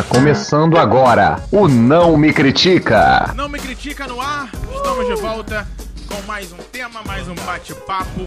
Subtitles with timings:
[0.00, 3.34] Está começando agora o Não Me Critica.
[3.36, 5.68] Não me critica no ar, estamos de volta
[6.08, 8.26] com mais um tema, mais um bate-papo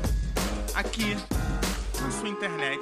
[0.76, 1.18] aqui
[2.00, 2.80] na sua internet.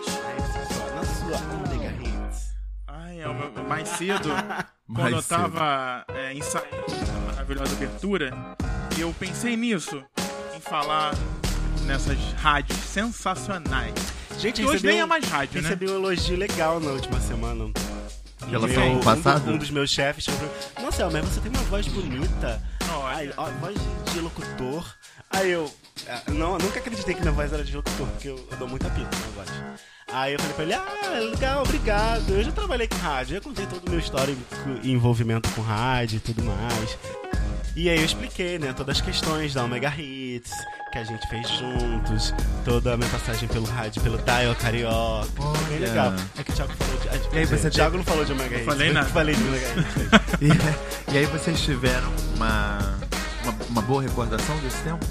[0.94, 2.50] Na sua Omega Hits.
[2.86, 4.30] Ai, é o meu- mais cedo,
[4.94, 8.34] quando eu tava é, ensaiando essa maravilhosa abertura,
[9.00, 10.04] eu pensei nisso,
[10.54, 11.14] em falar
[11.86, 13.94] nessas rádios sensacionais.
[14.38, 15.70] Gente, Que hoje nem é mais rádio, né?
[15.70, 17.72] Recebi um elogio legal na última semana.
[18.48, 18.90] Meu- semana
[19.50, 20.50] um, um dos meus chefes mim,
[20.82, 22.62] Nossa, Elmer, você tem uma voz bonita.
[23.06, 23.76] Ai, ó, voz
[24.14, 24.86] de, locutor.
[25.30, 25.72] Aí eu.
[26.08, 28.90] ah, Não, nunca acreditei que minha voz era de locutor, porque eu, eu dou muita
[28.90, 29.50] pita na minha voz.
[30.14, 32.30] Aí eu falei pra ele, ah, legal, obrigado.
[32.32, 34.40] Eu já trabalhei com rádio, eu contei todo o meu histórico
[34.84, 36.98] e envolvimento com rádio e tudo mais.
[37.76, 40.52] E aí eu expliquei, né, todas as questões da Omega Hits,
[40.92, 42.34] que a gente fez juntos,
[42.66, 45.28] toda a minha passagem pelo rádio, pelo Dial Carioca.
[45.36, 45.88] Foi bem Olha.
[45.88, 46.14] legal.
[46.38, 47.10] É que o Thiago falou de.
[47.10, 48.66] ah, E aí você o Thiago não falou de Omega Hits.
[48.66, 49.10] falei eu nada.
[49.10, 50.32] falei de Omega Hits.
[51.12, 52.80] E, e aí vocês tiveram uma,
[53.44, 55.06] uma, uma boa recordação desse tempo?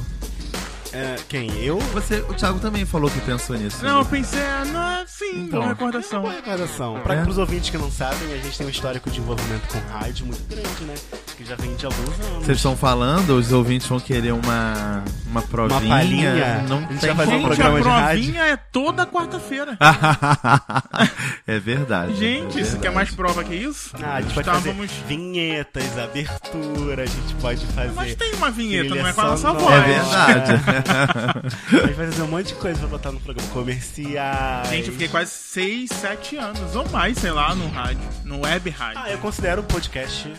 [0.93, 1.63] É, quem?
[1.63, 1.79] Eu?
[1.93, 3.85] Você, o Thiago também falou que pensou nisso.
[3.85, 4.09] Não, eu né?
[4.11, 5.61] pensei, ah, não, sim, Então.
[5.61, 6.23] boa recordação.
[6.23, 7.01] Boa recordação.
[7.01, 7.23] Pra, É.
[7.23, 10.43] Pros ouvintes que não sabem, a gente tem um histórico de envolvimento com rádio muito
[10.49, 10.95] grande, né?
[11.37, 12.45] Que já vem de alguns anos.
[12.45, 15.81] Vocês estão falando, os ouvintes vão querer uma, uma provinha.
[15.81, 16.65] palhinha?
[16.69, 18.23] Não A gente tem vai fazer um programa a de rádio.
[18.25, 19.79] provinha é toda quarta-feira.
[21.47, 22.15] é verdade.
[22.17, 22.95] Gente, é isso quer verdade.
[22.97, 23.91] mais prova que isso?
[24.03, 24.91] Ah, a gente pode fazer Estávamos...
[25.07, 27.93] vinhetas, abertura, a gente pode fazer.
[27.95, 29.75] Mas tem uma vinheta, não é com a nossa voz.
[29.75, 30.53] É verdade.
[30.87, 33.49] A gente vai fazer um monte de coisa pra botar no programa.
[33.51, 34.69] Comerciais.
[34.69, 38.71] Gente, eu fiquei quase 6, 7 anos, ou mais, sei lá, no rádio, no web
[38.71, 39.03] rádio.
[39.05, 40.33] Ah, eu considero o podcast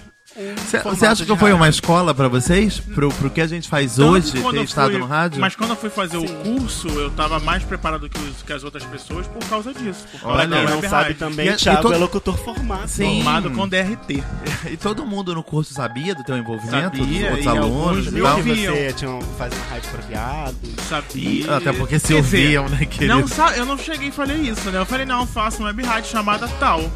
[0.83, 2.79] Você acha que foi uma escola pra vocês?
[2.79, 5.41] Pro, pro que a gente faz Tanto hoje, ter eu estado fui- no rádio?
[5.41, 6.25] Mas quando eu fui fazer Sim.
[6.25, 6.29] o
[6.59, 10.05] curso, eu tava mais preparado que, os- que as outras pessoas por causa disso.
[10.11, 12.87] Por causa Olha, não web sabe também, E- e Thiago todo- é locutor formado.
[12.87, 13.23] Sim.
[13.23, 14.23] Formado com DRT.
[14.71, 16.97] E todo mundo no curso sabia do teu envolvimento?
[16.97, 18.35] Sabia, dos outros e alunos e tal?
[18.37, 20.69] que você tinha um, uma rádio pra viados.
[20.87, 21.57] Sabia.
[21.57, 23.13] Até porque se Quer dizer, ouviam, né, querido?
[23.19, 24.79] Não, eu não cheguei e falei isso, né?
[24.79, 26.89] Eu falei, não, faço uma web rádio chamada tal.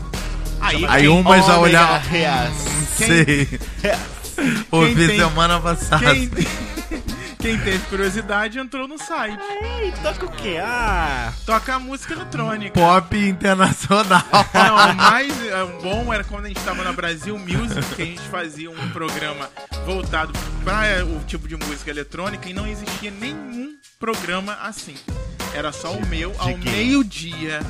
[0.65, 1.97] Aí, Aí já Ômega olhava.
[1.99, 2.53] Reais.
[2.97, 3.59] Sei.
[4.71, 6.13] Ouvi tem- semana passada.
[6.13, 6.29] quem,
[7.39, 9.39] quem teve curiosidade entrou no site.
[9.81, 10.57] Ei, toca o quê?
[10.61, 12.79] Ah, Toca música eletrônica.
[12.79, 14.23] Pop internacional.
[14.53, 18.05] Não, o mais é, bom era quando a gente tava na Brasil Music, que a
[18.05, 19.49] gente fazia um programa
[19.85, 20.33] voltado
[20.63, 24.95] para o tipo de música eletrônica e não existia nenhum programa assim.
[25.53, 27.61] Era só o meu ao meio-dia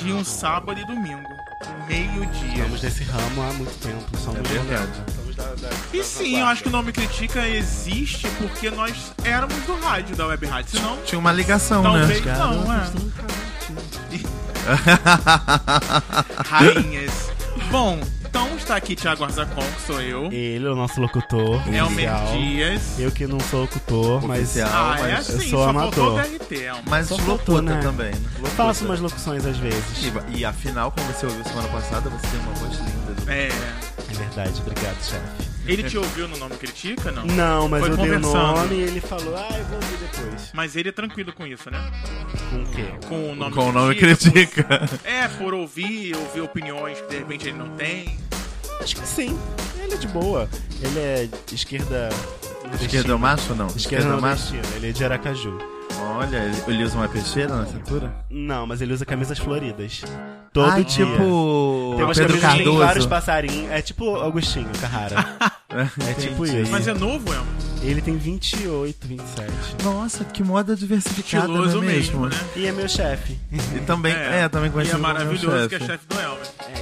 [0.00, 1.41] de um sábado e domingo.
[1.88, 2.52] Meio-dia.
[2.54, 4.16] estamos nesse ramo há muito tempo.
[4.18, 4.90] Somos É verdade.
[5.36, 9.74] Da, da, E sim, eu acho que o Nome Critica existe porque nós éramos do
[9.80, 10.78] rádio, da web rádio.
[10.78, 12.34] Senão, Tinha uma ligação, talvez né?
[12.38, 12.90] não, é.
[16.44, 17.30] Rainhas.
[17.70, 17.98] Bom,
[18.32, 20.32] então está aqui Thiago Arzacon, que sou eu.
[20.32, 21.60] Ele é o nosso locutor.
[21.68, 22.26] Elmer oficial.
[22.38, 22.98] Dias.
[22.98, 24.56] Eu que não sou locutor, mas.
[24.56, 26.22] Ah, é mas assim, eu sou só amador.
[26.22, 26.82] DRT, Elmer.
[26.88, 27.80] Mas Só locuta né?
[27.82, 28.10] também.
[28.10, 28.20] né?
[28.36, 28.50] Locuta.
[28.52, 29.84] faço umas locuções às vezes.
[30.32, 33.30] E, e afinal, como você ouviu semana passada, você tem uma voz linda.
[33.30, 33.48] É.
[33.48, 35.51] É verdade, obrigado, chefe.
[35.66, 37.24] Ele te ouviu no Nome Critica, não?
[37.24, 40.50] Não, mas Foi eu dei o nome e ele falou, ah, eu vou ouvir depois.
[40.52, 41.78] Mas ele é tranquilo com isso, né?
[42.50, 42.84] Com o quê?
[43.08, 44.64] Com o nome Com o nome Critica, critica.
[44.88, 48.18] por- É, por ouvir, ouvir opiniões que de repente ele não tem.
[48.80, 49.38] Acho que sim.
[49.80, 50.48] Ele é de boa.
[50.80, 52.08] Ele é de esquerda.
[52.80, 53.66] Esquerda macho ou não?
[53.68, 54.52] Esquerda macho?
[54.54, 54.76] nordestina.
[54.76, 55.58] Ele é de Aracaju.
[56.02, 56.36] Olha,
[56.68, 58.12] ele- usa uma peixeira na cintura?
[58.30, 60.02] Não, mas ele usa camisas floridas.
[60.52, 61.06] Todo Ai, dia.
[61.06, 63.08] tipo Tem umas Pedro camisas que tem vários Cardoso.
[63.08, 63.70] passarinhos.
[63.70, 65.24] É tipo Augustinho Carrara.
[65.72, 66.62] É tipo Entendi.
[66.64, 66.70] isso.
[66.70, 67.46] Mas é novo, Elmer?
[67.80, 69.50] Ele tem 28, 27.
[69.82, 72.20] Nossa, que moda diversificada, Estiloso não é mesmo?
[72.20, 72.46] mesmo, né?
[72.54, 73.38] E é meu chefe.
[73.50, 76.04] E também, é, também E conhecido é como meu maravilhoso que é chefe.
[76.06, 76.38] do Elmer.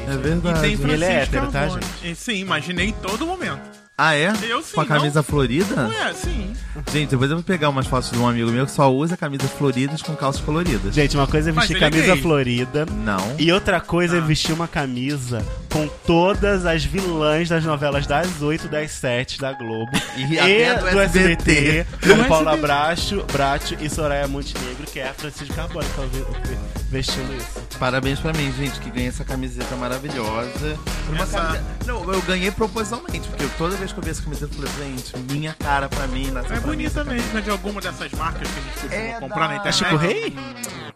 [0.08, 0.58] É, É verdade.
[0.58, 1.84] E tem Francisco ele é hétero, tá, Carbone.
[2.02, 3.60] E Sim, imaginei em todo momento.
[4.02, 4.32] Ah, é?
[4.48, 5.22] Eu sim, Com a camisa não?
[5.24, 5.88] florida?
[5.88, 6.52] Ué, sim.
[6.90, 9.50] Gente, depois eu vou pegar umas fotos de um amigo meu que só usa camisas
[9.50, 10.94] floridas com calças coloridas.
[10.94, 12.22] Gente, uma coisa é vestir é camisa gay.
[12.22, 12.86] florida.
[12.86, 13.34] Não.
[13.38, 14.22] E outra coisa é Ah.
[14.22, 19.90] vestir uma camisa com todas as vilãs das novelas das 8, das 7 da Globo.
[20.16, 21.86] E E, até do do SBT, SBT.
[22.08, 22.56] como Do Paula.
[22.56, 27.60] Bracho, Bracho e Soraya Montenegro, que é a Francisco Carbone que tá vestindo isso.
[27.78, 30.78] Parabéns pra mim, gente, que ganhei essa camiseta maravilhosa.
[31.08, 34.54] Uma Essa- camisa- Não, eu ganhei propositalmente, porque toda vez que eu vi essa camiseta,
[34.60, 38.10] eu falei, gente, minha cara pra mim, nasceu É bonita mesmo, é de alguma dessas
[38.12, 39.76] marcas que a gente costuma É comprar da- na É internet.
[39.78, 40.36] Chico Rei?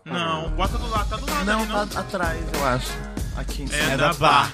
[0.05, 1.87] Não, bota do lado, tá do lado Não, ali, não.
[1.89, 2.91] tá atrás, eu acho.
[3.37, 3.79] Aqui em cima.
[3.79, 4.53] É, É da da Bar.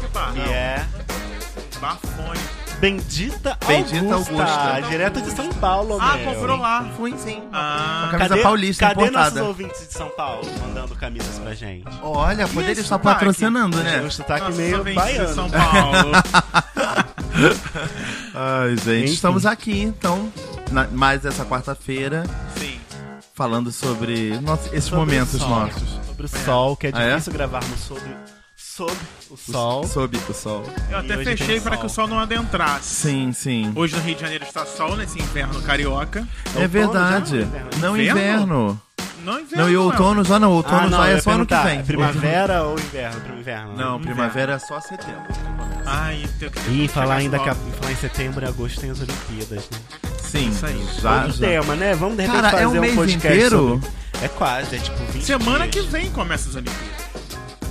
[0.00, 0.32] Que bar?
[0.32, 0.86] Que é.
[1.80, 2.39] Bafone.
[2.80, 4.88] Bendita, Bendita Augusta, Augusta.
[4.88, 6.32] direto de São Paulo, Ah, meu.
[6.34, 6.88] comprou lá.
[6.96, 7.42] Fui sim.
[7.52, 9.30] Ah, A camisa paulista cadê importada.
[9.42, 11.84] nossos ouvintes de São Paulo mandando camisas pra gente?
[12.02, 13.14] Olha, poderia estar sotaque?
[13.18, 14.00] patrocinando, né?
[14.00, 15.34] um sotaque nossos meio baiano.
[15.34, 16.12] São Paulo.
[18.34, 19.14] Ai, gente, Enfim.
[19.14, 20.32] estamos aqui, então,
[20.70, 22.24] na- mais essa quarta-feira,
[22.56, 22.80] Sim.
[23.34, 26.00] falando sobre nossa- esses Sobre momentos nossos.
[26.06, 27.10] Sobre o sol, que é Ah, é?
[27.10, 28.10] difícil gravarmos sobre,
[28.80, 28.96] sobre
[29.30, 29.86] o sol.
[29.86, 30.64] Sob o sol.
[30.90, 32.88] Eu até fechei para que o sol não adentrasse.
[33.08, 33.72] Sim, sim.
[33.76, 36.26] Hoje no Rio de Janeiro está sol nesse inverno carioca.
[36.56, 37.40] É verdade.
[37.40, 37.46] já?
[37.46, 37.70] Inverno?
[37.78, 38.20] Não Inverno?
[38.20, 38.82] inverno.
[39.22, 39.62] Não inverno.
[39.64, 40.52] Não, e outono já não.
[40.52, 41.78] Outono Ah, não, já é só ano que vem.
[41.80, 43.20] é Primavera ou inverno?
[43.20, 43.68] Pro inverno.
[43.76, 43.84] né?
[43.84, 45.24] Não, primavera é só setembro.
[45.30, 45.40] que.
[45.84, 48.98] Ai, tem que E falar ainda que a- falar em setembro e agosto tem as
[49.00, 49.78] Olimpíadas, né?
[50.22, 50.86] Sim, Isso aí.
[51.02, 51.46] já, Outro já.
[51.46, 51.94] tema, né?
[51.94, 53.58] Vamos de repente Cara, fazer é um mês podcast inteiro?
[53.58, 53.88] sobre-
[54.22, 55.86] É quase, é tipo 20 Semana que dias.
[55.92, 57.09] vem começa as Olimpíadas.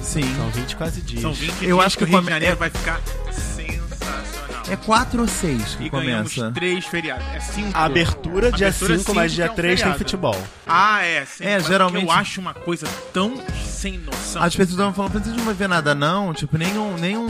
[0.09, 0.35] Sim.
[0.35, 1.21] São 20 quase dias.
[1.21, 2.99] São 20 Eu dias acho que o que Rio de Janeiro é- vai ficar
[3.31, 4.63] sensacional.
[4.71, 6.51] É 4 ou 6 que e começa.
[6.51, 7.25] três feriados.
[7.33, 7.71] É cinco.
[7.75, 10.37] A abertura dia Abertura 5, mas dia que é um 3 tem futebol.
[10.67, 11.25] Ah, é.
[11.25, 14.41] Sim, É, mas geralmente- Eu acho uma coisa tão sem noção.
[14.43, 17.25] As pessoas estavam falando, vocês não vai ver nada não, tipo, nenhum, nenhum,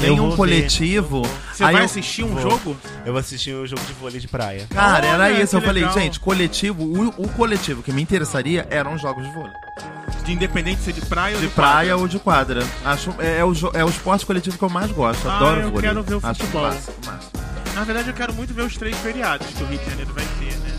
[0.00, 1.22] nenhum ver, coletivo.
[1.52, 2.42] Você Aí vai eu- assistir um Vou.
[2.50, 2.76] jogo?
[3.06, 4.66] Eu vou assistir o jogo de vôlei de praia.
[4.70, 5.56] Cara, era Olha, isso.
[5.56, 5.98] Eu que falei, legal.
[5.98, 9.52] gente, coletivo, o, o coletivo que me interessaria eram os jogos de vôlei.
[10.24, 11.96] De independente se é de praia ou De de praia quadra?
[12.02, 12.62] ou de quadra.
[12.84, 15.28] Acho, é, é o, é o esporte coletivo que eu mais gosto.
[15.28, 15.88] Ah, Adoro eu vôlei.
[15.88, 16.62] quero ver o Acho futebol.
[16.62, 17.28] massa, massa.
[17.74, 20.24] Na verdade, eu quero muito ver os três feriados que o Rio de Janeiro vai
[20.40, 20.72] ter, né?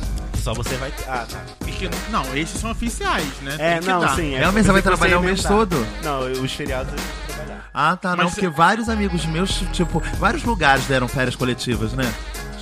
[0.43, 0.91] Só você vai.
[1.07, 1.39] Ah, tá.
[1.65, 3.55] E que- não, esses são oficiais, né?
[3.59, 4.15] É, não, dar.
[4.15, 4.33] sim.
[4.35, 5.85] É, mas eu você vai trabalhar o mês todo?
[6.03, 7.69] Não, os feriados eu vou trabalhar.
[7.73, 12.11] Ah, tá, não, Mas porque vários amigos meus, tipo, vários lugares deram férias coletivas, né?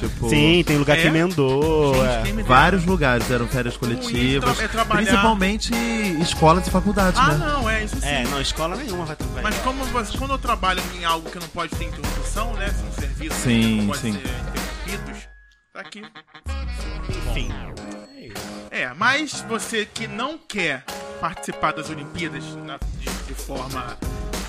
[0.09, 1.07] Tipo, Sim, tem lugar que É?
[1.07, 1.93] emendou.
[2.23, 2.43] Gente, é.
[2.43, 4.55] vários lugares deram férias coletivas.
[4.57, 5.73] tra- é Principalmente
[6.21, 7.45] escolas e faculdades, Ah, né?
[7.47, 8.05] não, é isso sim.
[8.07, 9.43] É, não, escola nenhuma vai trabalhar.
[9.43, 12.67] Mas como você, quando eu trabalho em algo que não pode ter interrupção, né?
[12.69, 14.13] São serviços Sim, que não podem sim.
[14.13, 14.19] ser
[14.89, 15.23] interrompidos,
[15.73, 16.01] tá aqui.
[17.29, 17.49] Enfim.
[18.71, 18.81] É.
[18.83, 20.83] É, mas você que não quer
[21.21, 23.97] participar das Olimpíadas na- de, de forma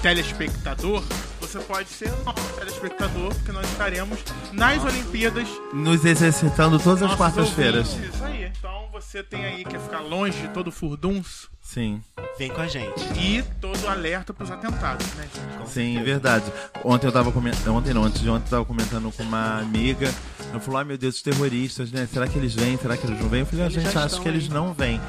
[0.03, 1.03] telespectador,
[1.47, 4.19] você pode ser nosso telespectador, porque nós estaremos
[4.53, 7.97] nas Olimpíadas Nos exercitando todas as quartas-feiras.
[7.97, 8.45] Isso aí.
[8.47, 12.01] Então você tem aí que ficar longe de todo furdunço Sim,
[12.39, 13.01] Vem com a gente.
[13.19, 15.69] e todo alerta pros atentados, né, gente?
[15.69, 16.45] sim, verdade.
[16.85, 17.75] Ontem eu tava comentando.
[17.75, 20.13] Ontem não, antes de ontem eu tava comentando com uma amiga.
[20.51, 22.09] Ela falou, ai meu Deus, os terroristas, né?
[22.13, 22.77] Será que eles vêm?
[22.77, 23.41] Será que eles não vêm?
[23.41, 25.01] Eu falei, a Eles gente acha que eles não vêm.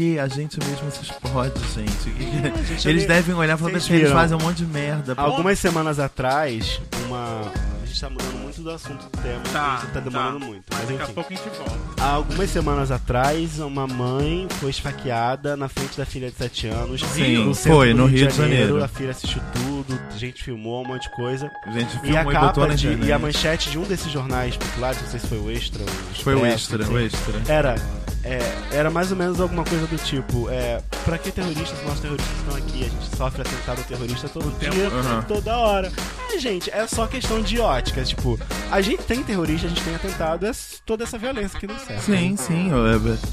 [0.00, 2.10] Porque a gente mesmo se explode, gente.
[2.10, 5.14] É, gente, eles devem olhar e falar que eles fazem um monte de merda.
[5.14, 5.20] pô.
[5.20, 7.52] Algumas semanas atrás, uma.
[7.90, 10.46] A gente tá mudando muito do assunto do tema, Tá, a gente tá demorando tá.
[10.46, 10.62] muito.
[10.70, 11.12] Mas Mas daqui a enfim.
[11.12, 11.78] pouco a gente volta.
[12.00, 17.00] Há algumas semanas atrás, uma mãe foi esfaqueada na frente da filha de 7 anos.
[17.00, 18.84] Sim, no centro foi, no Rio de Janeiro.
[18.84, 21.50] A filha assistiu tudo, a gente filmou um monte de coisa.
[21.66, 23.08] A gente E a filmou e, botou capa na de, internet.
[23.08, 26.22] e a manchete de um desses jornais populares, não sei se foi o Extra, o
[26.22, 27.34] Foi o extra, enfim, o extra.
[27.48, 27.74] Era,
[28.22, 28.38] é,
[28.70, 31.82] era mais ou menos alguma coisa do tipo, é, pra que terroristas?
[31.84, 34.76] Nossos terroristas estão aqui, a gente sofre atentado terrorista todo tempo.
[34.76, 35.22] dia, Aham.
[35.26, 35.92] toda hora.
[36.32, 38.38] É, gente, é só questão de ótica, tipo,
[38.70, 40.52] a gente tem terrorista, a gente tem atentado, é
[40.84, 42.02] toda essa violência que nos serve.
[42.02, 42.70] Sim, sim.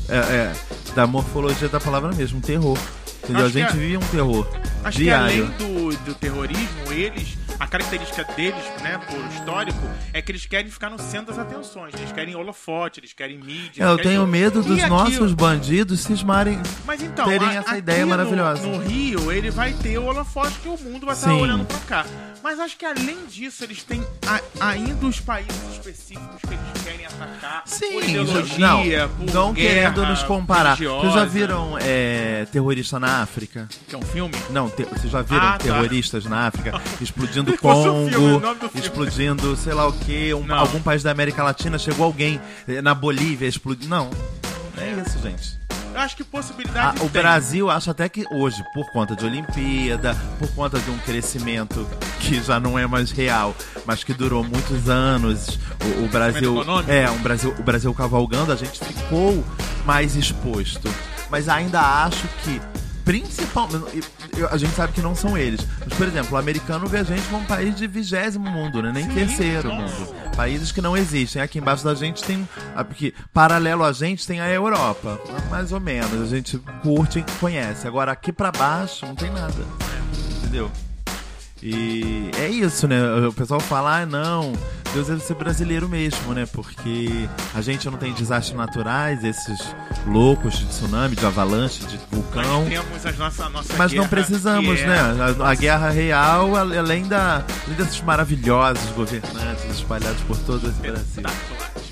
[0.09, 0.53] É, é- é
[0.95, 2.77] da morfologia da palavra mesmo, terror.
[3.23, 3.45] Entendeu?
[3.45, 4.47] Acho a gente é- vive um terror
[4.85, 5.47] Acho diário.
[5.51, 9.79] que além do, do terrorismo, eles, a característica deles, né, por histórico,
[10.13, 11.93] é que eles querem ficar no centro das atenções.
[11.95, 13.83] Eles querem holofote, eles querem mídia.
[13.83, 16.59] Eu querem tenho medo dos nossos bandidos cismarem.
[16.85, 18.61] Mas então, terem a- essa ideia no- maravilhosa.
[18.65, 21.41] No, Rio, ele vai ter o holofote que o mundo vai estar Sim.
[21.41, 22.05] olhando pra cá.
[22.43, 27.05] Mas acho que além disso, eles têm a- ainda os países específicos que eles querem
[27.05, 27.63] atacar.
[27.63, 30.77] por Sim, ideologia, não, por não guerra querendo nos comparar.
[30.77, 31.25] Vocês já religiosa.
[31.27, 33.67] viram é, terrorista na África?
[33.87, 34.33] Que é um filme?
[34.49, 35.57] Não, te- vocês já viram Ah, tá.
[35.59, 38.87] terroristas na África explodindo Se fosse um filme, o Congo, do filme.
[38.87, 40.55] explodindo sei lá o que, Não.
[40.57, 43.89] algum país da América Latina, chegou alguém eh, na Bolívia explodindo.
[43.89, 44.09] Não,
[44.77, 45.57] é isso, gente.
[45.93, 47.21] Eu acho que Ah, possibilidade o tem.
[47.23, 51.87] Brasil, acho até que hoje, por conta de Olimpíada, por conta de um crescimento
[52.19, 55.57] que já não é mais real, mas que durou muitos anos,
[55.99, 56.55] o, o Brasil,
[56.87, 59.43] é, um Brasil, o Brasil cavalgando, a gente ficou
[59.85, 60.87] mais exposto.
[61.31, 62.61] Mas ainda acho que
[63.07, 64.03] principalmente,
[64.51, 65.65] a gente sabe que não são eles.
[65.79, 68.91] Mas, por exemplo, o americano vê a gente como um país de vigésimo mundo, né?
[68.93, 70.13] Nem Sim, terceiro mundo.
[70.35, 71.41] Países que não existem.
[71.41, 72.47] Aqui embaixo da gente tem.
[72.75, 75.21] Porque paralelo a gente tem a Europa.
[75.49, 76.21] Mais ou menos.
[76.21, 77.87] A gente curte e conhece.
[77.87, 79.65] Agora aqui pra baixo não tem nada.
[80.39, 80.69] Entendeu?
[81.63, 83.01] E é isso, né?
[83.25, 84.51] O pessoal fala, ah, não,
[84.93, 86.45] Deus é ser brasileiro mesmo, né?
[86.51, 89.75] Porque a gente não tem desastres naturais, esses
[90.05, 92.61] loucos de tsunami, de avalanche, de vulcão.
[92.63, 94.97] Nós temos a nossa, nossa Mas não precisamos, é- né?
[95.39, 101.23] A, a guerra real, além, da, além desses maravilhosos governantes espalhados por todo esse Brasil.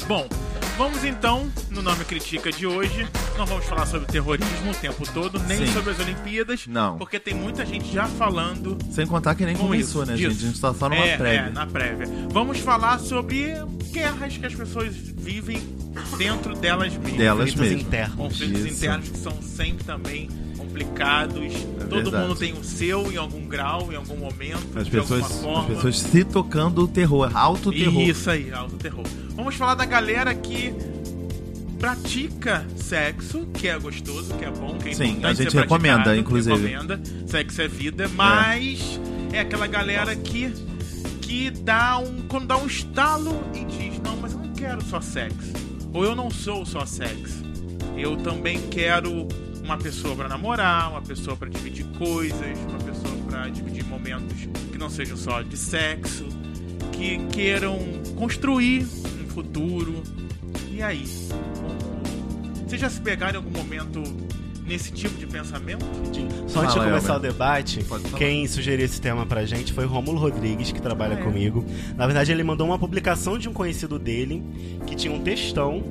[0.07, 0.27] Bom,
[0.77, 3.07] vamos então no Nome Critica de hoje.
[3.37, 5.73] Não vamos falar sobre terrorismo o tempo todo, nem Sim.
[5.73, 6.67] sobre as Olimpíadas.
[6.67, 6.97] Não.
[6.97, 10.11] Porque tem muita gente já falando Sem contar que nem com começou, isso.
[10.11, 10.31] né, disso.
[10.31, 10.43] gente?
[10.43, 11.47] A gente tá só numa é, prévia.
[11.47, 12.07] É, na prévia.
[12.29, 13.53] Vamos falar sobre
[13.91, 15.57] guerras que as pessoas vivem
[16.17, 17.13] dentro delas mesmas.
[17.17, 17.87] Delas Conflitos mesmo.
[17.87, 18.15] internos.
[18.15, 18.75] Conflitos Isso.
[18.75, 21.53] internos que são sempre também complicados.
[21.89, 22.27] Todo verdade.
[22.27, 25.41] mundo tem o seu em algum grau, em algum momento, As de pessoas, alguma as
[25.41, 25.75] forma.
[25.75, 28.01] pessoas se tocando o terror, alto terror.
[28.01, 29.05] Isso aí, alto terror.
[29.35, 30.73] Vamos falar da galera que
[31.79, 36.55] pratica sexo, que é gostoso, que é bom, que é Sim, a gente recomenda, inclusive.
[36.55, 36.99] Recomenda.
[37.27, 38.99] Sexo é vida, mas
[39.33, 40.53] é, aquela galera que
[41.21, 45.01] que dá um quando dá um estalo e diz: "Não, mas eu não quero só
[45.01, 45.53] sexo".
[45.93, 47.43] Ou eu não sou só sexo.
[47.97, 49.27] Eu também quero
[49.63, 54.77] uma pessoa pra namorar, uma pessoa pra dividir coisas, uma pessoa pra dividir momentos que
[54.77, 56.25] não sejam só de sexo,
[56.91, 57.79] que queiram
[58.15, 58.85] construir
[59.35, 60.01] futuro.
[60.71, 61.05] E aí?
[62.65, 64.01] Vocês já se pegaram em algum momento
[64.65, 65.85] nesse tipo de pensamento?
[66.47, 67.85] Só antes de começar o debate,
[68.17, 71.23] quem sugeriu esse tema pra gente foi Rômulo Rodrigues, que trabalha Ah, é?
[71.23, 71.63] comigo.
[71.95, 74.41] Na verdade, ele mandou uma publicação de um conhecido dele
[74.87, 75.83] que tinha um textão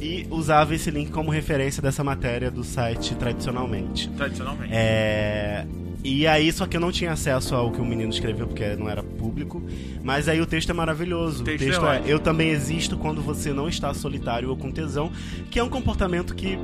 [0.00, 4.08] e usava esse link como referência dessa matéria do site tradicionalmente.
[4.10, 4.72] Tradicionalmente.
[4.72, 5.66] É.
[6.02, 8.88] E aí, só que eu não tinha acesso ao que o menino escreveu, porque não
[8.88, 9.62] era público.
[10.02, 11.42] Mas aí o texto é maravilhoso.
[11.42, 12.02] O texto texto é é.
[12.06, 15.12] Eu também existo quando você não está solitário ou com tesão,
[15.50, 16.58] que é um comportamento que.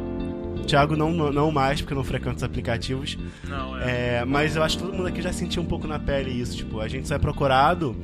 [0.67, 3.17] Thiago não, não mais, porque eu não frequento os aplicativos.
[3.45, 4.17] Não, é.
[4.19, 6.57] É, mas eu acho que todo mundo aqui já sentiu um pouco na pele isso.
[6.57, 7.95] Tipo, a gente só é procurado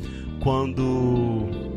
[0.41, 1.72] quando.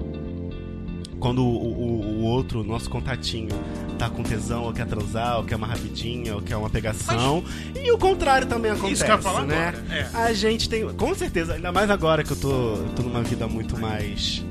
[1.20, 3.50] Quando o, o- o outro, nosso contatinho,
[3.98, 7.44] tá com tesão, ou quer transar, ou quer uma rapidinha, ou quer uma pegação.
[7.76, 9.68] E o contrário também acontece, Isso que eu ia falar né?
[9.70, 10.10] agora, é.
[10.14, 10.88] A gente tem.
[10.94, 14.44] Com certeza, ainda mais agora que eu tô, tô numa vida muito mais.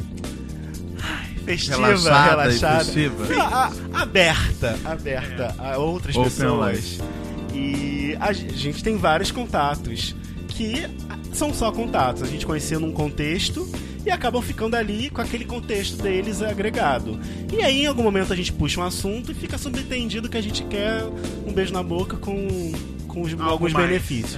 [1.02, 2.84] ai, Festiva, Relaxada relaxada.
[2.84, 3.26] festiva.
[3.26, 6.98] Não, a- aberta, aberta a outras Open pessoas.
[7.52, 10.16] E a ge- gente tem vários contatos
[10.48, 10.86] que
[11.32, 12.22] são só contatos.
[12.22, 13.68] A gente conheceu num contexto
[14.04, 17.18] e acabam ficando ali com aquele contexto deles agregado.
[17.52, 20.42] E aí, em algum momento, a gente puxa um assunto e fica subentendido que a
[20.42, 21.02] gente quer
[21.46, 22.72] um beijo na boca com,
[23.08, 24.36] com os- alguns mais, benefícios.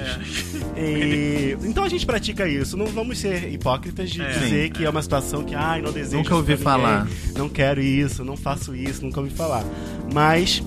[0.77, 0.81] é.
[0.81, 2.77] E- então a gente pratica isso.
[2.77, 4.29] Não vamos ser hipócritas de É.
[4.39, 4.91] dizer Sim, que é.
[4.91, 6.17] uma situação que, ai, não desejo.
[6.19, 7.07] Nunca ouvi falar.
[7.35, 9.65] Não quero isso, não faço isso, nunca ouvi falar.
[10.13, 10.63] Mas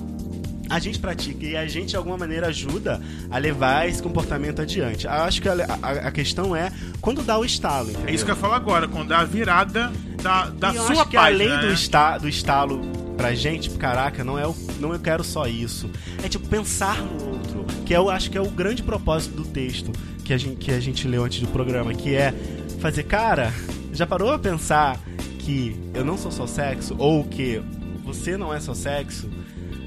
[0.70, 5.06] a gente pratica e a gente de alguma maneira ajuda a levar esse comportamento adiante.
[5.06, 6.72] Eu acho que a, a- a questão é
[7.02, 7.92] quando dá o estalo.
[8.06, 10.92] É isso que eu falar agora, quando dá a virada da, da e eu sua
[11.02, 11.44] acho que página.
[11.46, 11.74] além do, né?
[11.74, 12.82] esta, do estalo
[13.18, 15.90] pra gente, caraca, não é o, não eu quero só isso.
[16.24, 19.92] É tipo pensar no outro, que eu acho que é o grande propósito do texto
[20.24, 22.34] que a gente, que a gente leu antes do programa, que é
[22.80, 23.52] fazer, cara,
[23.92, 24.98] já parou a pensar
[25.40, 27.60] que eu não sou só sexo ou que
[28.06, 29.28] você não é só sexo?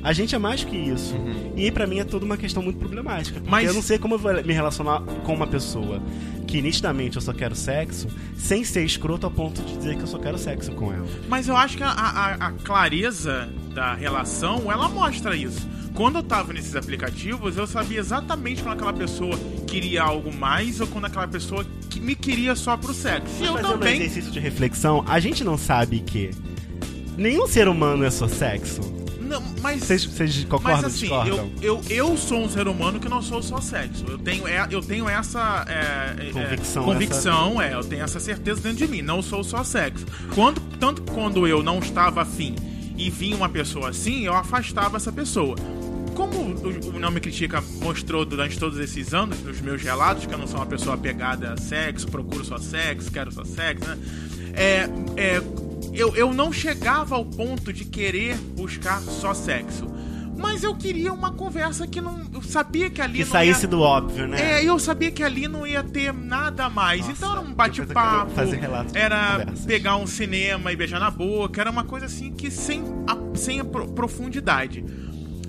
[0.03, 1.15] A gente é mais que isso.
[1.57, 3.41] E pra mim é toda uma questão muito problemática.
[3.47, 6.03] Mas- eu não sei como eu vou me relacionar com uma pessoa
[6.47, 10.07] que nitidamente eu só quero sexo, sem ser escroto a ponto de dizer que eu
[10.07, 11.07] só quero sexo com ela.
[11.29, 15.67] Mas eu acho que a, a- a clareza da relação, ela mostra isso.
[15.95, 20.87] Quando eu tava nesses aplicativos, eu sabia exatamente quando aquela pessoa queria algo mais ou
[20.87, 23.33] quando aquela pessoa que me queria só pro sexo.
[23.41, 23.97] E eu um também.
[23.97, 26.31] exercício de reflexão, a gente não sabe que
[27.17, 28.81] nenhum ser humano é só sexo.
[29.33, 29.83] Não, mas.
[29.83, 31.53] Vocês, concordam Mas assim, ou eu, discordam?
[31.63, 34.05] eu, eu sou um ser humano que não sou só sexo.
[34.07, 35.65] Eu tenho, é, eu tenho essa.
[35.67, 39.01] é, é, Convicção, convicção, é, eu tenho essa certeza dentro de mim.
[39.01, 40.05] Não sou só sexo.
[40.35, 42.55] Quando, tanto quando eu não estava afim
[42.95, 45.57] e vinha uma pessoa assim, eu afastava essa pessoa.
[46.15, 50.35] Como o, o Não Me Critica mostrou durante todos esses anos, nos meus relatos, que
[50.35, 53.99] eu não sou uma pessoa apegada a sexo, procuro só sexo, quero só sexo, né?
[54.55, 55.43] É, é,
[55.93, 59.87] eu, eu não chegava ao ponto de querer buscar só sexo.
[60.37, 62.21] Mas eu queria uma conversa que não.
[62.35, 63.69] Eu sabia que ali Que saísse ia...
[63.69, 64.61] do óbvio, né?
[64.61, 67.01] É, eu sabia que ali não ia ter nada mais.
[67.01, 68.33] Nossa, então era um bate-papo.
[68.95, 71.61] Era pegar um cinema e beijar na boca.
[71.61, 74.85] Era uma coisa assim que sem a, sem a pro- profundidade.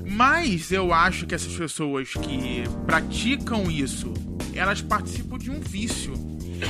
[0.06, 4.14] Mas eu acho que essas pessoas que praticam isso,
[4.54, 6.14] elas participam de um vício.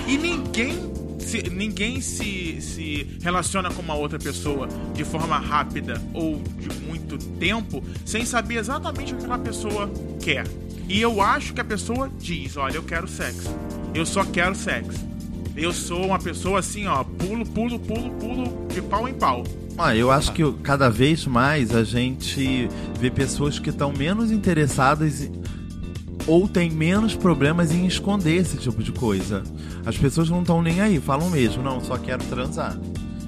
[0.07, 0.77] E ninguém
[1.23, 7.17] se, ninguém se, se relaciona com uma outra pessoa de forma rápida ou de muito
[7.17, 10.45] tempo sem saber exatamente o que aquela pessoa quer.
[10.87, 13.55] E eu acho que a pessoa diz: Olha, eu quero sexo.
[13.93, 15.13] Eu só quero sexo.
[15.55, 19.43] Eu sou uma pessoa assim, ó, pulo, pulo, pulo, pulo, de pau em pau.
[19.77, 25.29] Ah, eu acho que cada vez mais a gente vê pessoas que estão menos interessadas
[26.27, 29.43] ou têm menos problemas em esconder esse tipo de coisa.
[29.85, 32.77] As pessoas não estão nem aí, falam mesmo, não, só quero transar.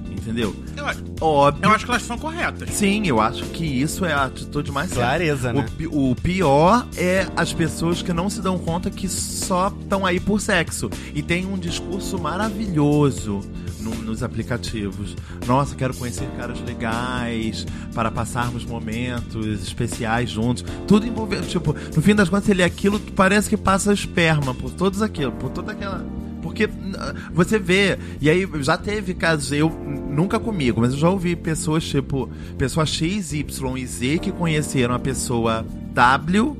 [0.10, 0.56] Entendeu?
[0.76, 1.66] Eu, acho- Óbvio.
[1.66, 2.72] eu acho que elas são corretas.
[2.72, 5.04] Sim, eu acho que isso é a atitude mais certa.
[5.04, 5.66] Clareza, né?
[5.92, 10.20] O, o pior é as pessoas que não se dão conta que só estão aí
[10.20, 10.90] por sexo.
[11.14, 13.42] E tem um discurso maravilhoso
[13.86, 15.16] no- nos aplicativos.
[15.48, 20.66] Nossa, quero conhecer caras legais para passarmos momentos especiais juntos.
[20.88, 24.54] Tudo envolvendo, tipo, no fim das contas ele é aquilo que parece que passa esperma
[24.54, 26.04] por todos aquilo, por toda aquela
[26.42, 26.96] porque n-
[27.34, 31.84] você vê, e aí já teve casos, eu nunca comigo, mas eu já ouvi pessoas
[31.84, 35.66] tipo, pessoa X, Y e Z que conheceram a pessoa
[35.96, 36.56] W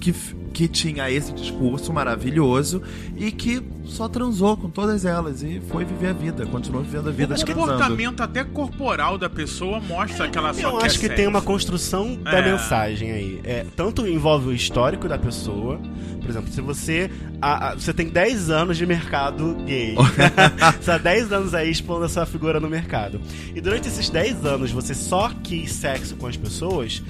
[0.00, 0.12] que,
[0.58, 2.82] que tinha esse discurso maravilhoso
[3.16, 7.12] e que só transou com todas elas e foi viver a vida, continuou vivendo a
[7.12, 11.02] vida O comportamento até corporal da pessoa mostra que ela só Eu quer acho que
[11.06, 11.14] sexo.
[11.16, 12.50] tem uma construção da É.
[12.52, 13.40] mensagem aí.
[13.44, 15.78] É, tanto envolve o histórico da pessoa.
[16.20, 17.08] Por exemplo, se você.
[17.40, 19.94] a- a- você tem 10 anos de mercado gay.
[20.82, 23.20] você há 10 anos aí expondo a sua figura no mercado.
[23.54, 27.00] E durante esses 10 anos você só quis sexo com as pessoas.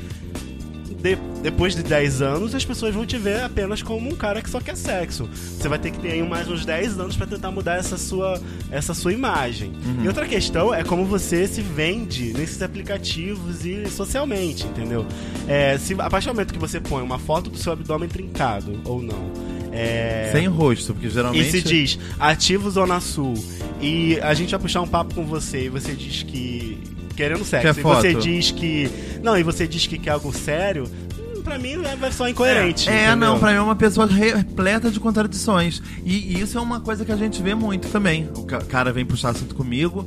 [1.02, 4.50] De- depois de 10 anos, as pessoas vão te ver apenas como um cara que
[4.50, 5.28] só quer sexo.
[5.32, 8.40] Você vai ter que ter aí mais uns 10 anos pra tentar mudar essa sua,
[8.70, 9.72] essa sua imagem.
[10.02, 15.06] E outra questão é como você se vende nesses aplicativos e socialmente, entendeu?
[15.46, 18.80] É, se, a partir do momento que você põe uma foto do seu abdômen trincado
[18.84, 19.30] ou não.
[19.70, 23.34] É, Sem rosto, porque e geralmente se diz ativo Zona Sul
[23.80, 26.78] e a gente vai puxar um papo com você e você diz que.
[27.18, 27.75] Querendo sexo.
[27.75, 28.88] Quer e você diz que.
[29.22, 30.84] Não, e você diz que quer algo sério.
[31.18, 32.88] hum, Pra mim vai só incoerente.
[32.88, 33.16] É, entendeu?
[33.16, 35.82] não, pra mim é uma pessoa repleta de contradições.
[36.04, 38.30] E, e isso é uma coisa que a gente vê muito também.
[38.37, 40.06] O ca- cara vem puxar assunto comigo,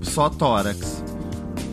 [0.00, 1.04] só tórax.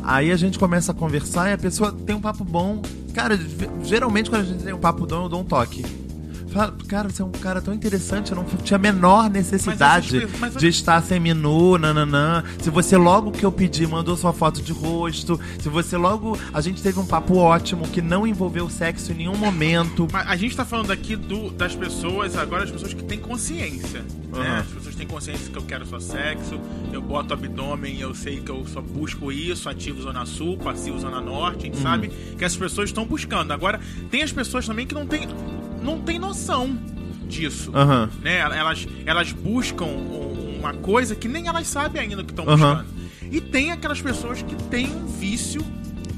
[0.03, 2.81] Aí a gente começa a conversar e a pessoa tem um papo bom.
[3.13, 3.39] Cara,
[3.83, 5.85] geralmente quando a gente tem um papo bom, eu dou um toque.
[6.49, 10.23] Fala, cara, você é um cara tão interessante, eu não tinha a menor necessidade Mas
[10.23, 12.43] essas- mas- de estar seminu, nananã.
[12.59, 16.37] Se você logo que eu pedi mandou sua foto de rosto, se você logo.
[16.53, 20.07] A gente teve um papo ótimo que não envolveu sexo em nenhum momento.
[20.11, 23.99] Mas a gente tá falando aqui do, das pessoas, agora as pessoas que têm consciência.
[24.01, 24.39] Né?
[24.49, 24.59] Aham.
[24.59, 26.59] As pessoas têm consciência que eu quero só sexo,
[26.91, 31.19] eu boto abdômen, eu sei que eu só busco isso, ativo Zona Sul, passivo Zona
[31.21, 33.51] Norte, a gente sabe que as pessoas estão buscando.
[33.51, 33.79] Agora,
[34.09, 35.27] tem as pessoas também que não têm
[35.87, 36.77] não tem noção
[37.27, 37.71] disso.
[37.73, 38.09] Aham.
[38.21, 38.37] né?
[38.37, 42.83] Elas, elas buscam um- uma coisa que nem elas sabem ainda o que estão Aham.
[42.83, 42.97] buscando.
[43.31, 45.61] E tem aquelas pessoas que têm um vício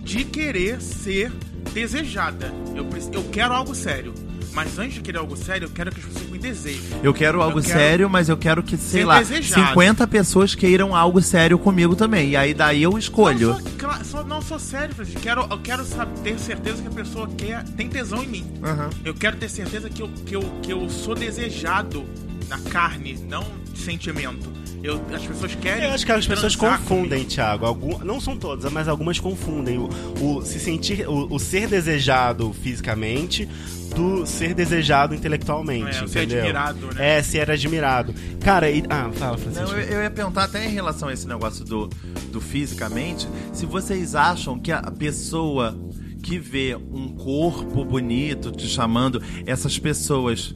[0.04, 1.32] de querer ser
[1.74, 2.54] desejada.
[2.76, 4.14] Eu, eu quero algo sério.
[4.52, 6.82] Mas antes de querer algo sério, eu quero que as pessoas me desejem.
[7.04, 9.68] Eu quero algo quero sério, mas eu quero que, sei lá, desejado.
[9.70, 12.32] 50 pessoas queiram algo sério comigo também.
[12.32, 13.50] E aí daí eu escolho.
[13.50, 15.22] Não, só, cla- só- não sou sério, Francisco.
[15.22, 18.54] Quero, eu quero saber, ter certeza que a pessoa quer, tem tesão em mim.
[18.64, 18.90] Aham.
[19.04, 22.06] Eu quero ter certeza que eu, que eu, que eu sou desejado
[22.48, 24.52] na carne, não de sentimento.
[24.84, 25.84] Eu, as pessoas querem.
[25.84, 27.66] Eu acho que as pessoas confundem, Thiago.
[27.66, 29.90] Algum, não são todas, mas algumas confundem o,
[30.22, 33.48] o se sentir, o, o ser desejado fisicamente
[33.96, 35.98] do ser desejado intelectualmente.
[35.98, 36.40] É, o ser entendeu?
[36.40, 37.18] admirado, né?
[37.18, 38.14] É, ser admirado.
[38.40, 39.68] Cara, e, ah, fala, Francisco.
[39.68, 41.88] Não, eu, eu ia perguntar até em relação a esse negócio do,
[42.32, 45.78] do fisicamente, se vocês acham que a pessoa
[46.22, 50.56] que vê um corpo bonito te chamando, essas pessoas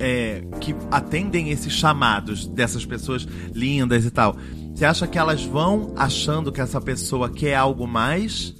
[0.00, 4.36] é, que atendem esses chamados dessas pessoas lindas e tal,
[4.74, 8.54] você acha que elas vão achando que essa pessoa quer algo mais?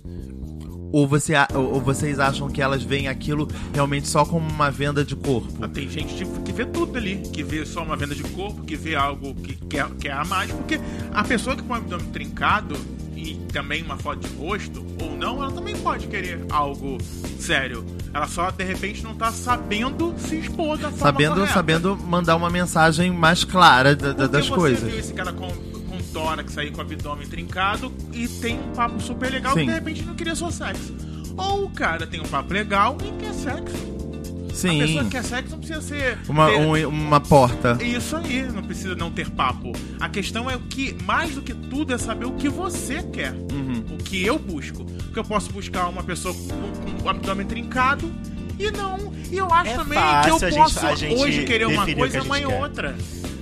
[0.92, 5.14] Ou, você, ou vocês acham que elas veem aquilo realmente só como uma venda de
[5.14, 5.48] corpo?
[5.62, 8.64] Ah, Tem gente que- que vê tudo ali, que vê só uma venda de corpo,
[8.64, 10.80] que vê algo que quer, quer a mais, porque
[11.14, 12.74] a pessoa que põe o abdômen trincado
[13.22, 16.98] e também uma foto de rosto, ou não, ela também pode querer algo
[17.38, 17.84] sério.
[18.12, 21.52] Ela só, de repente, não tá sabendo se expor da forma Sabendo, correta.
[21.52, 24.90] sabendo mandar uma mensagem mais clara da- da- das você coisas.
[24.90, 29.00] viu esse cara com, com tórax aí, com o abdômen trincado, e tem um papo
[29.00, 29.60] super legal Sim.
[29.60, 30.94] que de repente não queria só sexo.
[31.36, 33.99] Ou o cara tem um papo legal e quer sexo.
[34.50, 35.04] A pessoa Sim.
[35.04, 36.18] que quer sexo não precisa ser.
[36.28, 37.78] Uma, ter- um- uma porta.
[37.82, 39.72] Isso aí, não precisa não ter papo.
[39.98, 43.32] A questão é o que, mais do que tudo, é saber o que você quer.
[43.32, 43.84] Uhum.
[43.92, 44.84] O que eu busco.
[44.84, 48.12] Porque eu posso buscar uma pessoa com, com o abdômen trincado
[48.58, 49.12] e não.
[49.30, 51.66] E eu acho É também fácil que a eu gente- posso a gente hoje querer
[51.66, 52.96] uma coisa a e gente amanhã outra.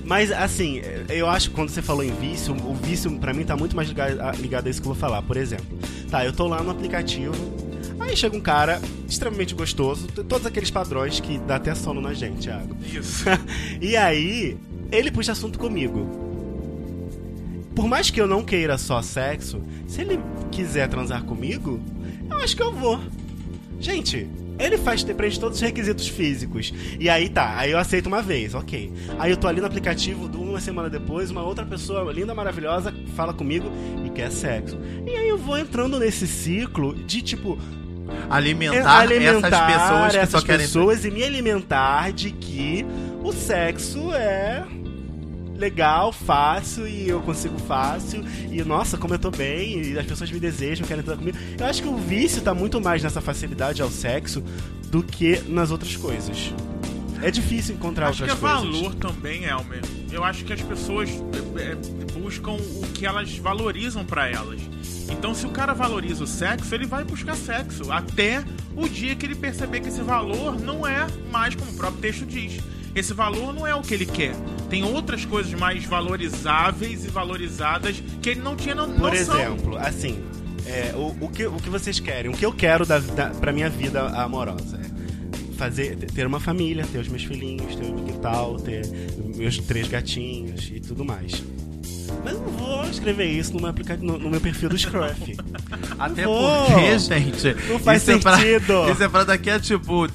[0.05, 3.55] Mas assim, eu acho que quando você falou em vício, o vício pra mim tá
[3.55, 5.21] muito mais ligado a, ligado a isso que eu vou falar.
[5.21, 5.77] Por exemplo,
[6.09, 7.33] tá, eu tô lá no aplicativo,
[7.99, 12.41] aí chega um cara extremamente gostoso, todos aqueles padrões que dá até sono na gente,
[12.41, 12.75] Thiago.
[12.83, 13.25] Isso.
[13.81, 14.57] e aí,
[14.91, 16.29] ele puxa assunto comigo.
[17.75, 20.19] Por mais que eu não queira só sexo, se ele
[20.51, 21.79] quiser transar comigo,
[22.29, 22.99] eu acho que eu vou.
[23.79, 24.27] Gente,
[24.59, 26.73] ele faz preenche todos os requisitos físicos.
[26.99, 28.91] E aí tá, aí eu aceito uma vez, ok.
[29.17, 33.33] Aí eu tô ali no aplicativo, uma semana depois, uma outra pessoa linda, maravilhosa, fala
[33.33, 33.71] comigo
[34.05, 34.77] e quer sexo.
[35.07, 37.57] E aí eu vou entrando nesse ciclo de tipo.
[38.29, 40.65] Alimentar, alimentar essas pessoas que essas só querem.
[40.65, 42.85] pessoas e me alimentar de que
[43.23, 44.63] o sexo é
[45.57, 50.31] legal, fácil e eu consigo fácil e nossa, como eu tô bem e as pessoas
[50.31, 51.37] me desejam, querem estar comigo.
[51.59, 54.41] Eu acho que o vício tá muito mais nessa facilidade ao sexo
[54.87, 56.53] do que nas outras coisas.
[57.21, 58.79] É difícil encontrar Acho que é outras coisas.
[58.81, 59.81] valor também, Elmer.
[60.11, 61.75] Eu acho que as pessoas é, é,
[62.19, 64.59] buscam o que elas valorizam pra elas.
[65.09, 67.91] Então, se o cara valoriza o sexo, ele vai buscar sexo.
[67.91, 68.43] Até
[68.75, 72.25] o dia que ele perceber que esse valor não é mais como o próprio texto
[72.25, 72.61] diz.
[72.95, 74.35] Esse valor não é o que ele quer.
[74.69, 79.39] Tem outras coisas mais valorizáveis e valorizadas que ele não tinha no, Por noção.
[79.39, 80.23] exemplo, assim,
[80.65, 83.51] é, o, o, que, o que vocês querem, o que eu quero da, da, pra
[83.51, 84.98] minha vida amorosa é
[85.59, 88.87] fazer, ter uma família, ter os meus filhinhos, ter o meu quintal, ter
[89.35, 91.43] meus três gatinhos e tudo mais.
[92.23, 95.37] Mas eu não vou escrever isso no meu, aplica- no, no meu perfil do Scruff.
[95.99, 96.65] Até Vou.
[96.65, 97.55] porque, gente.
[97.69, 98.89] Não faz isso é pra- sentido.
[98.91, 100.07] isso é pra daqui a tipo.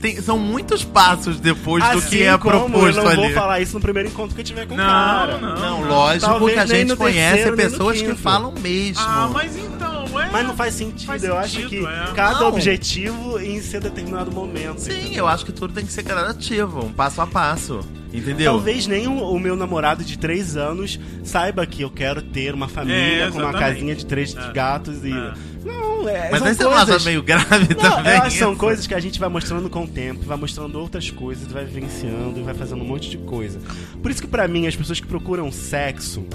[0.00, 3.16] tem- são muitos passos depois do Assim que é como proposto eu não ali.
[3.22, 5.38] vou falar isso no primeiro encontro que eu tiver com o cara.
[5.38, 5.58] não.
[5.58, 9.02] Não, lógico Talvez que a gente conhece terceiro, pessoas que falam mesmo.
[9.02, 9.81] Ah, mas então,
[10.20, 10.30] é.
[10.30, 11.06] Mas não faz sentido.
[11.06, 12.12] Faz eu acho sentido, que é.
[12.14, 12.48] cada Não.
[12.48, 14.78] objetivo em seu determinado momento.
[14.80, 15.18] Sim, entendeu?
[15.18, 17.80] eu acho que tudo tem que ser gradativo, um passo a passo.
[18.12, 18.52] Entendeu?
[18.52, 22.68] Talvez nem o, o meu namorado de 3 anos saiba que eu quero ter uma
[22.68, 24.52] família É, com uma casinha de três É.
[24.52, 25.10] gatos e.
[25.12, 25.32] É.
[25.64, 26.28] Não, é.
[26.30, 27.04] Mas são aí você não coisas...
[27.04, 28.12] meio grave Não, também.
[28.14, 31.08] acho que são coisas que a gente vai mostrando com o tempo, vai mostrando outras
[31.10, 33.60] coisas, vai vivenciando e vai fazendo um monte de coisa.
[34.02, 36.26] Por isso que pra mim, as pessoas que procuram sexo,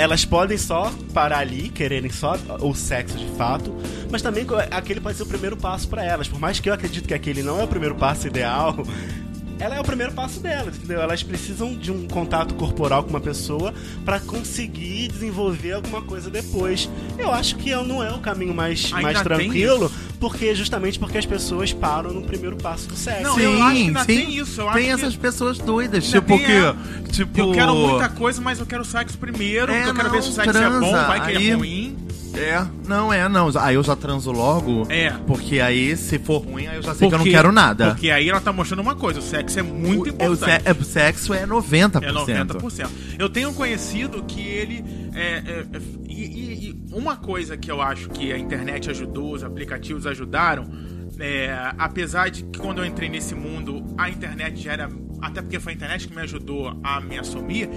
[0.00, 3.74] elas podem só parar ali, quererem só o sexo de fato,
[4.10, 6.26] mas também aquele pode ser o primeiro passo pra elas.
[6.26, 8.74] Por mais que eu acredito que aquele não é o primeiro passo ideal,
[9.60, 11.02] ela é o primeiro passo delas, entendeu?
[11.02, 16.88] Elas precisam de um contato corporal com uma pessoa pra conseguir desenvolver alguma coisa depois.
[17.18, 21.26] Eu acho que não é o caminho mais, Ainda mais tranquilo, porque justamente porque as
[21.26, 23.22] pessoas param no primeiro passo do sexo.
[23.22, 24.06] Não, Sim, eu acho que ainda sim.
[24.06, 26.52] tem isso, eu acho tem que- essas pessoas doidas, Ainda tipo que.
[26.56, 26.76] a-
[27.10, 27.40] Tipo.
[27.40, 30.22] Eu quero muita coisa, mas eu quero sexo primeiro, É, porque eu quero ver não,
[30.22, 31.96] se o sexo é bom, transa, vai que ele aí- é ruim.
[32.32, 33.50] É, não é, não.
[33.58, 34.86] Aí eu já transo logo.
[34.88, 35.10] É.
[35.26, 37.86] Porque aí, se for ruim, aí eu já sei que eu não Porque- quero nada.
[37.90, 40.62] Porque aí ela tá mostrando uma coisa, o sexo é muito O- é, o, importante.
[40.64, 42.04] é, o sexo é 90%.
[42.04, 42.88] É 90%.
[43.18, 44.84] Eu tenho um conhecido que ele.
[45.14, 49.32] É, é, é, e, e- e uma coisa que eu acho que a internet ajudou,
[49.34, 50.70] os aplicativos ajudaram,
[51.18, 54.88] é, apesar de que quando eu entrei nesse mundo, a internet já era.
[55.20, 57.68] Até porque foi a internet que me ajudou a me assumir.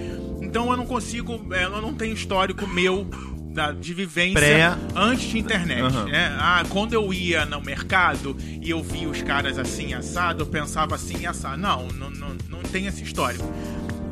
[0.41, 1.53] Então eu não consigo.
[1.53, 3.07] é, Eu não tenho histórico meu.
[3.53, 6.05] da- de vivência Pré- antes de internet, Aham.
[6.05, 6.35] né?
[6.39, 10.95] Ah, quando eu ia no mercado e eu via os caras assim assado, eu pensava
[10.95, 11.61] assim assado.
[11.61, 13.43] Não, não, não, não tem esse histórico.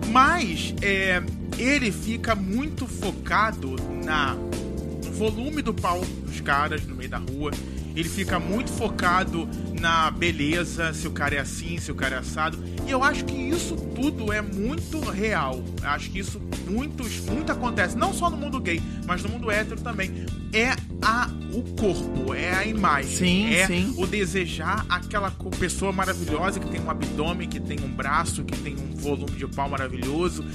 [0.09, 1.21] Mas é,
[1.57, 7.51] ele fica muito focado na no volume do pau dos caras no meio da rua.
[7.95, 9.47] Ele fica muito focado
[9.80, 12.58] na beleza, se o cara é assim, se o cara é assado.
[12.88, 15.63] E eu acho que isso tudo é muito real.
[15.82, 19.51] Eu acho que isso muitos, muito acontece, não só no mundo gay, mas no mundo
[19.51, 20.25] hétero também.
[20.54, 23.10] É a, o corpo, é a imagem.
[23.10, 23.93] Sim, é sim.
[23.97, 28.75] o desejar aquela pessoa maravilhosa que tem um abdômen, que tem um braço, que tem
[28.75, 30.45] um volume de pau maravilhoso.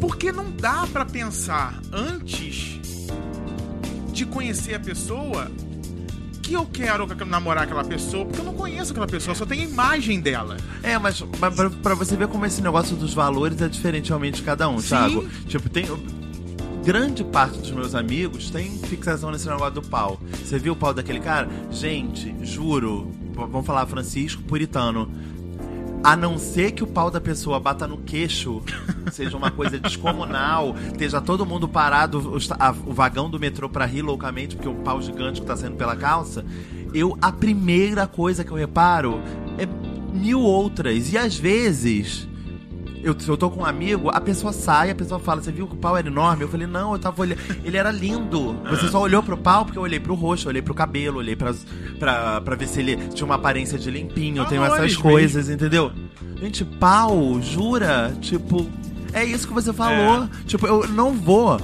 [0.00, 2.80] Porque não dá pra pensar antes
[4.12, 5.50] de conhecer a pessoa
[6.42, 9.64] que eu quero namorar aquela pessoa, porque eu não conheço aquela pessoa, só tenho a
[9.64, 10.56] imagem dela.
[10.82, 14.36] É, mas, mas pra, pra você ver como esse negócio dos valores é diferente realmente
[14.36, 14.88] de cada um, Sim.
[14.88, 15.28] Thiago.
[15.46, 15.86] Tipo, tem.
[16.84, 20.20] Grande parte dos meus amigos tem fixação nesse negócio do pau.
[20.44, 21.48] Você viu o pau daquele cara?
[21.70, 25.08] Gente, juro, vamos falar Francisco Puritano.
[26.04, 28.60] A não ser que o pau da pessoa bata no queixo,
[29.12, 33.86] seja uma coisa descomunal, esteja todo mundo parado, o, a- o vagão do metrô pra
[33.86, 36.44] rir loucamente, porque o pau gigante que tá saindo pela calça,
[36.92, 39.20] eu, a primeira coisa que eu reparo
[39.58, 39.66] é
[40.12, 41.12] mil outras.
[41.12, 42.26] E às vezes,
[43.02, 45.66] eu, se eu tô com um amigo, a pessoa sai, a pessoa fala, você viu
[45.66, 46.44] que o pau era enorme?
[46.44, 47.40] Eu falei, não, eu tava olhando.
[47.64, 48.54] Ele era lindo.
[48.70, 51.34] Você só olhou pro pau porque eu olhei pro rosto, eu olhei pro cabelo, olhei
[51.36, 51.66] pras,
[51.98, 54.42] pra, pra ver se ele tinha uma aparência de limpinho.
[54.42, 55.92] Eu tenho essas coisas, entendeu?
[56.40, 58.14] Gente, pau, jura?
[58.20, 58.66] Tipo.
[59.12, 60.28] É isso que você falou.
[60.46, 61.60] Tipo, eu não vou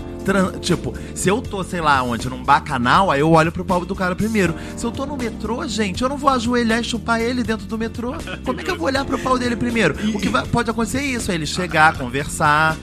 [0.61, 3.95] Tipo, se eu tô, sei lá onde, num bacanal, aí eu olho pro pau do
[3.95, 4.55] cara primeiro.
[4.77, 7.79] Se eu tô no metrô, gente, eu não vou ajoelhar e chupar ele dentro do
[7.79, 8.15] metrô.
[8.45, 9.95] Como é que eu vou olhar pro pau dele primeiro?
[10.15, 12.77] O que vai- pode acontecer é isso, é ele chegar, conversar.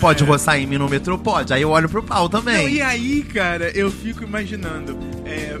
[0.00, 1.16] Pode roçar em mim no metrô?
[1.18, 1.52] Pode.
[1.54, 2.68] Aí eu olho pro pau Não, também.
[2.74, 4.96] e aí, cara, eu fico imaginando.
[5.24, 5.58] é,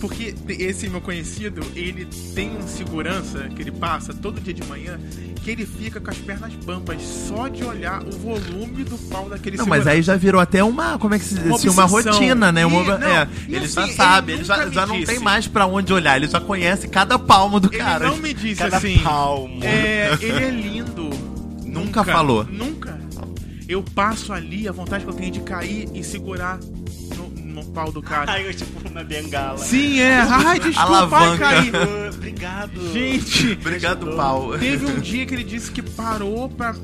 [0.00, 4.98] porque esse meu conhecido, ele tem um segurança que ele passa todo dia de manhã,
[5.42, 9.56] que ele fica com as pernas bambas só de olhar o volume do pau daquele
[9.58, 11.44] Não, mas aí já virou até uma, como é que se diz?
[11.44, 12.64] Uma assim, uma rotina, né?
[12.64, 15.12] Uma- E- não, é, ele assim, já ele sabe, ele, nunca já, já não disse.
[15.12, 18.06] tem mais pra onde olhar, ele já conhece cada palmo do Ele cara.
[18.08, 18.98] não me disse Cada assim.
[18.98, 19.62] palmo.
[19.62, 21.10] É, ele é lindo.
[21.64, 22.44] Nunca falou.
[22.44, 22.98] Nunca.
[23.68, 26.58] Eu passo ali, a vontade que eu tenho de cair e segurar
[27.50, 28.30] no, pau do cara.
[28.32, 29.58] Ai, eu tipo uma bengala.
[29.58, 30.20] Sim, é.
[30.20, 31.38] Ai, desculpa, ai, Alavanca.
[31.38, 31.70] caí.
[31.74, 32.92] Ah, Obrigado.
[32.92, 34.58] Gente, Obrigado, pau.
[34.58, 36.74] teve um dia que ele disse que parou pra.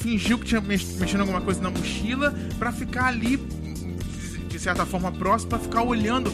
[0.00, 3.36] fingiu que tinha mex- mexendo alguma coisa na mochila pra ficar ali,
[4.48, 6.32] de certa forma, próximo, pra ficar olhando.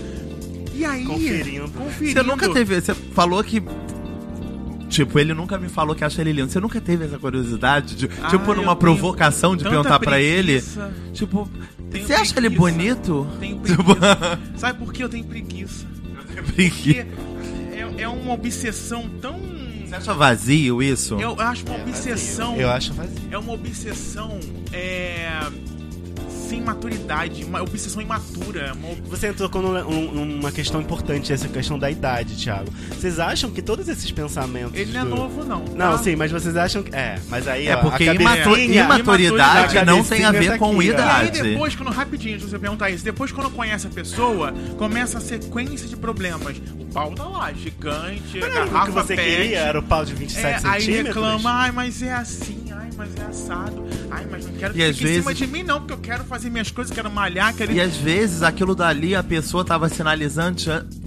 [0.75, 1.05] E aí.
[1.05, 1.69] Conferindo.
[1.71, 2.21] Conferindo.
[2.21, 2.81] Você nunca teve.
[2.81, 3.63] Você falou que.
[4.89, 6.51] Tipo, ele nunca me falou que acha ele lindo.
[6.51, 7.95] Você nunca teve essa curiosidade?
[7.95, 10.61] De, Ah, tipo, numa provocação de perguntar pra ele?
[11.13, 11.49] Tipo,
[11.91, 12.61] Tenho você acha ele preguiça.
[12.61, 13.27] bonito?
[13.41, 14.41] Tenho preguiça.
[14.57, 15.85] Sabe por que eu tenho preguiça?
[16.35, 17.07] Porque Porque-
[17.73, 19.39] é, é uma obsessão tão.
[19.87, 21.15] Você acha vazio isso?
[21.21, 22.57] Eu acho uma obsessão.
[22.57, 23.19] Eu acho vazio.
[23.31, 24.39] É uma obsessão.
[24.73, 25.29] É.
[26.51, 27.45] Sem maturidade.
[27.45, 28.73] Uma obsessão imatura.
[28.75, 32.69] Uma Você tocou num- numa questão importante, essa questão da idade, Thiago.
[32.89, 34.75] Vocês acham que todos esses pensamentos.
[34.79, 35.61] Ele não é do- novo, não.
[35.65, 35.99] Não, tá?
[35.99, 36.93] sim, mas vocês acham que.
[36.95, 37.69] É, mas aí.
[37.69, 40.77] É ó, porque a imatu- imaturidade a não tem a cabecinha ver tá com aqui,
[40.79, 40.83] ó.
[40.83, 40.91] E aí
[41.29, 41.43] idade.
[41.43, 45.87] depois, quando rapidinho, se você perguntar isso, depois quando conhece a pessoa, começa a sequência
[45.87, 46.57] de problemas.
[46.81, 49.29] O pau tá lá, gigante, Não, garrafa o que você pet.
[49.37, 51.15] queria era o pau de 27 É, aí centímetros.
[51.15, 52.70] reclama, ai, mas é assim,
[53.01, 55.47] mas é assado, ai, mas não quero E que às fique em cima vezes- de
[55.47, 57.73] mim, não, porque eu quero fazer minhas coisas, quero malhar, quero.
[57.73, 60.61] E às vezes aquilo dali a pessoa tava sinalizando,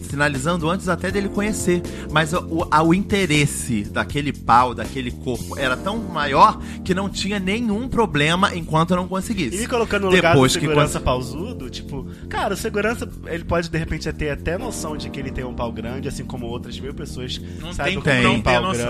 [0.10, 1.84] sinalizando antes até dele conhecer.
[2.12, 7.88] Mas o, o interesse daquele pau, daquele corpo, era tão maior que não tinha nenhum
[7.88, 9.58] problema enquanto não conseguisse.
[9.58, 13.44] E me colocando no lugar do Depois que segurança pausudo, tipo, cara, o segurança, ele
[13.44, 16.48] pode de repente ter até noção de que ele tem um pau grande, assim como
[16.48, 18.88] outras mil pessoas Não sabem tem que tem um pau noção.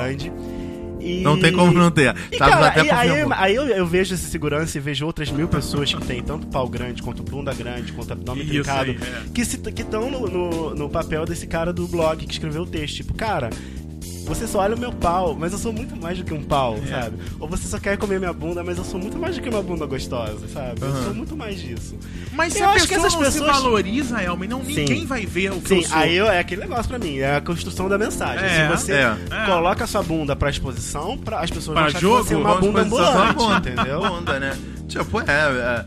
[1.04, 1.22] E...
[1.22, 2.16] Não tem como não ter.
[2.32, 3.38] E, Sabe, cara, até e aí, confirmou.
[3.38, 6.68] aí eu, eu vejo esse segurança e vejo outras mil pessoas que têm tanto pau
[6.68, 9.72] grande, quanto bunda grande, quanto abdômen trincado, aí, é.
[9.72, 12.98] que estão no, no, no papel desse cara do blog que escreveu o texto.
[12.98, 13.50] Tipo, cara,
[14.26, 16.78] você só olha o meu pau, mas eu sou muito mais do que um pau,
[16.84, 16.88] É.
[16.88, 17.18] sabe?
[17.39, 19.62] Ou você só quer comer minha bunda, mas eu sou muito mais do que uma
[19.62, 20.82] bunda gostosa, sabe?
[20.82, 21.04] Eu Aham.
[21.04, 21.96] sou muito mais disso.
[22.32, 24.76] Mas se Eu a acho que pessoa essas não se pessoas- valoriza, Elma, não, Sim.
[24.76, 25.98] ninguém vai ver o que Sim, eu sou.
[25.98, 28.46] aí eu- é aquele negócio pra mim, é a construção da mensagem.
[28.46, 29.18] É, Se você é.
[29.46, 32.34] Coloca a sua bunda pra exposição, pra, as pessoas Pra vão achar jogo, que você
[32.34, 34.00] é uma bunda ambulante, bunda, entendeu?
[34.10, 34.58] Bunda, né?
[34.88, 35.86] Tipo, é, é,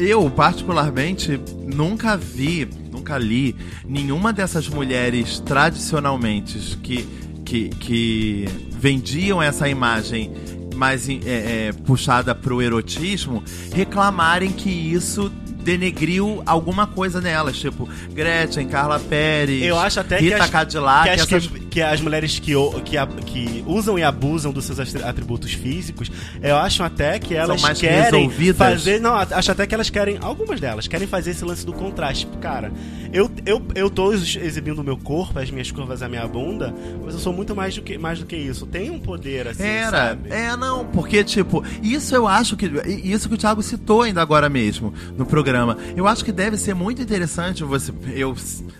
[0.00, 1.40] Eu, particularmente,
[1.74, 7.08] nunca vi, nunca li nenhuma dessas mulheres tradicionalmente que,
[7.48, 10.30] que, que vendiam essa imagem
[10.76, 13.42] mais é, é, puxada pro erotismo
[13.74, 15.32] reclamarem que isso
[15.76, 21.04] denegriu alguma coisa nelas, tipo Gretchen, Carla Pérez, Eu acho até que Rita as- Cadillac,
[21.04, 21.46] que, essas...
[21.46, 22.52] que, que as mulheres que,
[22.84, 26.10] que, que usam e abusam dos seus atri- atributos físicos,
[26.42, 28.56] eu acho até que elas querem resolvidas.
[28.56, 29.00] fazer.
[29.00, 30.18] Não, acho até que elas querem.
[30.22, 32.24] Algumas delas querem fazer esse lance do contraste.
[32.24, 32.72] Tipo, cara,
[33.12, 36.74] eu, eu, eu tô ex- exibindo o meu corpo, as minhas curvas, a minha bunda,
[37.04, 38.66] mas eu sou muito mais do que, mais do que isso.
[38.66, 39.62] Tem um poder assim.
[39.62, 40.30] Era, sabe?
[40.32, 42.66] é, não, porque, tipo, isso eu acho que.
[43.04, 45.57] Isso que o Thiago citou ainda agora mesmo no programa.
[45.96, 47.92] Eu acho que deve ser muito interessante você.
[48.14, 48.34] Eu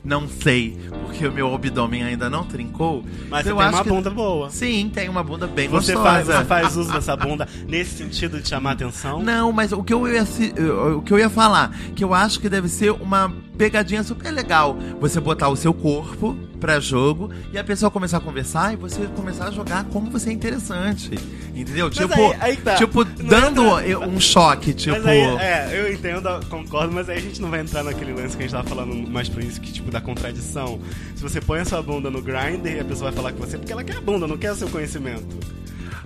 [0.05, 3.05] não sei, porque o meu abdômen ainda não trincou.
[3.29, 4.51] Mas você eu tem uma que- bunda boa.
[4.51, 6.11] Sim, tem uma bunda bem Você gostosa.
[6.11, 9.23] faz, você faz uso dessa bunda nesse sentido de chamar atenção?
[9.23, 10.25] Não, mas o que eu ia
[10.97, 14.77] o que eu ia falar, que eu acho que deve ser uma pegadinha super legal.
[15.01, 19.07] Você botar o seu corpo pra jogo e a pessoa começar a conversar e você
[19.17, 21.11] começar a jogar como você é interessante.
[21.62, 21.90] Entendeu?
[21.90, 22.75] tipo, aí- aí tá.
[22.77, 27.40] tipo dando entra- um choque, tipo, aí, é, eu entendo, concordo, mas aí a gente
[27.40, 29.90] não vai entrar naquele lance que a gente tava falando mais por isso, que tipo,
[29.90, 30.81] da contradição.
[31.16, 33.73] Se você põe a sua bunda no grinder, a pessoa vai falar com você porque
[33.73, 35.27] ela quer a bunda, não quer o seu conhecimento.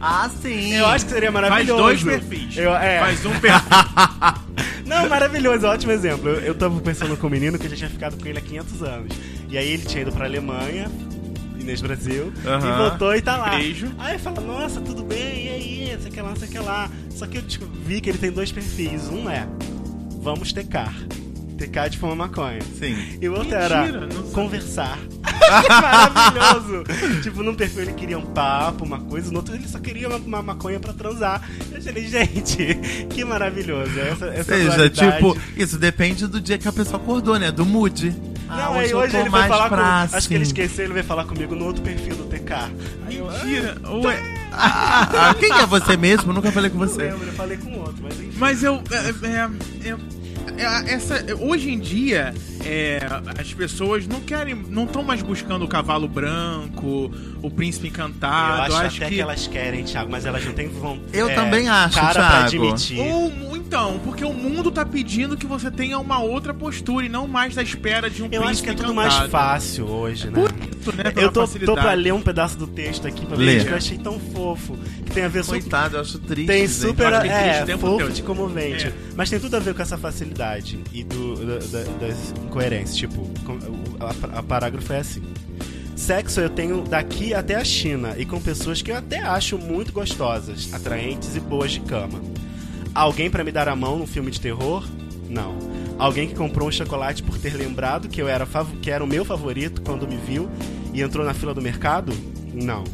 [0.00, 0.74] Ah, sim.
[0.74, 1.80] Eu acho que seria Faz maravilhoso.
[1.82, 2.56] dois perfis.
[2.56, 2.98] Eu, é.
[2.98, 3.68] Faz um perfil.
[4.84, 6.28] Não, maravilhoso, ótimo exemplo.
[6.28, 8.40] Eu, eu tava pensando com um menino que eu já tinha ficado com ele há
[8.42, 9.14] 500 anos.
[9.48, 10.90] E aí ele tinha ido pra Alemanha,
[11.62, 12.68] Inês Brasil, Aham.
[12.68, 13.50] e voltou e tá lá.
[13.56, 13.90] Beijo.
[13.98, 16.90] Aí fala, nossa, tudo bem, e aí, sei que lá, sei que lá.
[17.10, 19.08] Só que eu tipo, vi que ele tem dois perfis.
[19.08, 19.46] Um é,
[20.20, 20.94] vamos tecar.
[21.56, 22.58] Tecar de fumar maconha.
[22.78, 22.96] Sim.
[23.20, 24.98] E o outro Mentira, era conversar.
[25.68, 26.84] Maravilhoso.
[27.22, 30.16] tipo, num perfil ele queria um papo, uma coisa, no outro ele só queria uma,
[30.16, 31.48] uma maconha pra transar.
[31.70, 32.74] Eu falei, gente,
[33.10, 33.98] que maravilhoso.
[33.98, 35.12] Essa, Ou essa seja, dualidade.
[35.12, 37.52] tipo, isso depende do dia que a pessoa acordou, né?
[37.52, 38.12] Do mood.
[38.52, 40.16] Ah, Não, aí eu hoje ele vai falar com.
[40.16, 42.52] Acho que ele esqueceu, ele vai falar comigo no outro perfil do TK.
[43.10, 43.76] Eu, Mentira.
[43.88, 44.22] Ué,
[44.54, 46.30] Ah, ah, quem é você mesmo?
[46.32, 47.04] Nunca falei com não você.
[47.04, 48.32] lembro, eu falei com outro, mas enfim.
[48.36, 48.82] Mas eu.
[48.90, 49.96] é, é, é, é,
[50.86, 53.00] essa, hoje em dia, é,
[53.38, 54.54] as pessoas não querem.
[54.54, 58.72] não estão mais buscando o cavalo branco, o príncipe encantado.
[58.72, 59.14] eu acho, até que...
[59.16, 61.16] que elas querem, Thiago, mas elas não têm vontade.
[61.16, 62.66] Eu também acho, cara pra Thiago.
[62.66, 62.98] admitir.
[63.00, 67.26] Ou, então, porque o mundo tá pedindo que você tenha uma outra postura e não
[67.26, 70.44] mais da espera de um Eu acho que é príncipe tudo mais fácil hoje, né?
[70.90, 73.76] Né, Eu tô, tô pra ler um pedaço do texto aqui pra ver, que eu
[73.76, 74.76] achei tão fofo.
[75.04, 75.60] Que tem a ver super.
[75.60, 76.46] Coitado, eu acho triste.
[76.48, 77.02] Tem super.
[77.04, 78.86] Eu acho que triste É, tempo fofo de comovente.
[78.86, 78.92] É.
[79.14, 82.96] Mas tem tudo a ver com essa facilidade e do, da- da- das incoerências.
[82.96, 83.30] Tipo,
[84.00, 85.22] a, a parágrafo é assim.
[85.94, 89.92] Sexo eu tenho daqui até a China e com pessoas que eu até acho muito
[89.92, 92.20] gostosas, atraentes e boas de cama.
[92.94, 94.84] Alguém pra me dar a mão num filme de terror?
[95.28, 95.56] Não.
[95.98, 98.46] Alguém que comprou um chocolate por ter lembrado que eu era
[98.80, 100.48] que era o meu favorito quando me viu
[100.92, 102.12] e entrou na fila do mercado?
[102.52, 102.84] Não.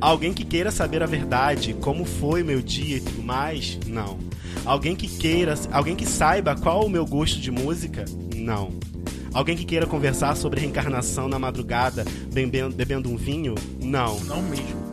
[0.00, 3.78] Alguém que queira saber a verdade, como foi meu dia e tudo mais?
[3.86, 4.18] Não.
[4.64, 8.04] Alguém que queira, alguém que saiba qual o meu gosto de música?
[8.34, 8.72] Não.
[9.34, 13.54] Alguém que queira conversar sobre reencarnação na madrugada, bebendo, bebendo um vinho?
[13.80, 14.20] Não.
[14.20, 14.88] Não mesmo.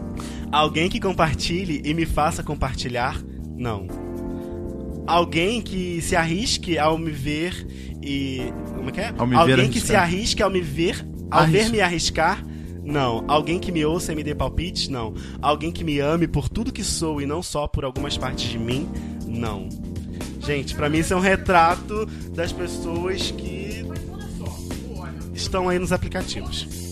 [0.52, 3.22] Alguém que compartilhe e me faça compartilhar?
[3.56, 4.05] Não.
[5.08, 7.68] Alguém que se arrisque ao me ver
[8.02, 8.52] e.
[8.76, 9.14] Como é que é?
[9.18, 11.06] Alguém que se arrisque ao me ver.
[11.30, 11.64] Ao Arrisca.
[11.64, 12.46] ver me arriscar?
[12.84, 13.26] Não.
[13.28, 14.88] Alguém que me ouça e me dê palpites?
[14.88, 15.14] Não.
[15.42, 18.60] Alguém que me ame por tudo que sou e não só por algumas partes de
[18.60, 18.88] mim?
[19.28, 19.70] Não.
[20.40, 23.84] Gente, pra mim isso é um retrato das pessoas que
[25.34, 26.85] estão aí nos aplicativos.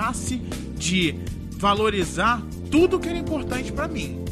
[0.00, 0.36] Deixasse
[0.76, 1.14] de
[1.52, 4.22] valorizar tudo que era importante pra mim.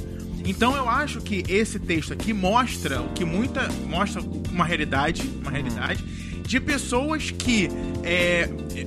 [0.46, 4.20] Então eu acho que esse texto aqui mostra o que muita mostra
[4.52, 6.04] uma realidade, uma realidade
[6.46, 7.68] de pessoas que
[8.02, 8.42] é,
[8.76, 8.86] é,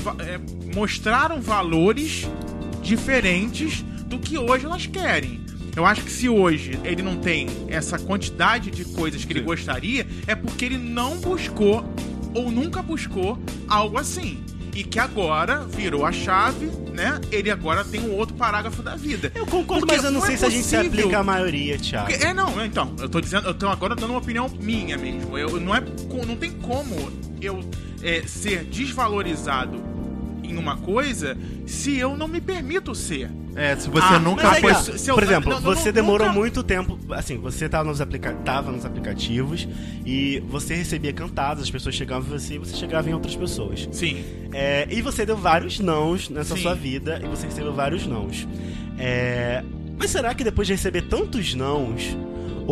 [0.00, 0.40] va- é,
[0.74, 2.26] mostraram valores
[2.82, 5.42] diferentes do que hoje elas querem.
[5.76, 10.06] Eu acho que se hoje ele não tem essa quantidade de coisas que ele gostaria,
[10.26, 11.84] é porque ele não buscou
[12.34, 14.38] ou nunca buscou algo assim.
[14.74, 17.20] E que agora virou a chave, né?
[17.30, 19.30] Ele agora tem um outro parágrafo da vida.
[19.34, 21.22] Eu concordo, Porque mas eu não não sei é se a gente se aplica à
[21.22, 22.08] maioria, Thiago.
[22.08, 25.36] Porque- é, não, então, eu tô dizendo, eu tô agora dando uma opinião minha mesmo.
[25.36, 25.82] Eu, não, é,
[26.26, 26.94] não tem como
[27.40, 27.60] eu
[28.02, 29.91] é, ser desvalorizado
[30.52, 31.36] em uma coisa
[31.66, 33.30] se eu não me permito ser.
[33.54, 34.74] É, se você Ah, nunca aí, foi.
[34.74, 38.00] se eu- por exemplo, não, não, você demorou nunca- muito tempo, assim, você tava nos,
[38.00, 39.68] aplica tava nos aplicativos
[40.06, 43.86] e você recebia cantadas, as pessoas chegavam em você e você chegava em outras pessoas.
[43.92, 44.24] Sim.
[44.52, 46.62] É, e você deu vários nãos nessa Sim.
[46.62, 48.48] sua vida e você recebeu vários nãos.
[48.98, 49.62] É,
[49.98, 52.16] mas será que depois de receber tantos nãos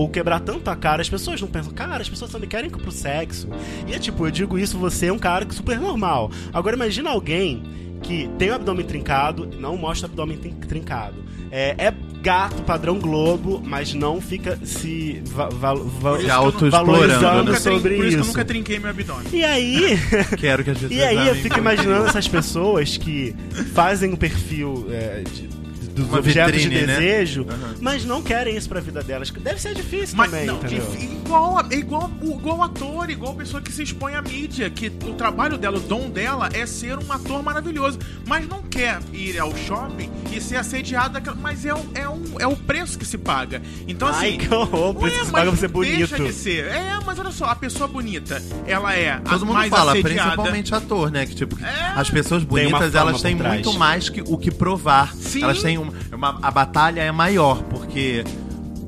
[0.00, 2.70] ou quebrar tanto a cara, as pessoas não pensam, cara, as pessoas só me querem
[2.70, 3.48] pro sexo.
[3.86, 6.30] E é tipo, eu digo isso, você é um cara que é super normal.
[6.52, 7.62] Agora imagina alguém
[8.02, 11.16] que tem o abdômen trincado, não mostra o abdômen trin- trincado.
[11.50, 17.60] É, é gato padrão Globo, mas não fica se va va va isso valorizando trin-
[17.60, 18.28] sobre por isso que eu isso.
[18.28, 19.26] nunca trinquei meu abdômen.
[19.32, 19.98] E aí,
[20.38, 23.34] Quero que as pessoas e aí eu fico imaginando essas pessoas que
[23.74, 25.59] fazem o perfil é, de-
[26.00, 26.94] dos Uma objetos vitrine, de né?
[26.98, 27.74] desejo, Aham.
[27.80, 29.30] mas não querem isso pra vida delas.
[29.30, 30.60] Deve ser difícil Mas também, não,
[31.00, 35.56] igual, a- igual, igual ator, igual pessoa que se expõe à mídia, que o trabalho
[35.58, 40.10] dela, o dom dela é ser um ator maravilhoso, mas não quer ir ao shopping
[40.32, 43.62] e ser assediado, daquela- mas é, o- é, um, é o preço que se paga.
[43.86, 44.38] Então Ai, assim.
[44.38, 46.32] que horror, por isso que você mas paga ser não Deixa bonito.
[46.32, 46.66] de ser.
[46.66, 50.20] É, mas olha só, a pessoa bonita, ela é a Todo mundo mais fala, assediada.
[50.30, 51.26] principalmente ator, né?
[51.26, 51.92] Que tipo, É.
[51.96, 55.14] as pessoas bonitas, elas têm muito mais que o que provar.
[55.14, 55.42] Sim.
[55.44, 55.78] Elas têm
[56.12, 58.24] uma, uma- a batalha é maior, porque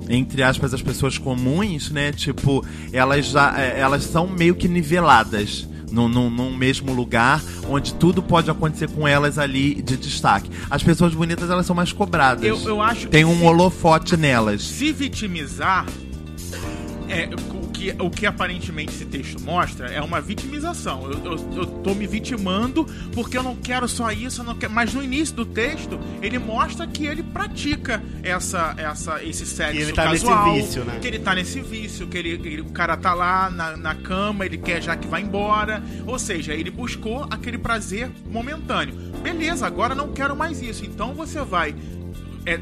[0.08, 2.12] entre aspas as pessoas comuns, né?
[2.12, 5.68] Tipo, elas já é, elas são meio que niveladas.
[5.90, 10.50] Num, num- num mesmo lugar onde tudo pode acontecer com elas ali de destaque.
[10.70, 12.42] As pessoas bonitas elas são mais cobradas.
[12.42, 14.62] Eu, eu acho que Tem um se- holofote nelas.
[14.62, 15.84] se vitimizar
[17.10, 17.28] é,
[17.82, 21.10] que, o que aparentemente esse texto mostra é uma vitimização.
[21.10, 24.72] Eu, eu, eu tô me vitimando porque eu não quero só isso, não quero.
[24.72, 29.92] Mas no início do texto, ele mostra que ele pratica essa, essa, esse sexo ele
[29.92, 30.54] tá nesse casual.
[30.54, 30.98] vício, né?
[31.00, 34.46] Que ele tá nesse vício, que ele, ele- o cara tá lá na, na cama,
[34.46, 35.82] ele quer já que vai embora.
[36.06, 38.94] Ou seja, ele buscou aquele prazer momentâneo.
[39.22, 40.84] Beleza, agora não quero mais isso.
[40.84, 41.74] Então você vai
[42.46, 42.60] é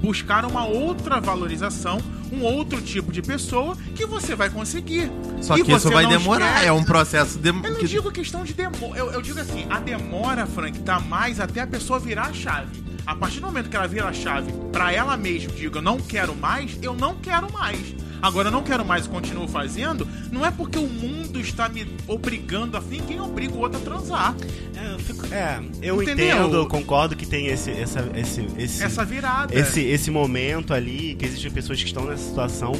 [0.00, 1.98] buscar uma outra valorização,
[2.32, 5.10] um outro tipo de pessoa que você vai conseguir.
[5.40, 7.48] Só que isso vai demorar, é um processo de...
[7.48, 8.98] eu não que- digo questão de demora.
[8.98, 12.82] Eu, eu digo assim, a demora, Frank, tá mais até a pessoa virar a chave.
[13.06, 15.96] A partir do momento que ela vira a chave pra ela mesma, digo, eu não
[15.98, 17.78] quero mais, eu não quero mais.
[18.20, 21.86] Agora eu não quero mais e continuo fazendo, não é porque o mundo está me
[22.06, 24.34] obrigando a ninguém obriga o outro a transar.
[24.76, 29.04] É, eu, fico- é, eu entendo, eu concordo que tem esse, essa, esse, esse, Essa
[29.04, 29.54] virada.
[29.54, 32.72] esse, esse momento ali, que existem pessoas que estão nessa situação.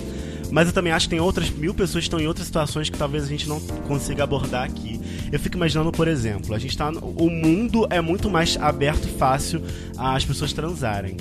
[0.51, 2.97] Mas eu também acho que tem outras mil pessoas que estão em outras situações que
[2.97, 4.99] talvez a gente não consiga abordar aqui.
[5.31, 6.91] Eu fico imaginando, por exemplo, a gente tá.
[6.91, 9.63] no- O mundo é muito mais aberto e fácil
[9.99, 11.17] às pessoas transarem.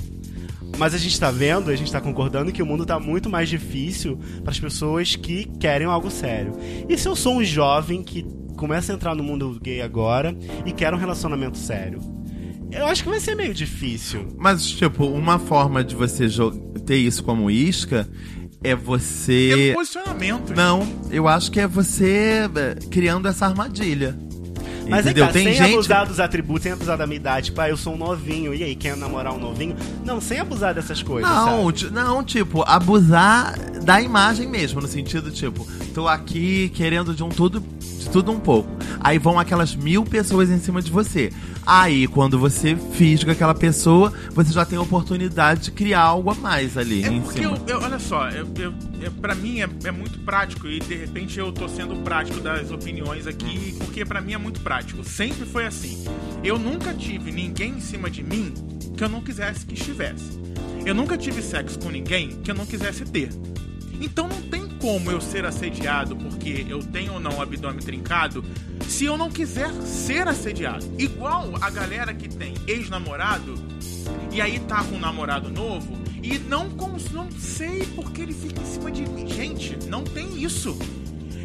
[0.78, 3.48] Mas a gente tá vendo, a gente tá concordando que o mundo tá muito mais
[3.48, 6.52] difícil para as pessoas que querem algo sério.
[6.88, 8.24] E se eu sou um jovem que
[8.56, 12.00] começa a entrar no mundo gay agora e quer um relacionamento sério?
[12.70, 14.28] Eu acho que vai ser meio difícil.
[14.36, 16.26] Mas, tipo, uma forma de você
[16.84, 18.06] ter isso como isca
[18.62, 19.70] é você...
[19.70, 20.54] um posicionamento.
[20.54, 24.18] Não, eu acho que é você é, criando essa armadilha.
[24.88, 25.24] Mas Entendeu?
[25.24, 25.72] Aí tá, Tem sem gente.
[25.74, 27.46] abusar dos atributos, sem abusar da minha idade.
[27.46, 29.76] Tipo, ah, eu sou um novinho, e aí, quer namorar um novinho?
[30.04, 31.30] Não, sem abusar dessas coisas.
[31.30, 37.28] Não, não, tipo, abusar da imagem mesmo, no sentido, tipo, tô aqui querendo de um
[37.28, 38.68] tudo, de tudo um pouco.
[39.00, 41.30] Aí vão aquelas mil pessoas em cima de você.
[41.64, 46.34] Aí, quando você fisga aquela pessoa, você já tem a oportunidade de criar algo a
[46.34, 47.58] mais ali É em porque, cima.
[47.66, 48.72] eu, eu- olha só, eu, eu,
[49.02, 52.70] eu- pra mim é, é muito prático e de repente eu tô sendo prático das
[52.70, 54.77] opiniões aqui, porque pra mim é muito prático.
[55.04, 56.04] Sempre foi assim.
[56.42, 58.52] Eu nunca tive ninguém em cima de mim
[58.96, 60.38] que eu não quisesse que estivesse.
[60.84, 63.30] Eu nunca tive sexo com ninguém que eu não quisesse ter.
[64.00, 68.44] Então não tem como eu ser assediado porque eu tenho ou não o abdômen trincado
[68.86, 70.86] se eu não quiser ser assediado.
[70.98, 73.54] Igual a galera que tem ex-namorado
[74.32, 76.68] e aí tá com um namorado novo e não,
[77.12, 79.26] não sei porque ele fica em cima de mim.
[79.28, 80.78] Gente, não tem isso.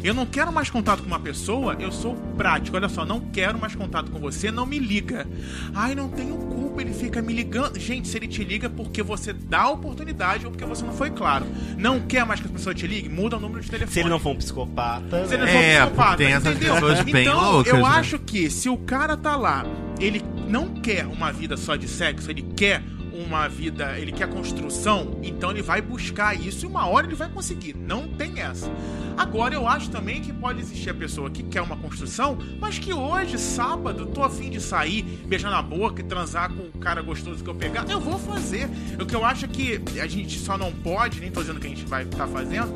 [0.04, 2.76] Eu não quero mais contato com uma pessoa, eu sou prático.
[2.76, 5.26] Olha só, não quero mais contato com você, não me liga.
[5.74, 7.80] Ai, não tenho culpa, ele fica me ligando.
[7.80, 10.92] Gente, se ele te liga é porque você dá a oportunidade ou porque você não
[10.92, 11.46] foi claro.
[11.78, 13.08] Não quer mais que a pessoa te ligue?
[13.08, 13.92] Muda o número de telefone.
[13.94, 15.26] Se ele não for um psicopata.
[15.26, 15.52] Se ele né?
[15.52, 16.74] for É, psicopata, porque tem essas entendeu?
[16.74, 17.88] pessoas bem então, loucas, eu né?
[17.88, 19.64] acho que se o cara tá lá,
[19.98, 22.82] ele não quer uma vida só de sexo, ele quer
[23.14, 27.28] uma vida, ele quer construção, então ele vai buscar isso e uma hora ele vai
[27.28, 27.74] conseguir.
[27.74, 28.70] Não tem essa.
[29.16, 32.92] Agora eu acho também que pode existir a pessoa que quer uma construção, mas que
[32.92, 37.42] hoje, sábado, tô afim de sair, beijar na boca e transar com o cara gostoso
[37.42, 38.68] que eu pegar, eu vou fazer.
[39.00, 41.70] O que eu acho que a gente só não pode, nem tô dizendo que a
[41.70, 42.72] gente vai estar fazendo,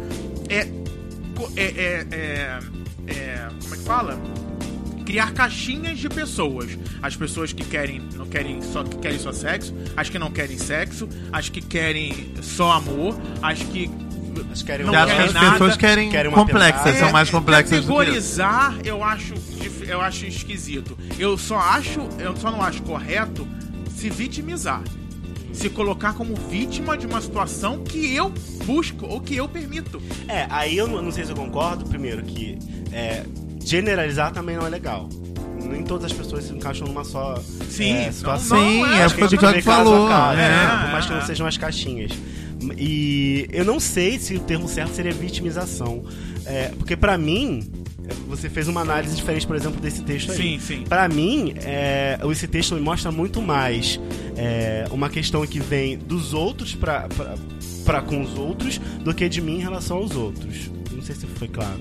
[0.48, 0.68] é
[1.56, 2.58] é, é, é,
[3.06, 4.18] é- como é que fala?
[5.08, 6.76] Criar caixinhas de pessoas.
[7.00, 10.58] As pessoas que querem não querem só que querem só sexo, as que não querem
[10.58, 13.90] sexo, as que querem só amor, as que
[14.52, 17.00] Acho que querem não querem as nada, pessoas querem, querem uma complexas, pelada.
[17.00, 19.32] são mais complexas do que categorizar eu acho
[19.86, 20.96] eu acho esquisito.
[21.18, 23.48] Eu só acho, eu só não acho correto
[23.96, 24.82] se vitimizar.
[25.54, 28.30] Se colocar como vítima de uma situação que eu
[28.66, 30.02] busco ou que eu permito.
[30.28, 32.58] É, aí eu não não sei se eu concordo, primeiro, que
[32.92, 33.24] é,
[33.68, 35.08] generalizar também não é legal.
[35.62, 37.36] Nem todas as pessoas se encaixam numa só
[37.68, 38.58] Sim, é, situação.
[38.58, 40.08] Sim, é, foi o que o falou.
[40.08, 40.48] caso, é.
[40.48, 40.80] né?
[40.82, 42.12] Por mais que não sejam as caixinhas.
[42.76, 46.04] E eu não sei se o termo certo seria vitimização.
[46.46, 47.70] É, porque pra mim,
[48.26, 50.36] você fez uma análise diferente, por exemplo, desse texto aí.
[50.36, 50.84] Sim, sim.
[50.88, 54.00] Pra mim, é, esse texto me mostra muito mais
[54.36, 57.34] é, uma questão que vem dos outros pra, pra,
[57.84, 60.70] pra com os outros do que de mim em relação aos outros.
[60.90, 61.80] Não sei se foi claro.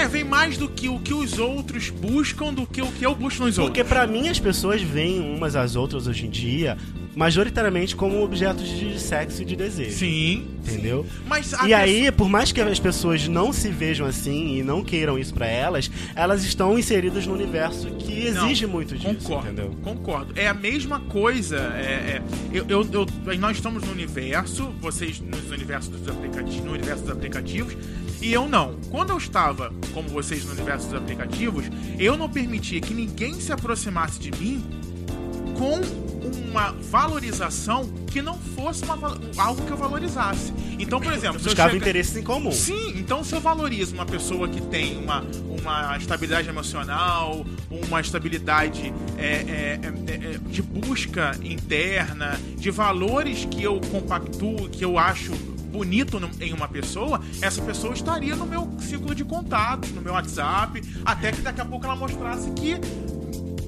[0.00, 3.14] É, vem mais do que o que os outros buscam do que o que eu
[3.14, 3.88] busco nos Porque outros.
[3.88, 6.76] pra mim as pessoas veem umas às outras hoje em dia
[7.14, 9.90] majoritariamente como objetos de sexo e de desejo.
[9.98, 10.46] Sim.
[10.64, 11.04] Entendeu?
[11.26, 15.18] Mas E aí, por mais que as pessoas não se vejam assim e não queiram
[15.18, 19.76] isso pra elas, elas estão inseridas no universo que Não, exige muito disso, Concordo, entendeu?
[19.82, 20.32] concordo.
[20.36, 21.56] É a mesma coisa.
[21.76, 22.22] É, é,
[22.52, 27.10] eu, eu, eu- nós estamos no universo, vocês no universo dos aplicativos, no universo dos
[27.12, 27.76] aplicativos,
[28.20, 28.76] e eu não.
[28.90, 31.64] Quando eu estava, como vocês, no universo dos aplicativos,
[31.98, 34.64] eu não permitia que ninguém se aproximasse de mim
[35.56, 35.80] com
[36.50, 38.94] uma valorização que não fosse uma
[39.36, 40.52] algo que eu valorizasse.
[40.78, 42.50] Então, por exemplo, se eu Buscava chega- interesses em comum.
[42.50, 45.24] Sim, então se eu valorizo uma pessoa que tem uma,
[45.60, 53.62] uma estabilidade emocional, uma estabilidade é, é, é, é, de busca interna, de valores que
[53.62, 55.32] eu compactuo, que eu acho
[55.70, 60.82] bonito em uma pessoa, essa pessoa estaria no meu círculo de contatos, no meu WhatsApp,
[61.04, 62.76] até que daqui a pouco ela mostrasse que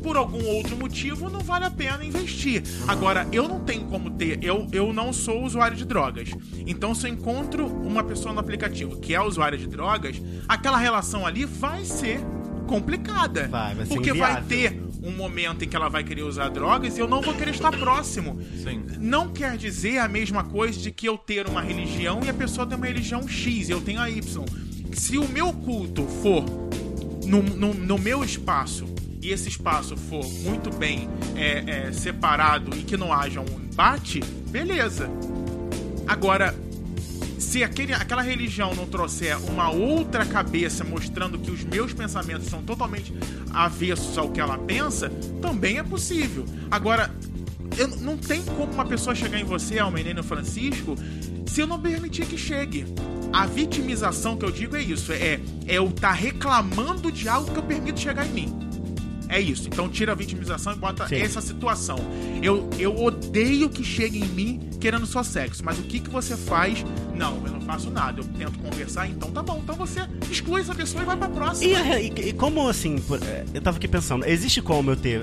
[0.03, 2.63] por algum outro motivo não vale a pena investir.
[2.89, 6.31] Agora, eu não tenho como ter, eu, eu não sou usuário de drogas.
[6.67, 11.25] Então, se eu encontro uma pessoa no aplicativo que é usuária de drogas, aquela relação
[11.25, 12.21] ali vai ser
[12.67, 13.47] complicada.
[13.49, 14.49] Vai, vai ser Porque vai inviável.
[14.49, 17.51] ter um momento em que ela vai querer usar drogas e eu não vou querer
[17.51, 18.41] estar próximo.
[18.63, 18.85] Sim.
[18.99, 22.67] Não quer dizer a mesma coisa de que eu ter uma religião e a pessoa
[22.67, 24.45] tem uma religião X e eu tenho a Y.
[24.93, 26.45] Se o meu culto for
[27.27, 28.87] no, no, no meu espaço
[29.21, 34.21] e esse espaço for muito bem é, é, separado e que não haja um embate,
[34.51, 35.09] beleza.
[36.07, 36.55] Agora,
[37.43, 42.63] se aquele, aquela religião não trouxer uma outra cabeça mostrando que os meus pensamentos são
[42.63, 43.13] totalmente
[43.53, 46.47] avessos ao que ela pensa, também é possível.
[46.71, 47.15] Agora,
[47.77, 50.97] eu, não tem como uma pessoa chegar em você, ao menino Francisco,
[51.47, 52.87] se eu não permitir que chegue.
[53.33, 57.59] A vitimização que eu digo é isso: é, é eu estar reclamando de algo que
[57.59, 58.72] eu permito chegar em mim.
[59.35, 59.67] É isso.
[59.69, 61.17] Então tira a vitimização e bota Sim.
[61.17, 61.97] essa situação.
[62.43, 66.37] Eu, eu odeio que chegue em mim querendo só sexo, mas o que, que você
[66.37, 66.85] faz?
[67.15, 68.21] Não, eu não faço nada.
[68.21, 69.61] Eu tento conversar, então tá bom.
[69.63, 71.71] Então você exclui essa pessoa e vai pra próxima.
[71.71, 74.97] E, a- e- e como assim, por- é, eu tava aqui pensando, existe como eu
[74.97, 75.21] ter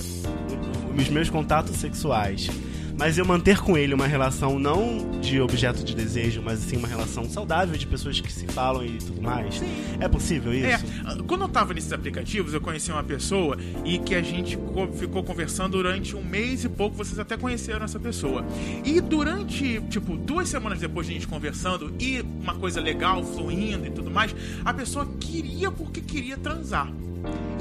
[0.97, 2.49] os meus contatos sexuais,
[2.97, 6.87] mas eu manter com ele uma relação não de objeto de desejo, mas assim uma
[6.87, 9.61] relação saudável de pessoas que se falam e tudo mais?
[10.01, 10.65] É possível isso?
[10.85, 10.88] É,
[11.27, 15.23] quando eu tava nesses aplicativos, eu conheci uma pessoa e que a gente co- ficou
[15.23, 18.45] conversando durante um mês e pouco, vocês até conheceram essa pessoa.
[18.83, 23.85] E durante, tipo, duas semanas depois de a gente conversando e uma coisa legal, fluindo
[23.85, 26.91] e tudo mais, a pessoa queria porque queria transar.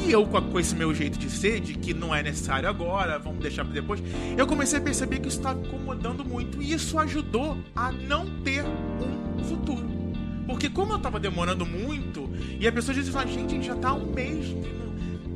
[0.06, 3.40] E eu, com esse meu jeito de ser, de que não é necessário agora, vamos
[3.40, 4.00] deixar pra depois,
[4.36, 6.62] eu comecei a perceber que isso tá me incomodando muito.
[6.62, 9.98] E isso ajudou a não ter um futuro.
[10.46, 12.27] Porque como eu tava demorando muito,
[12.58, 14.46] e a pessoa dizia, gente, a gente já tá há um mês.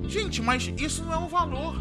[0.08, 1.80] Gente, mas isso não é um valor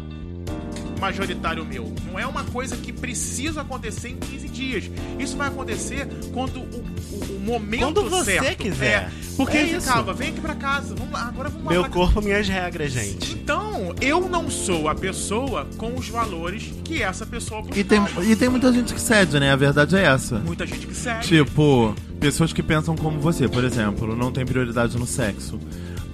[1.00, 1.92] majoritário meu.
[2.06, 4.90] Não é uma coisa que precisa acontecer em 15 dias.
[5.18, 8.58] Isso vai acontecer quando o, o- o momento Quando você certo.
[8.58, 8.86] quiser.
[8.86, 9.86] É, porque É ele isso.
[9.86, 13.31] ficava, vem aqui pra casa, vamos lá, agora vamos lá Meu corpo, minhas regras, gente.
[13.42, 17.80] Então, eu não sou a pessoa com os valores que essa pessoa buscava.
[17.80, 19.50] E tem, e tem muita gente que cede, né?
[19.50, 20.38] A verdade é essa.
[20.38, 21.26] Muita gente que segue.
[21.26, 25.58] Tipo, pessoas que pensam como você, por exemplo, não tem prioridade no sexo.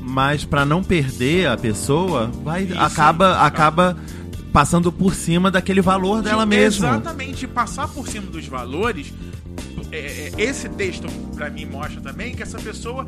[0.01, 3.95] Mas pra não perder a pessoa, vai Isso, acaba acaba
[4.51, 6.89] passando por cima daquele valor dela mesma.
[6.89, 9.13] Exatamente, passar por cima dos valores.
[9.93, 13.05] é, é, esse texto pra mim mostra também que essa pessoa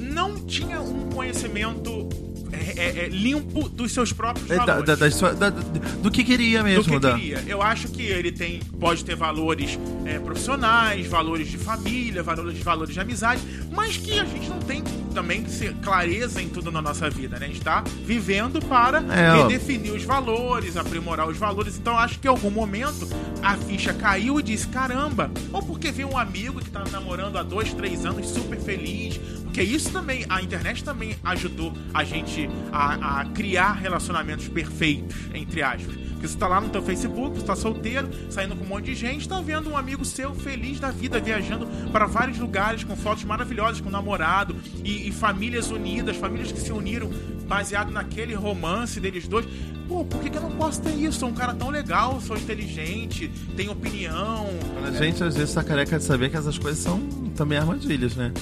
[0.00, 2.08] não tinha um conhecimento
[2.52, 4.98] é, é, é, limpo dos seus próprios É, da- valores.
[4.98, 6.84] da- sua- da- do que queria do mesmo.
[6.84, 7.42] que da- queria.
[7.46, 12.94] Eu acho que ele tem, pode ter valores é, profissionais, valores de família, valores, valores
[12.94, 13.42] de amizade,
[13.72, 14.82] mas que a gente não tem
[15.14, 17.46] também que ser clareza em tudo na nossa vida, né?
[17.46, 19.00] A gente tá vivendo para
[19.42, 21.76] redefinir os valores, aprimorar os valores.
[21.78, 23.08] Então acho que em algum momento
[23.42, 27.42] a ficha caiu e disse: caramba, ou porque viu um amigo que tá namorando há
[27.42, 29.18] dois, três anos super feliz.
[29.56, 35.62] Porque isso também, a internet também ajudou a gente a, a criar relacionamentos perfeitos, entre
[35.62, 35.96] aspas.
[35.96, 38.94] Porque você tá lá no teu Facebook, você tá solteiro, saindo com um monte de
[38.94, 43.24] gente, tá vendo um amigo seu feliz da vida, viajando para vários lugares com fotos
[43.24, 44.54] maravilhosas com namorado
[44.84, 47.08] e, e famílias unidas, famílias que se uniram
[47.48, 49.46] baseado naquele romance deles dois.
[49.88, 51.20] Pô, por que, que eu não posso ter isso?
[51.20, 54.50] Sou um cara tão legal, sou inteligente, tenho opinião.
[54.84, 57.00] A gente às vezes tá careca de saber que essas coisas são
[57.34, 58.34] também armadilhas, né?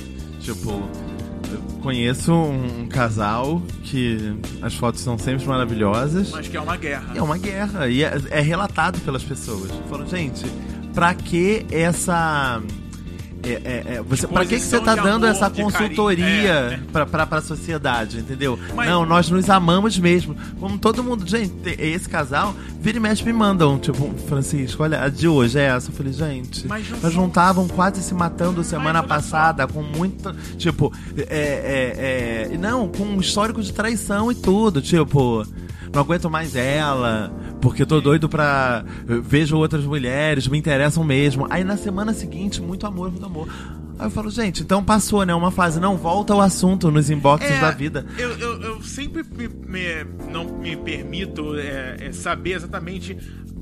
[0.45, 0.71] Tipo,
[1.51, 6.31] eu conheço um, um casal que as fotos são sempre maravilhosas.
[6.31, 7.13] Mas que é uma guerra.
[7.15, 9.71] É uma guerra e é, é relatado pelas pessoas.
[9.89, 10.45] Falam, gente,
[10.93, 12.63] pra que essa.
[13.45, 16.81] É, é, é, você, pra que, que você tá dando amor, essa consultoria É, é.
[16.93, 18.59] Pra, pra, pra sociedade, entendeu?
[18.75, 20.37] Mas- Não, nós nos amamos mesmo.
[20.59, 21.29] Como todo mundo.
[21.29, 23.79] Gente, te- esse casal, vira e mexe me mandam.
[23.79, 25.91] Tipo, Francisco, olha, a de hoje é essa.
[25.91, 29.07] Eu falei, gente, Mas nós são- estavam quase se matando semana só.
[29.09, 30.35] passada com muita.
[30.57, 34.81] Tipo, é, é, é, não, com um histórico de traição e tudo.
[34.81, 35.47] Tipo,
[35.95, 38.85] não aguento mais ela, porque tô doido pra.
[39.07, 41.47] Vejo outras mulheres, me interessam mesmo.
[41.51, 43.49] Aí na semana seguinte, muito amor, muito amor.
[43.99, 45.33] Aí eu falo, gente, então passou, né?
[45.35, 48.05] Uma fase, não, volta ao assunto nos inboxes É, da vida.
[48.19, 53.17] Eu, eu, eu sempre me, me- não me permito é, é, saber exatamente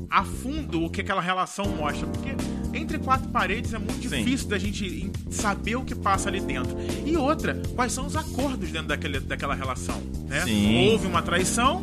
[0.09, 2.31] a fundo o que aquela relação mostra, porque
[2.77, 4.19] entre quatro paredes é muito Sim.
[4.25, 6.77] difícil da gente saber o que passa ali dentro.
[7.07, 10.43] E outra, quais são os acordos dentro daquele, daquela relação, né?
[10.45, 10.91] Sim.
[10.93, 11.83] Houve uma traição,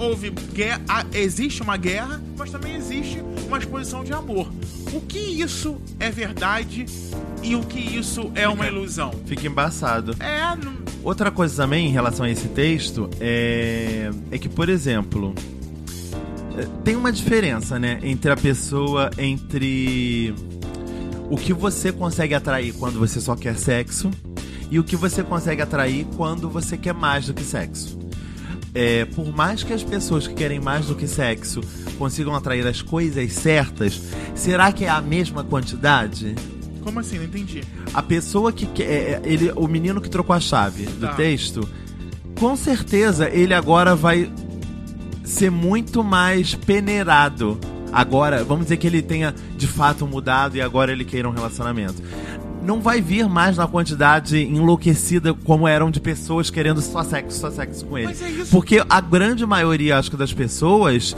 [0.00, 4.50] houve guerra, ah, existe uma guerra, mas também existe uma exposição de amor.
[4.94, 6.86] O que isso é verdade
[7.42, 9.12] e o que isso é uma ilusão?
[9.26, 10.16] Fica embaçado.
[10.18, 15.34] É, não- Outra coisa também em relação a esse texto é, é que, por exemplo,
[16.58, 20.34] é, tem uma diferença, né, entre a pessoa, entre
[21.30, 24.10] o que você consegue atrair quando você só quer sexo
[24.70, 27.98] e o que você consegue atrair quando você quer mais do que sexo.
[28.74, 31.60] É, por mais que as pessoas que querem mais do que sexo
[31.98, 34.00] consigam atrair as coisas certas,
[34.34, 36.34] será que é a mesma quantidade?
[36.82, 37.18] como assim?
[37.18, 37.62] Não entendi.
[37.92, 38.84] A pessoa que quer.
[38.84, 41.12] é, Ele, o menino que trocou a chave do Tá.
[41.14, 41.68] texto,
[42.38, 44.32] com certeza ele agora vai
[45.24, 47.58] ser muito mais peneirado.
[47.92, 52.02] Agora, vamos dizer que ele tenha de fato mudado e agora ele queira um relacionamento.
[52.62, 57.50] Não vai vir mais na quantidade enlouquecida como eram de pessoas querendo só sexo, só
[57.50, 58.08] sexo com ele.
[58.08, 58.50] Mas é isso.
[58.50, 61.16] Porque a grande maioria, acho que, das pessoas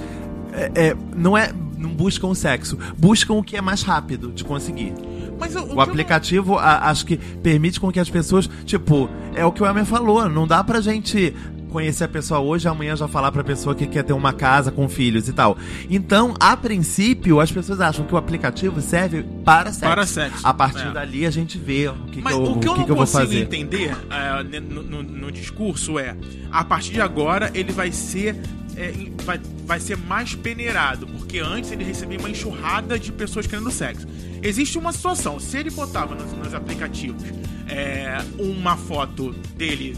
[0.53, 1.53] é, é, não é.
[1.77, 4.93] Não buscam o sexo, buscam o que é mais rápido de conseguir.
[5.37, 9.11] Mas o, o eu O aplicativo, a- acho que permite com que as pessoas, tipo,
[9.35, 11.35] é o que o Emer falou, não dá pra gente
[11.73, 14.71] conhecer a pessoa hoje e amanhã já falar pra pessoa que quer ter uma casa
[14.71, 15.57] com filhos e tal.
[15.91, 19.81] Então, a princípio, as pessoas acham que o aplicativo serve para sexo.
[19.95, 20.91] Para sexo, A partir é.
[20.93, 22.91] dali a gente vê o que, Mas que eu, o que eu que não que
[22.93, 23.41] eu vou consigo fazer.
[23.43, 26.17] entender é, no, no- no discurso é,
[26.51, 28.37] a partir de agora ele vai ser
[28.77, 28.93] é,
[29.25, 34.07] vai, vai ser mais peneirado, porque antes ele recebia uma enxurrada de pessoas querendo sexo.
[34.43, 37.23] Existe uma situação, se ele botava nos, nos aplicativos
[37.69, 39.97] é, uma foto dele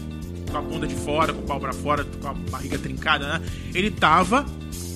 [0.55, 3.45] com a bunda de fora, com o pau pra fora, com a barriga trincada, né?
[3.73, 4.45] Ele tava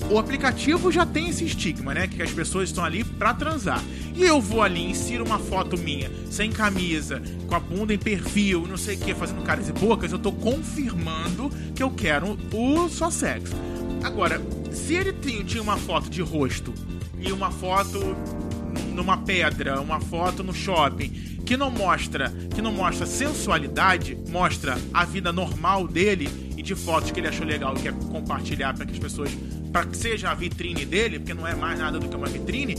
[0.10, 2.08] o aplicativo já tem esse estigma, né?
[2.08, 3.84] Que as pessoas estão ali pra transar.
[4.16, 8.66] E eu vou ali, insiro uma foto minha, sem camisa, com a bunda em perfil,
[8.68, 12.90] não sei o que, fazendo caras e bocas, eu tô confirmando que eu quero o
[12.90, 13.56] só sexo.
[14.04, 14.42] Agora,
[14.72, 16.74] se ele tinha, uma foto de rosto
[17.20, 18.00] e uma foto
[18.94, 21.10] numa pedra, uma foto no shopping,
[21.46, 27.12] que não mostra, que não mostra sensualidade, mostra a vida normal dele e de fotos
[27.12, 29.32] que ele achou legal e quer compartilhar para que as pessoas,
[29.72, 32.76] para que seja a vitrine dele, porque não é mais nada do que uma vitrine,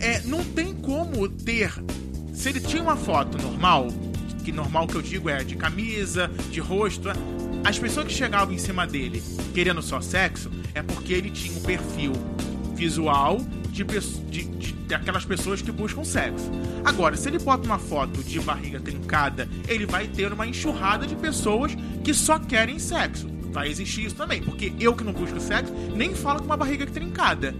[0.00, 1.72] é, não tem como ter
[2.34, 3.88] se ele tinha uma foto normal,
[4.44, 7.12] que normal que eu digo é de camisa, de rosto, é,
[7.64, 9.22] as pessoas que chegavam em cima dele
[9.54, 12.12] querendo só sexo é porque ele tinha um perfil
[12.74, 14.44] visual de, de,
[14.92, 16.50] de, daquelas pessoas que buscam sexo.
[16.84, 21.16] Agora, se ele bota uma foto de barriga trincada, ele vai ter uma enxurrada de
[21.16, 21.74] pessoas
[22.04, 23.28] que só querem sexo.
[23.52, 26.86] Vai existir isso também, porque eu que não busco sexo, nem falo com uma barriga
[26.86, 27.54] trincada.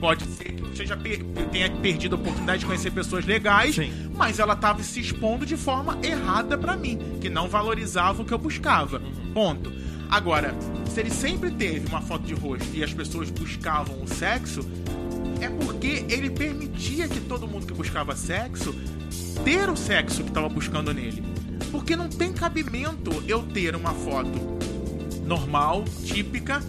[0.00, 3.90] Pode ser que eu seja per- tenha perdido a oportunidade de conhecer pessoas legais, Sim.
[4.14, 8.34] mas ela estava se expondo de forma errada pra mim, que não valorizava o que
[8.34, 9.00] eu buscava.
[9.32, 9.72] Ponto.
[10.10, 10.54] Agora,
[10.90, 14.60] se ele sempre teve uma foto de rosto e as pessoas buscavam o sexo,
[15.44, 18.74] é porque ele permitia que todo mundo que buscava sexo
[19.44, 21.22] ter o sexo que estava buscando nele.
[21.70, 24.54] Porque não tem cabimento eu ter uma foto
[25.26, 26.62] normal, típica,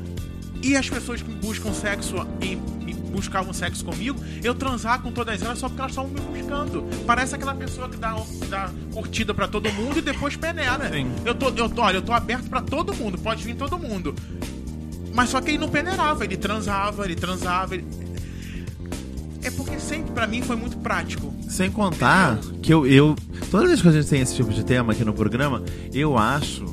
[0.64, 2.54] e as pessoas que buscam sexo e,
[2.90, 6.84] e buscavam sexo comigo, eu transar com todas elas só porque elas estavam me buscando.
[7.06, 8.16] Parece aquela pessoa que dá,
[8.50, 10.90] dá curtida pra todo mundo e depois peneira.
[10.92, 11.12] Sim.
[11.24, 14.16] Eu tô, eu tô, olha, eu tô aberto pra todo mundo, pode vir todo mundo.
[15.14, 17.76] Mas só que ele não peneirava, ele transava, ele transava.
[17.76, 17.86] ele-
[19.46, 21.32] É porque sempre pra mim foi muito prático.
[21.48, 23.16] Sem contar que eu, eu.
[23.52, 26.66] Toda vez que a gente tem esse tipo de tema aqui no programa, eu acho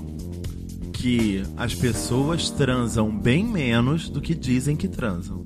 [0.91, 5.45] que as pessoas transam bem menos do que dizem que transam.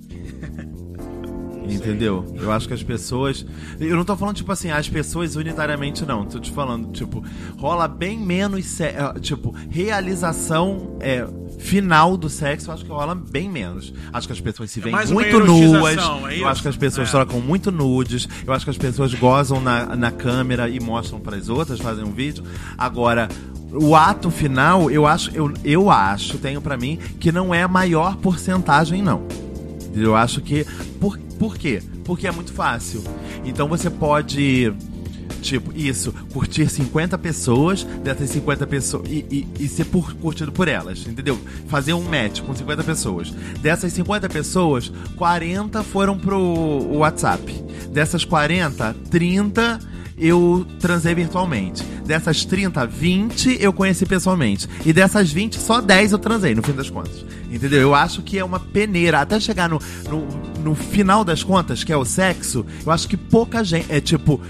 [1.68, 2.24] Entendeu?
[2.36, 3.44] Eu acho que as pessoas.
[3.80, 6.24] Eu não tô falando, tipo assim, as pessoas unitariamente não.
[6.24, 7.22] Tô te falando, tipo,
[7.58, 8.80] rola bem menos.
[8.80, 11.26] eh, Tipo, realização é,
[11.58, 13.92] final do sexo, eu acho que rola bem menos.
[14.12, 15.96] Acho que as pessoas se veem mais uma muito nuas.
[16.30, 17.10] é eu acho que as pessoas É.
[17.10, 18.28] trocam muito nudes.
[18.46, 22.04] Eu acho que as pessoas gozam na, na câmera e mostram para as outras, fazem
[22.04, 22.44] um vídeo.
[22.78, 23.28] Agora,
[23.72, 27.68] o ato final, eu acho, eu, eu acho, tenho pra mim, que não é a
[27.68, 29.22] maior porcentagem, não.
[29.96, 30.64] Eu acho que.
[31.00, 31.82] Por, por quê?
[32.04, 33.02] Porque é muito fácil.
[33.44, 34.72] Então você pode.
[35.42, 39.08] Tipo, isso, curtir 50 pessoas, dessas 50 pessoas.
[39.08, 39.24] E,
[39.58, 41.38] e, e ser por- curtido por elas, entendeu?
[41.68, 43.30] Fazer um match com 50 pessoas.
[43.60, 46.40] Dessas 50 pessoas, 40 foram pro
[46.96, 47.52] WhatsApp.
[47.92, 49.78] Dessas 40, 30
[50.18, 51.82] eu transei virtualmente.
[52.04, 54.68] Dessas 30, 20 eu conheci pessoalmente.
[54.84, 57.24] E dessas 20, só 10 eu transei, no fim das contas.
[57.50, 57.80] Entendeu?
[57.80, 59.20] Eu acho que é uma peneira.
[59.20, 60.26] Até chegar no, no,
[60.62, 63.86] no final das contas, que é o sexo, eu acho que pouca gente.
[63.90, 64.40] É tipo,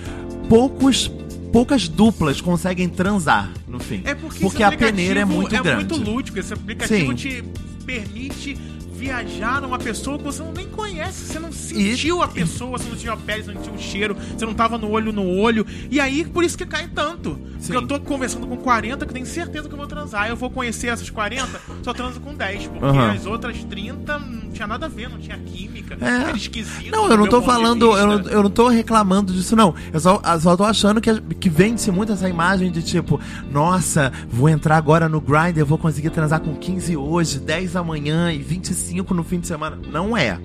[0.48, 1.10] poucos.
[1.52, 4.02] Poucas duplas conseguem transar no fim.
[4.04, 5.94] É porque, porque esse a peneira é muito é grande.
[5.94, 6.38] muito lúdico.
[6.38, 7.14] Esse aplicativo Sim.
[7.14, 7.44] te
[7.86, 8.58] permite
[8.96, 12.96] viajar numa pessoa que você não nem conhece, você não sentiu a pessoa, você não
[12.96, 15.66] sentiu a pele, você não sentiu o cheiro, você não tava no olho no olho.
[15.90, 17.38] E aí, por isso que cai tanto.
[17.66, 17.72] Sim.
[17.72, 20.28] Porque eu tô conversando com 40 que eu tenho certeza que eu vou transar.
[20.28, 22.66] Eu vou conhecer essas 40, só transo com 10.
[22.68, 23.12] Porque Aham.
[23.12, 26.28] as outras 30 não tinha nada a ver, não tinha química, É.
[26.28, 26.90] era esquisito.
[26.90, 29.74] Não, eu não tô falando, eu não, eu não tô reclamando disso, não.
[29.92, 34.12] Eu só, eu só tô achando que, que vende-se muito essa imagem de tipo, nossa,
[34.28, 38.38] vou entrar agora no Grindr, eu vou conseguir transar com 15 hoje, 10 amanhã e
[38.38, 39.78] 25 no fim de semana.
[39.90, 40.38] Não é.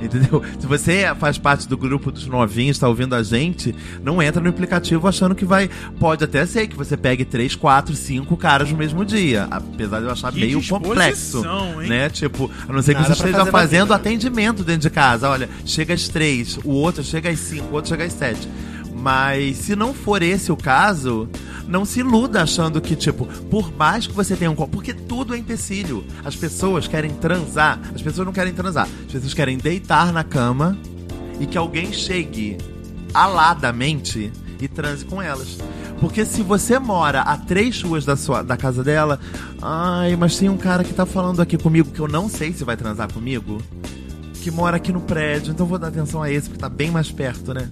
[0.04, 0.42] Entendeu?
[0.58, 4.48] Se você faz parte do grupo dos novinhos, tá ouvindo a gente, não entra no
[4.48, 5.68] aplicativo achando que vai.
[5.98, 9.46] Pode até ser que você pegue 3, 4, 5 caras no mesmo dia.
[9.50, 11.42] Apesar de eu achar Que meio complexo.
[11.82, 11.88] hein?
[11.88, 12.08] Né?
[12.08, 15.28] Tipo, a não ser que Nada você esteja fazendo atendimento dentro de casa.
[15.28, 18.48] Olha, chega às 3, o outro chega às 5, o outro chega às 7.
[19.00, 21.28] Mas se não for esse o caso,
[21.66, 24.54] não se iluda achando que, tipo, por mais que você tenha um.
[24.54, 26.04] Porque tudo é empecilho.
[26.24, 27.80] As pessoas querem transar.
[27.94, 28.88] As pessoas não querem transar.
[29.06, 30.76] As pessoas querem deitar na cama
[31.40, 32.58] e que alguém chegue
[33.14, 34.30] aladamente
[34.60, 35.56] e transe com elas.
[35.98, 39.18] Porque se você mora a três ruas da, sua, da casa dela,
[39.62, 42.64] ai, mas tem um cara que tá falando aqui comigo que eu não sei se
[42.64, 43.60] vai transar comigo,
[44.42, 47.10] que mora aqui no prédio, então vou dar atenção a esse porque tá bem mais
[47.10, 47.68] perto, né?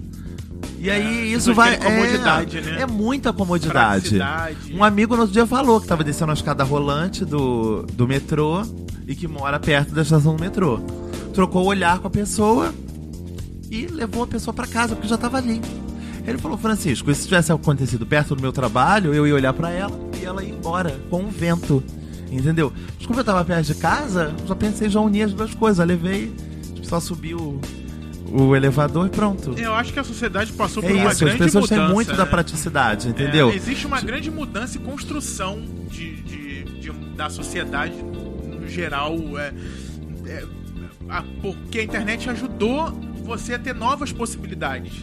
[0.79, 1.77] E aí isso pessoas vai.
[1.77, 2.81] comodidade, é, né?
[2.81, 4.09] é muita comodidade.
[4.17, 4.73] Praticidade.
[4.73, 8.63] Um amigo no outro dia falou que tava descendo a escada rolante do, do metrô
[9.05, 10.79] e que mora perto da estação do metrô.
[11.33, 12.73] Trocou o olhar com a pessoa
[13.69, 15.61] e levou a pessoa pra casa, porque já tava ali.
[16.25, 19.99] Ele falou, Francisco, se tivesse acontecido perto do meu trabalho, eu ia olhar pra ela
[20.21, 21.83] e ela ia embora com o vento.
[22.31, 22.71] Entendeu?
[22.97, 25.79] Mas como eu tava perto de casa, já pensei já unir as duas coisas.
[25.79, 26.31] Eu levei,
[26.83, 27.33] só subi
[28.31, 29.53] o, elevador e pronto.
[29.57, 31.85] Eu acho que a sociedade passou por É uma isso, as grande pessoas mudança.
[31.85, 32.29] têm muito da né?
[32.31, 33.51] praticidade, É, entendeu?
[33.51, 39.17] existe uma grande mudança e construção de, de- de- da sociedade no geral.
[39.37, 39.53] É,
[40.25, 40.43] é,
[41.09, 42.91] a- porque a internet ajudou
[43.23, 44.93] você a ter novas possibilidades.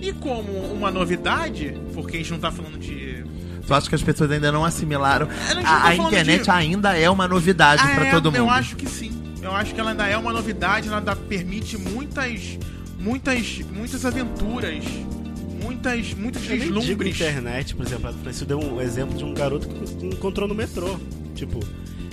[0.00, 3.24] E como uma novidade, porque a gente não tá falando de.
[3.64, 5.28] Tu acha que as pessoas ainda não assimilaram?
[5.48, 8.10] A não A, tá a falando internet de- ainda é uma novidade Ah, pra é,
[8.10, 8.36] todo mundo.
[8.36, 9.11] Eu acho que sim.
[9.42, 12.58] Eu acho que ela ainda é uma novidade, ela ainda permite muitas.
[12.98, 13.58] muitas.
[13.72, 14.84] muitas aventuras.
[15.62, 16.14] Muitas.
[16.14, 17.14] muitos Eu vislumbres.
[17.16, 18.08] internet, por exemplo.
[18.08, 20.96] A Francisco deu um exemplo de um garoto que encontrou no metrô.
[21.34, 21.60] Tipo,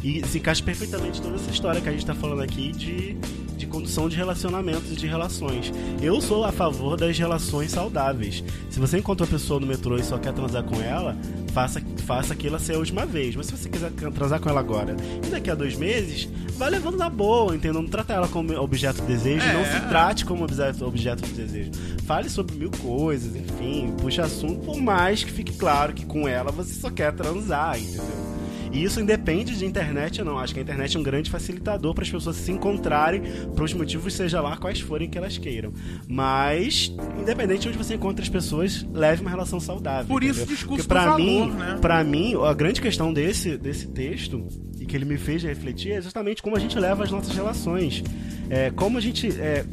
[0.04, 3.14] e se encaixa perfeitamente toda essa história que a gente tá falando aqui de,
[3.58, 5.72] de condução de relacionamentos e de relações.
[6.02, 8.44] Eu sou a favor das relações saudáveis.
[8.70, 11.18] Se você encontra uma pessoa no metrô e só quer transar com ela,
[11.54, 13.36] faça, faça aquilo ser a última vez.
[13.36, 16.98] Mas se você quiser transar com ela agora e daqui a dois meses, vai levando
[16.98, 17.80] na boa, entendeu?
[17.84, 19.54] Não trata ela como objeto de desejo, É.
[19.54, 21.70] não se trate como objeto, objeto de desejo.
[22.08, 26.52] Fale sobre mil coisas, enfim, puxa assunto, por mais que fique claro que com ela
[26.52, 28.29] você só quer transar, entendeu?
[28.72, 30.38] E isso independe de internet ou não.
[30.38, 33.22] Acho que a internet é um grande facilitador para as pessoas se encontrarem
[33.56, 35.74] para os motivos, seja lá quais forem que elas queiram.
[36.08, 40.08] Mas, independente de onde você encontra as pessoas, leve uma relação saudável.
[40.08, 40.56] Por isso, entendeu?
[40.56, 41.78] discurso Porque pra do valor, mim, né?
[41.82, 44.48] Pra mim, a grande questão desse, desse texto,
[44.80, 48.04] e que ele me fez refletir, é justamente como a gente leva as nossas relações.
[48.50, 49.66] É, como a gente é,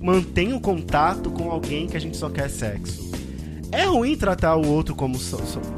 [0.00, 3.10] mantém o contato com alguém que a gente só quer sexo.
[3.70, 5.18] É ruim tratar o outro como,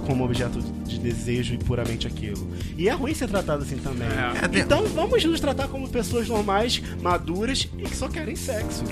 [0.06, 2.48] como objeto de desejo e puramente aquilo.
[2.76, 4.08] E é ruim ser tratado assim também.
[4.08, 4.58] É.
[4.58, 8.82] É, Então vamos nos tratar como pessoas normais, maduras e que só querem sexo.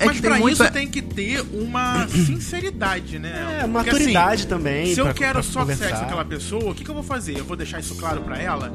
[0.00, 3.30] É Mas que pra tem muito- isso tem que ter uma sinceridade, né?
[3.30, 4.94] É, Porque, maturidade assim, também.
[4.94, 5.84] Se eu quero pra só conversar.
[5.84, 7.38] sexo com aquela pessoa, o que, que eu vou fazer?
[7.38, 8.72] Eu vou deixar isso claro pra ela?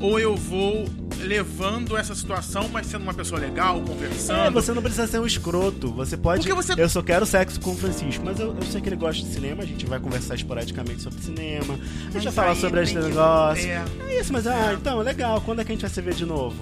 [0.00, 0.88] Ou eu vou
[1.18, 4.46] levando essa situação, mas sendo uma pessoa legal, conversando?
[4.46, 5.92] É, você não precisa ser um escroto.
[5.92, 6.40] Você pode.
[6.48, 8.96] Porque você- Eu só quero sexo com o Francisco, mas eu, eu sei que ele
[8.96, 9.62] gosta de cinema.
[9.62, 11.78] A gente vai conversar esporadicamente sobre cinema.
[12.08, 13.68] A gente vai falar sobre esse que- negócio.
[13.68, 13.84] é.
[14.08, 15.40] É isso, mas ah, então, legal.
[15.42, 16.56] Quando é que a gente vai se ver de novo?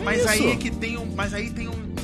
[0.00, 0.28] É Mas isso.
[0.28, 1.96] aí é que tem um, mas aí tem um-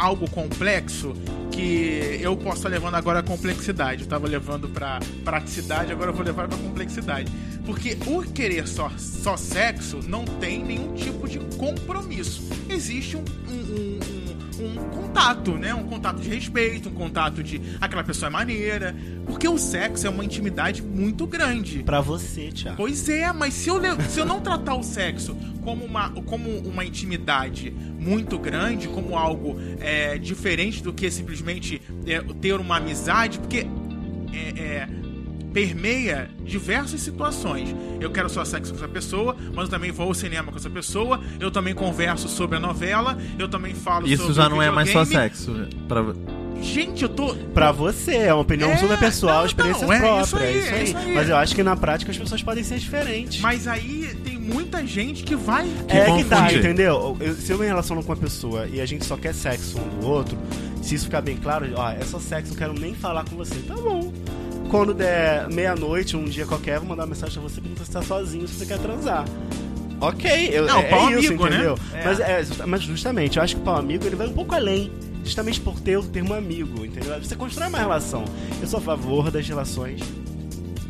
[0.00, 1.12] algo complexo
[1.52, 4.02] que eu posso estar levando agora a complexidade.
[4.02, 7.30] Eu tava levando pra praticidade, agora eu vou levar pra complexidade.
[7.66, 12.42] Porque o querer só, só sexo não tem nenhum tipo de compromisso.
[12.68, 14.29] Existe um, um- um-
[14.60, 15.74] um- um contato, né?
[15.74, 18.94] Um contato de respeito, um contato de aquela pessoa é maneira.
[19.26, 21.82] Porque o sexo é uma intimidade muito grande.
[21.82, 22.76] Pra você, Thiago.
[22.76, 26.84] Pois é, mas se eu, se eu não tratar o sexo como uma, como uma
[26.84, 33.66] intimidade muito grande, como algo é, diferente do que simplesmente é, ter uma amizade, porque
[34.32, 34.88] é, é,
[35.52, 37.74] permeia diversas situações.
[38.00, 40.70] Eu quero só sexo com essa pessoa, mas eu também vou ao cinema com essa
[40.70, 44.70] pessoa, eu também converso sobre a novela, eu também falo sobre Isso já não é
[44.70, 45.52] mais só sexo.
[45.88, 46.04] Pra...
[46.62, 47.34] Gente, eu tô.
[47.54, 50.22] Pra você, é uma opinião É, super pessoal, não, experiência não, é própria.
[50.22, 50.84] isso aí, é isso é aí.
[50.84, 51.14] isso aí.
[51.14, 53.40] Mas eu acho que na prática as pessoas podem ser diferentes.
[53.40, 55.66] Mas aí tem muita gente que vai.
[55.88, 57.16] é que tá, entendeu?
[57.18, 60.00] Eu- se eu me relaciono com uma pessoa e a gente só quer sexo um
[60.00, 60.36] do outro,
[60.82, 63.54] se isso ficar bem claro, ó, é só sexo, não quero nem falar com você.
[63.66, 64.12] Tá bom.
[64.70, 67.90] Quando der meia-noite, um dia qualquer, eu vou mandar uma mensagem pra você perguntar se
[67.90, 69.24] tá sozinho, se você quer transar.
[70.00, 71.50] Ok, eu, Não, é, pau é isso, amigo, né?
[71.56, 71.78] entendeu?
[71.92, 72.04] É.
[72.04, 74.92] Mas, é, mas justamente, eu acho que o pau amigo ele vai um pouco além.
[75.24, 77.18] Justamente por ter o termo amigo, entendeu?
[77.22, 78.24] Você constrói uma relação.
[78.60, 80.00] Eu sou a favor das relações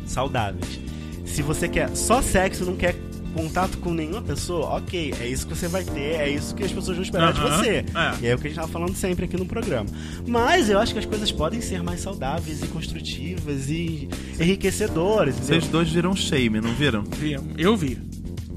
[0.05, 0.79] saudáveis.
[1.25, 2.95] Se você quer só sexo não quer
[3.31, 6.71] contato com nenhuma pessoa, ok, é isso que você vai ter, é isso que as
[6.71, 7.85] pessoas vão esperar de você.
[7.95, 8.13] é.
[8.21, 9.87] E é o que a gente tava falando sempre aqui no programa.
[10.27, 14.07] Mas eu acho que as coisas podem ser mais saudáveis e construtivas e
[14.39, 15.35] enriquecedoras.
[15.37, 15.59] entendeu?
[15.61, 17.03] Vocês dois viram shame, não viram?
[17.03, 17.97] Vi, Eu vi.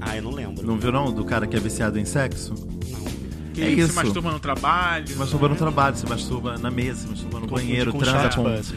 [0.01, 0.65] Ah, eu não lembro.
[0.65, 2.53] Não viram do cara que é viciado em sexo?
[3.55, 3.93] Que É se isso.
[3.95, 5.07] masturba no trabalho.
[5.07, 8.21] Se masturba no trabalho, se masturba na mesa, se masturba no Confunde banheiro, com transa
[8.23, 8.73] chat com, mas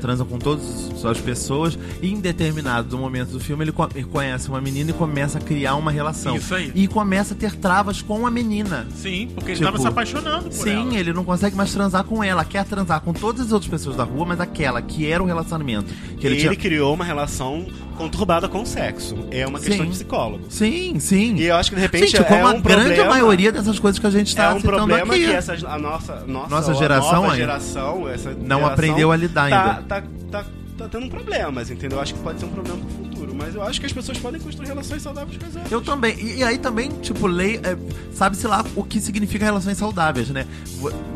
[0.00, 1.78] transa com todas as pessoas.
[2.00, 5.40] E em determinado momento do filme, ele, co- ele conhece uma menina e começa a
[5.40, 6.36] criar uma relação.
[6.36, 6.70] Isso aí.
[6.74, 8.86] E começa a ter travas com a menina.
[8.94, 10.94] Sim, porque ele Tipo, tava se apaixonando por Sim, ela.
[10.96, 12.44] ele não consegue mais transar com ela.
[12.44, 15.92] Quer transar com todas as outras pessoas da rua, mas aquela que era o relacionamento.
[16.18, 16.56] Que ele ele tinha...
[16.56, 19.16] criou uma relação conturbada com o sexo.
[19.30, 19.84] É uma questão Sim.
[19.84, 20.44] de psicólogo.
[20.50, 21.34] Sim, sim.
[21.36, 23.78] E eu acho que de repente Sim, tipo, é uma um grande problema, maioria dessas
[23.78, 25.26] coisas que a gente é está um citando problema aqui.
[25.26, 29.50] que a nossa, nossa, Nossa a geração nova geração, essa não geração aprendeu a lidar
[29.50, 29.82] tá, ainda.
[29.82, 30.44] Tá, tá,
[30.78, 31.98] tá tendo problemas, entendeu?
[31.98, 33.03] Eu acho que pode ser um problema pro
[33.36, 35.72] Mas eu acho que as pessoas podem construir relações saudáveis com as outras.
[35.72, 36.16] Eu também.
[36.18, 37.60] E, e aí também, tipo, lei.
[37.62, 37.76] é,
[38.12, 40.46] Sabe-se lá o que significa relações saudáveis, né?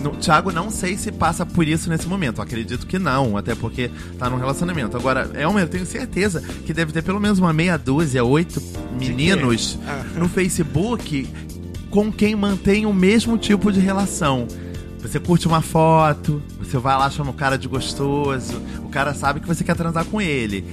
[0.03, 2.39] No- Thiago, não sei se passa por isso nesse momento.
[2.39, 4.97] Eu acredito que não, até porque tá num relacionamento.
[4.97, 8.61] Agora, Elmer, eu tenho certeza que deve ter pelo menos uma meia dúzia, oito
[8.99, 10.05] meninos Ah.
[10.17, 11.29] no Facebook
[11.91, 14.47] com quem mantém o mesmo tipo de relação.
[15.01, 19.39] Você curte uma foto, você vai lá, chama o cara de gostoso, o cara sabe
[19.39, 20.65] que você quer transar com ele.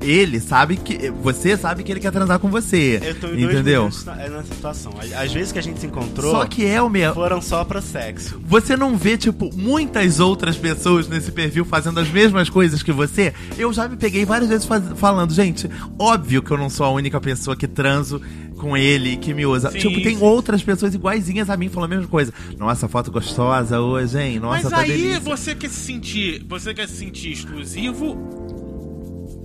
[0.00, 1.10] Ele sabe que.
[1.22, 3.00] Você sabe que ele quer transar com você.
[3.02, 3.80] Eu tô em dois entendeu?
[3.82, 4.94] momentos na- nessa situação.
[5.16, 8.40] Às- vezes que a gente se encontrou, Só que Elmer, foram só pra sexo.
[8.44, 13.32] você não vê, tipo, muitas outras pessoas nesse perfil fazendo as mesmas coisas que você?
[13.58, 16.90] Eu já me peguei várias vezes faz- falando, gente, óbvio que eu não sou a
[16.90, 18.20] única pessoa que transo
[18.58, 19.70] com ele, que me usa.
[19.70, 20.22] Sim, tipo, tem sim.
[20.22, 22.32] outras pessoas iguaizinhas a mim falando a mesma coisa.
[22.58, 24.38] Nossa, foto gostosa hoje, hein?
[24.40, 25.20] Nossa, Mas tá aí delícia.
[25.20, 26.44] você quer se sentir.
[26.48, 28.49] Você quer se sentir exclusivo?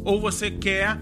[0.05, 0.97] Ou você quer.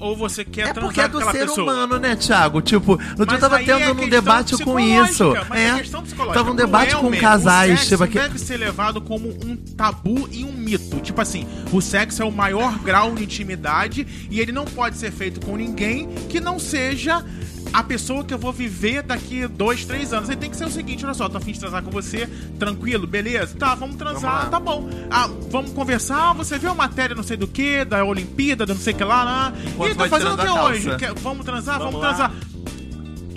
[0.00, 1.72] Ou você quer É porque é com do ser pessoa?
[1.72, 2.60] humano, né, Thiago?
[2.62, 5.34] Tipo, no dia eu tava tendo é um debate com isso.
[5.48, 5.68] Mas é.
[5.70, 6.38] é questão psicológica.
[6.38, 9.56] Tava um debate com Elmer, casais, o sexo tipo, aqui- deve ser levado como um
[9.56, 11.00] tabu e um mito.
[11.00, 15.10] Tipo assim, o sexo é o maior grau de intimidade e ele não pode ser
[15.10, 17.24] feito com ninguém que não seja
[17.72, 20.28] a pessoa que eu vou viver daqui dois, três anos.
[20.30, 22.26] Aí tem que ser o seguinte, olha só, tô afim de transar com você,
[22.58, 23.56] tranquilo, beleza?
[23.56, 24.88] Tá, vamos transar, Vamos tá bom.
[25.10, 28.80] Ah, vamos conversar, você viu a matéria não sei do que, da Olimpíada, da não
[28.80, 29.52] sei o que lá, lá.
[29.66, 30.96] Enquanto E tá fazendo o que hoje?
[30.96, 32.32] Quer- vamos transar, Vamos vamos, transar.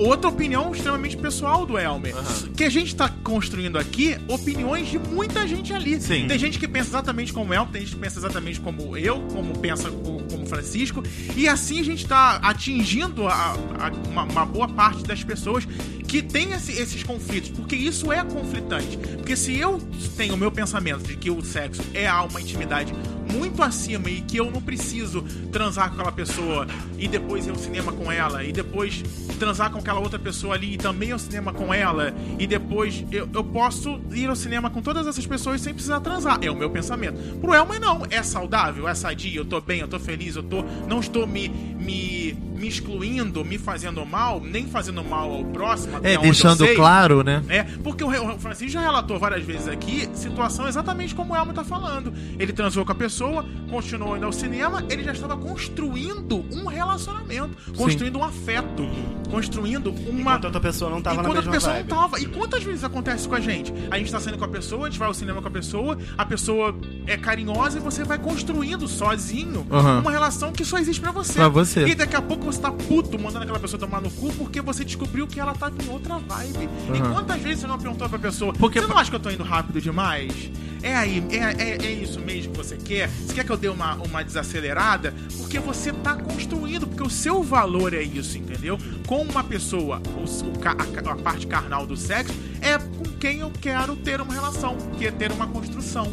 [0.03, 2.13] Outra opinião extremamente pessoal do Elmer.
[2.55, 5.99] Que a gente tá construindo aqui opiniões de muita gente ali.
[6.01, 6.27] Sim.
[6.27, 9.21] Tem gente que pensa exatamente como o Elmer, tem gente que pensa exatamente como eu,
[9.31, 11.03] como pensa como Francisco.
[11.35, 15.65] E assim a gente tá atingindo a- a- uma, uma boa parte das pessoas
[16.11, 17.49] que tem esse- esses conflitos.
[17.51, 18.97] Porque isso é conflitante.
[18.97, 19.79] Porque se eu
[20.17, 22.93] tenho o meu pensamento de que o sexo é uma intimidade
[23.31, 25.21] muito acima e que eu não preciso
[25.53, 26.67] transar com aquela pessoa
[26.99, 29.01] e depois ir ao cinema com ela e depois
[29.39, 33.29] transar com aquela outra pessoa ali e também ao cinema com ela e depois eu,
[33.33, 36.39] eu posso ir ao cinema com todas essas pessoas sem precisar transar.
[36.41, 37.39] É o meu pensamento.
[37.39, 40.61] Pro Elmer não, é saudável, é sadio, eu tô bem, eu tô feliz, eu tô
[40.89, 46.15] não estou me me, me excluindo, me fazendo mal, nem fazendo mal ao próximo, É,
[46.15, 46.75] eu deixando sei.
[46.75, 47.43] claro, né?
[47.49, 51.63] É, porque o Francisco já relatou várias vezes aqui situação exatamente como o Elmo tá
[51.63, 52.13] falando.
[52.39, 57.55] Ele transou com a pessoa, continuou indo ao cinema, ele já estava construindo um relacionamento,
[57.77, 58.83] construindo um afeto,
[59.29, 60.21] construindo uma.
[60.21, 61.89] Enquanto outra pessoa não tava na Enquanto mesma a pessoa vibe.
[61.89, 62.19] não tava.
[62.19, 63.73] E quantas vezes acontece com a gente?
[63.89, 65.97] A gente tá saindo com a pessoa, a gente vai ao cinema com a pessoa,
[66.17, 66.75] a pessoa
[67.07, 69.99] é carinhosa e você vai construindo sozinho Aham.
[69.99, 71.33] uma relação que só existe pra você.
[71.33, 71.85] Pra você.
[71.87, 74.83] E daqui a pouco você tá puto mandando aquela pessoa tomar no cu porque você
[74.83, 76.69] descobriu que ela tava em outra vibe.
[76.93, 77.13] E Aham.
[77.13, 79.43] quantas vezes você não perguntou pra pessoa, Porque- você não acha que eu tô indo
[79.43, 80.31] rápido demais?
[80.83, 83.07] É aí, é, é, é isso mesmo que você quer?
[83.07, 85.13] Você quer que eu dê uma, uma desacelerada?
[85.37, 88.79] Porque você tá construindo, porque o seu valor é isso, entendeu?
[89.05, 93.95] Com uma pessoa, o, a, a parte carnal do sexo, é com quem eu quero
[93.95, 96.11] ter uma relação, que é ter uma construção.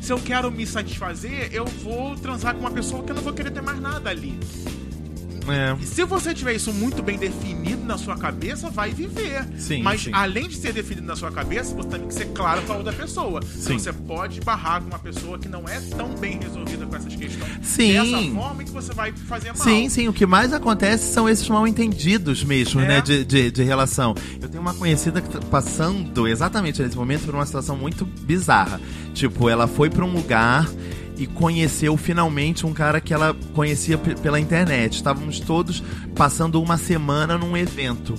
[0.00, 3.32] Se eu quero me satisfazer, eu vou transar com uma pessoa que eu não vou
[3.32, 4.36] querer ter mais nada ali.
[5.50, 5.76] É.
[5.84, 9.46] Se você tiver isso muito bem definido na sua cabeça, vai viver.
[9.58, 10.10] Sim, Mas sim.
[10.12, 12.92] além de ser definido na sua cabeça, você tem que ser claro com a outra
[12.92, 13.40] pessoa.
[13.42, 13.60] Sim.
[13.74, 17.14] Então você pode barrar com uma pessoa que não é tão bem resolvida com essas
[17.14, 17.52] questões.
[17.62, 17.92] Sim.
[17.92, 19.56] Dessa forma que você vai fazer mal.
[19.56, 22.88] Sim, sim, o que mais acontece são esses mal entendidos mesmo, É.
[22.88, 24.14] né, de, de, de relação.
[24.40, 28.80] Eu tenho uma conhecida que tá passando exatamente nesse momento por uma situação muito bizarra.
[29.14, 30.68] Tipo, ela foi pra um lugar
[31.18, 34.94] e conheceu finalmente um cara que ela conhecia pela internet.
[34.94, 35.82] Estávamos todos
[36.14, 38.14] passando uma semana num evento.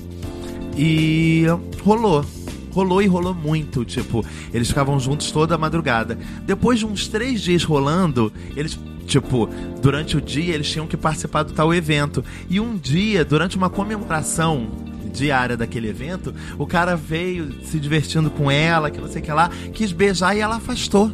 [0.78, 1.46] E
[1.82, 2.26] rolou.
[2.72, 4.24] Rolou e rolou muito, tipo,
[4.54, 6.20] eles ficavam juntos toda a madrugada.
[6.46, 8.78] Depois de uns três dias rolando, eles,
[9.08, 9.50] tipo,
[9.82, 12.24] durante o dia eles tinham que participar do tal evento.
[12.48, 14.68] E um dia, durante uma comemoração
[15.12, 19.32] diária daquele evento, o cara veio se divertindo com ela, que não sei o que
[19.32, 21.12] lá, quis beijar e ela afastou.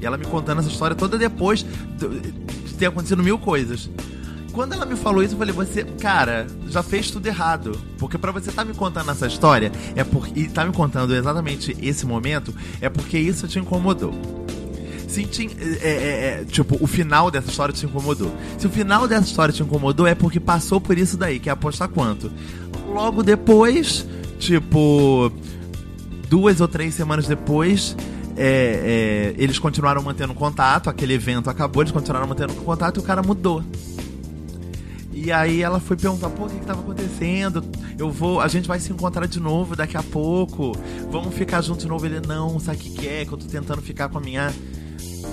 [0.00, 1.64] E ela me contando essa história toda depois
[1.98, 3.90] de ter acontecido mil coisas.
[4.52, 7.78] Quando ela me falou isso, eu falei, você, cara, já fez tudo errado.
[7.98, 11.76] Porque pra você tá me contando essa história, é por, e tá me contando exatamente
[11.80, 14.12] esse momento, é porque isso te incomodou.
[15.06, 15.48] Se te,
[15.82, 18.32] é, é, é, tipo, o final dessa história te incomodou.
[18.58, 21.52] Se o final dessa história te incomodou, é porque passou por isso daí, que é
[21.52, 22.30] apostar quanto?
[22.88, 24.06] Logo depois,
[24.38, 25.32] tipo,
[26.28, 27.96] duas ou três semanas depois,
[28.42, 33.02] é, é, eles continuaram mantendo contato, aquele evento acabou, eles continuaram mantendo contato e o
[33.02, 33.62] cara mudou.
[35.12, 37.62] E aí ela foi perguntar, pô, o que, que tava acontecendo?
[37.98, 40.72] Eu vou, a gente vai se encontrar de novo daqui a pouco.
[41.10, 42.06] Vamos ficar juntos de novo.
[42.06, 43.26] Ele, não, sabe o que, que é?
[43.26, 44.50] Que eu tô tentando ficar com a minha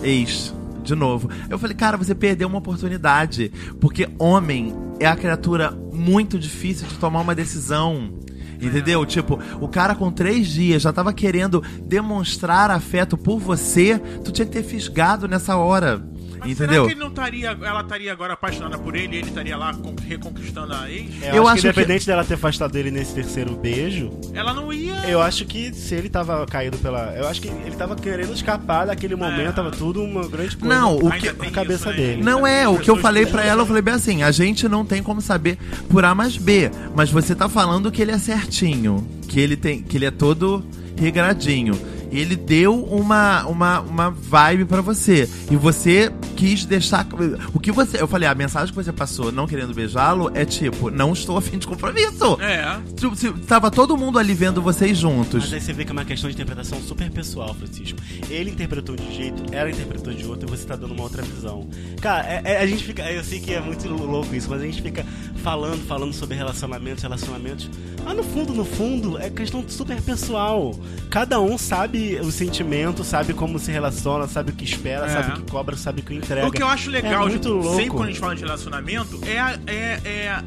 [0.04, 0.54] ex.
[0.84, 1.30] De novo.
[1.50, 3.50] Eu falei, cara, você perdeu uma oportunidade.
[3.80, 8.14] Porque homem é a criatura muito difícil de tomar uma decisão.
[8.62, 9.06] Entendeu?
[9.06, 14.00] Tipo, o cara com três dias já tava querendo demonstrar afeto por você.
[14.24, 16.04] Tu tinha que ter fisgado nessa hora.
[16.40, 16.68] Mas entendeu?
[16.84, 19.74] será que ele não estaria, ela estaria agora apaixonada por ele e ele estaria lá
[19.74, 21.10] con- reconquistando a ex?
[21.22, 24.54] Eu, Eu acho, acho que que- independente dela ter afastado ele nesse terceiro beijo, Ela
[24.54, 24.96] não ia.
[25.10, 27.14] eu acho que se ele tava caído pela.
[27.16, 30.74] Eu acho que ele tava querendo escapar daquele momento, tava tudo uma grande coisa.
[30.76, 31.96] Não, o que, tem a cabeça isso, né?
[32.08, 32.24] dele.
[32.24, 34.68] Não é, o que eu falei que pra ela, eu falei bem assim, a gente
[34.68, 35.58] não tem como saber
[35.90, 39.82] por A mais B, mas você tá falando que ele é certinho, que ele tem,
[39.82, 40.64] que ele é todo
[40.96, 41.74] regradinho.
[42.12, 45.30] Ele deu uma, uma, uma vibe pra você.
[45.52, 47.06] E você quis deixar.
[47.54, 48.00] O que você.
[48.02, 51.58] Eu falei, a mensagem que você passou não querendo beijá-lo é tipo, não estou afim
[51.58, 52.38] de compromisso.
[52.40, 52.80] É.
[52.96, 55.46] Tipo, se- Tava todo mundo ali vendo vocês juntos.
[55.46, 57.98] Mas aí você vê que é uma questão de interpretação super pessoal, Francisco.
[58.30, 61.22] Ele interpretou de um jeito, ela interpretou de outro, e você tá dando uma outra
[61.24, 61.68] visão.
[62.02, 63.02] Cara, é- é- a gente fica.
[63.12, 65.04] Eu sei que é muito louco isso, mas a gente fica
[65.44, 67.70] falando, falando sobre relacionamentos, relacionamentos.
[68.04, 70.74] Mas no fundo, no fundo, é questão super pessoal.
[71.10, 75.10] Cada um sabe o sentimento, sabe como se relaciona, sabe o que espera, É.
[75.10, 76.48] sabe o que cobra, sabe o que entrega.
[76.48, 77.70] O que eu acho legal, é muito de, louco.
[77.76, 80.40] sempre quando a gente fala de relacionamento, é, a- é, é,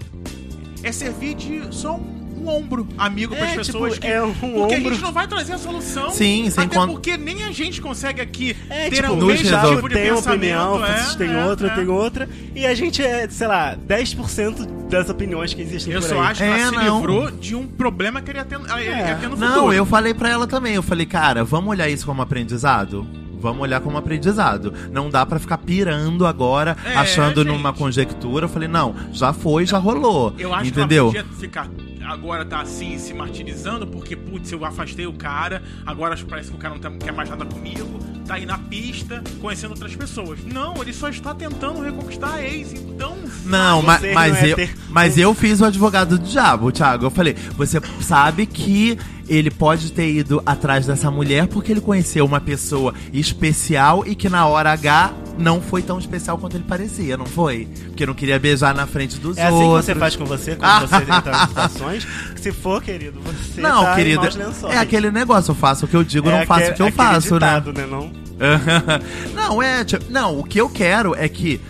[0.83, 3.93] é servir de só um, um ombro amigo para as É, pessoas.
[3.95, 6.11] tipo, que, é um porque a ombro- gente não vai trazer a solução.
[6.11, 9.51] Sim, sem Até con- porque nem a gente consegue aqui É, ter tipo, o mesmo
[9.51, 9.77] resolve.
[9.77, 11.75] tipo de tem uma opinião, é, Francisco tem é, outra, é.
[11.75, 16.09] tem outra, e a gente é, sei lá, 10% das opiniões que existem Eu por
[16.09, 16.27] só aí.
[16.29, 16.97] acho que É, ela se não.
[16.97, 19.09] livrou de um problema que ele ia ter, ia- É.
[19.11, 19.73] ia ter no Não, futuro.
[19.75, 20.75] eu falei pra ela também.
[20.75, 23.07] Eu falei, cara, vamos olhar isso como aprendizado?
[23.41, 24.73] Vamos olhar como aprendizado.
[24.93, 27.49] Não dá pra ficar pirando agora, É, achando gente.
[27.53, 28.45] numa conjectura.
[28.45, 30.35] Eu falei, não, já foi, já rolou.
[30.39, 31.11] Eu acho entendeu?
[31.11, 31.69] que ela podia ficar
[32.03, 36.59] agora tá assim se martirizando porque putz, eu afastei o cara, agora parece que o
[36.59, 40.41] cara não tá- quer mais nada comigo, tá aí na pista conhecendo outras pessoas.
[40.45, 44.53] Não, ele só está tentando reconquistar a ex, então Não, Você mas, não mas, é
[44.53, 47.05] eu, ter- mas eu fiz o advogado do diabo, Thiago.
[47.07, 48.99] Eu falei, você sabe que
[49.31, 54.29] ele pode ter ido atrás dessa mulher porque ele conheceu uma pessoa especial e que
[54.29, 57.67] na hora H não foi tão especial quanto ele parecia, não foi?
[57.87, 59.85] Porque não queria beijar na frente dos É assim que outros.
[59.87, 62.07] você faz com você, quando você entra em situações.
[62.37, 64.75] Se for, querido, você Não, tá lençóis.
[64.75, 66.87] é aquele negócio, eu faço o que eu digo, não faço aquele- o que eu
[66.89, 67.87] aquele faço, ditado, né?
[67.87, 68.07] Não?
[68.07, 69.01] né?
[69.35, 71.61] não, é, tipo, não, o que eu quero é que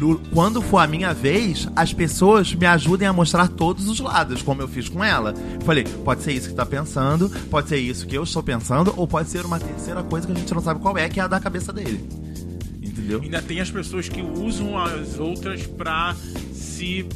[0.00, 4.40] no- quando for a minha vez, as pessoas me ajudem a mostrar todos os lados,
[4.42, 5.34] como eu fiz com ela.
[5.64, 9.06] Falei, pode ser isso que tá pensando, pode ser isso que eu estou pensando, ou
[9.06, 11.28] pode ser uma terceira coisa que a gente não sabe qual é, que é a
[11.28, 12.04] da cabeça dele.
[12.82, 13.20] Entendeu?
[13.22, 16.14] ainda tem as pessoas que usam as outras pra
[16.52, 17.06] se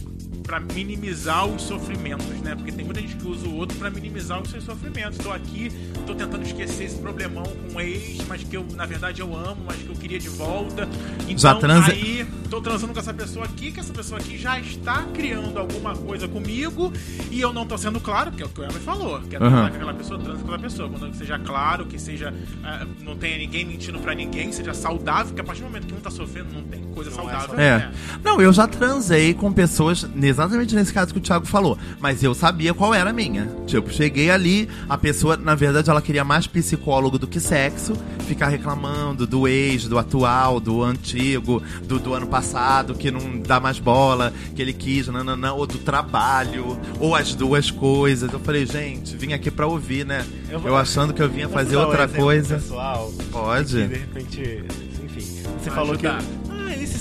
[0.44, 2.54] pra minimizar os sofrimentos, né?
[2.54, 5.18] Porque tem muita gente que usa o outro pra minimizar os seus sofrimentos.
[5.18, 5.72] Tô aqui,
[6.06, 9.62] tô tentando esquecer esse problemão com um ex, mas que eu, na verdade, eu amo,
[9.66, 10.86] mas que eu queria de volta.
[11.22, 14.60] Então, Já transa- aí, tô transando com essa pessoa aqui, que essa pessoa aqui já
[14.60, 16.92] está criando alguma coisa comigo
[17.30, 19.20] e eu não tô sendo claro, que é o que o Elmer falou.
[19.22, 19.48] Que é Aham.
[19.48, 20.88] transar com aquela pessoa, transa com aquela pessoa.
[20.90, 22.34] Quando seja claro, que seja.
[22.62, 25.94] ah, não tenha ninguém mentindo pra ninguém, seja saudável, porque a partir do momento que
[25.94, 27.58] um tá sofrendo, não tem coisa Não é saudável.
[27.58, 27.78] É.
[27.78, 27.92] né?
[28.22, 30.04] Não, eu já transei com pessoas
[30.34, 33.48] exatamente nesse caso que o Thiago falou, mas eu sabia qual era a minha.
[33.66, 37.94] Tipo, cheguei ali, a pessoa, na verdade, ela queria mais psicólogo do que sexo,
[38.26, 43.58] ficar reclamando do ex, do atual, do antigo, do, do ano passado, que não dá
[43.60, 48.32] mais bola, que ele quis, nananã, ou do trabalho, ou as duas coisas.
[48.32, 50.24] Eu falei, gente, vim aqui pra ouvir, né?
[50.48, 52.54] Eu Eu, vou- achando que eu vinha fazer um outra exemplo coisa.
[52.56, 53.86] Pessoal, Pode.
[53.86, 54.64] de repente,
[55.04, 56.18] enfim, você falou ajudar.
[56.18, 56.43] que.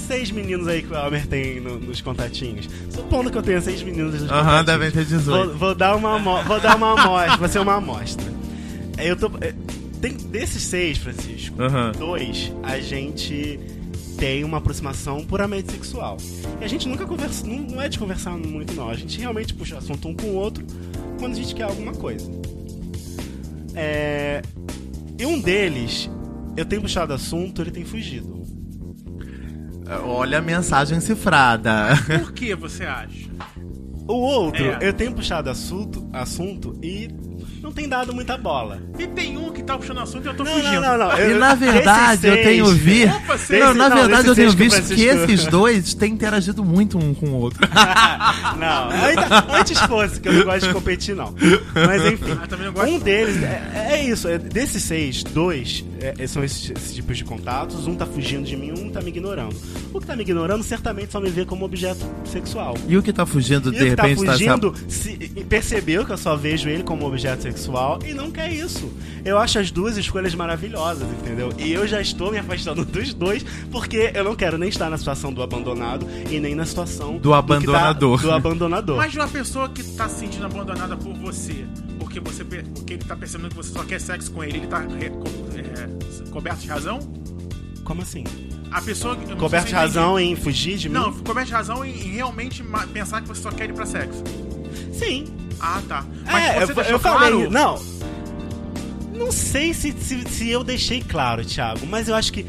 [0.08, 2.68] Seis meninos aí que o Elmer tem no- nos contatinhos.
[2.90, 4.66] Supondo que eu tenha seis meninos nos Aham, contatinhos.
[4.66, 5.48] devem ter 18.
[5.50, 8.26] Vou, vou dar uma vou dar uma amostra, vai ser uma amostra.
[8.98, 9.28] É, Eu tô.
[9.42, 9.54] é,
[10.02, 11.94] Tem, desses seis, Francisco, Aham.
[11.98, 13.58] dois, a gente
[14.18, 16.18] tem uma aproximação puramente sexual.
[16.60, 18.90] E a gente nunca conversa, não, não é de conversar muito, não.
[18.90, 20.66] A gente realmente puxa assunto um com o outro
[21.20, 22.30] quando a gente quer alguma coisa.
[23.76, 24.42] É,
[25.18, 26.10] e um deles,
[26.58, 28.43] eu tenho puxado assunto, ele tem fugido.
[30.06, 31.90] Olha a mensagem cifrada.
[32.20, 33.30] Por que você acha?
[34.08, 34.80] O outro, É.
[34.82, 37.08] eu tenho puxado assunto, assunto e
[37.64, 38.82] não tem dado muita bola.
[39.00, 40.82] E tem um que tá puxando assunto e eu tô Não, fugindo.
[40.82, 41.18] não, não, não.
[41.18, 43.16] E Eu- na verdade, eu tenho visto.
[43.16, 46.64] Opa, seis- Não, na não, verdade, eu tenho que visto que esses dois têm interagido
[46.64, 47.62] muito um com o outro.
[48.60, 51.34] Não, ainda- antes fosse, que eu não gosto de competir, não.
[51.74, 52.38] Mas enfim,
[52.76, 57.18] Ah, um deles, é, é isso, é, desses seis, dois é, são esses, esses tipos
[57.18, 59.56] de contatos, um tá fugindo de mim, um tá me ignorando.
[59.94, 62.76] O que tá me ignorando certamente só me vê como objeto sexual.
[62.88, 66.06] E o que tá fugindo, E de o que tá repente, tá fugindo se- percebeu
[66.06, 67.53] que eu só vejo ele como objeto sexual
[68.06, 68.92] e não quer isso.
[69.26, 71.54] Eu acho as duas escolhas maravilhosas, entendeu?
[71.58, 74.98] E eu já estou me afastando dos dois porque eu não quero nem estar na
[74.98, 78.18] situação do abandonado e nem na situação Do abandonador.
[78.20, 78.98] que tá- do abandonador.
[78.98, 81.66] Mas de uma pessoa que tá se sentindo abandonada por você,
[82.00, 84.80] porque você porque ele tá percebendo que você só quer sexo com ele, ele tá
[84.80, 85.24] re- co-
[85.56, 87.00] é, coberto de razão?
[87.84, 88.24] Como assim?
[88.72, 90.96] A pessoa Coberto de razão em fugir de mim?
[90.96, 94.24] Não, coberto de razão em, em realmente pensar que você só quer ir pra sexo.
[94.92, 95.26] Sim.
[95.60, 96.06] Ah, tá.
[96.28, 97.30] é, você eu, eu falei.
[97.32, 97.80] claro- Não.
[99.14, 102.46] Não sei se, se, se eu deixei claro, Thiago, mas eu acho que.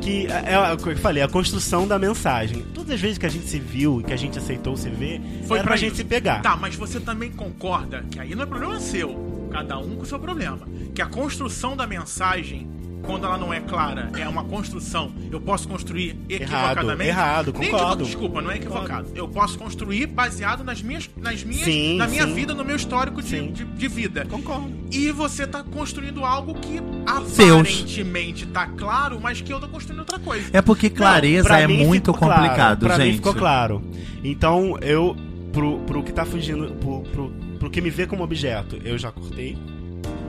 [0.00, 2.62] Que é, é o que eu falei, a construção da mensagem.
[2.74, 5.20] Todas as vezes que a gente se viu e que a gente aceitou se ver,
[5.48, 6.42] Foi pra pra gente se pegar.
[6.42, 9.48] Tá, mas você também concorda que aí não é problema seu.
[9.50, 10.60] Cada um com o seu problema.
[10.94, 12.68] Que a construção da mensagem,
[13.06, 15.12] quando ela não é clara, é uma construção.
[15.30, 17.08] Eu posso construir equivocadamente.
[17.08, 18.02] errado, Nem concordo.
[18.02, 19.08] equivo- Desculpa, não é equivocado.
[19.14, 22.34] Eu posso construir baseado nas minhas, nas minhas, Sim, na minha sim.
[22.34, 24.26] vida, no meu histórico de, de, de vida.
[24.28, 24.72] Concordo.
[24.90, 30.18] E você tá construindo algo que aparentemente tá claro, mas que eu tô construindo outra
[30.18, 30.50] coisa.
[30.52, 33.06] É porque clareza Não, é muito ficou claro, complicado, pra gente.
[33.10, 33.82] mim ficou claro.
[34.24, 35.16] Então, eu,
[35.52, 39.10] pro, pro que tá fugindo, pro, pro, pro que me vê como objeto, eu já
[39.12, 39.56] cortei.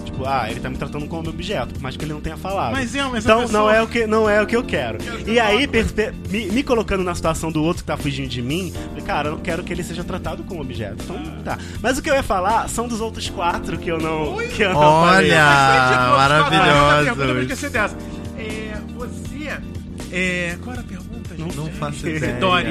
[0.07, 2.71] Tipo, ah, ele tá me tratando como objeto, por mais que ele não tenha falado.
[2.71, 4.97] Mas é, mas então pessoa- não é o que não é o que eu quero.
[4.97, 5.67] Quero E aí,
[6.29, 9.33] me, me colocando na situação do outro que tá fugindo de mim, falei, cara, eu
[9.33, 11.03] não quero que ele seja tratado como objeto.
[11.03, 11.57] Então, tá.
[11.81, 14.73] Mas o que eu ia falar são dos outros quatro que eu não, que eu
[14.73, 14.79] não.
[14.79, 15.45] Olha!
[16.17, 17.95] Mas eu dessa.
[18.37, 19.57] É, você.
[20.11, 21.57] É, qual era a pergunta, Não gente?
[21.57, 22.39] Não faço Esse ideia.
[22.39, 22.67] Dori.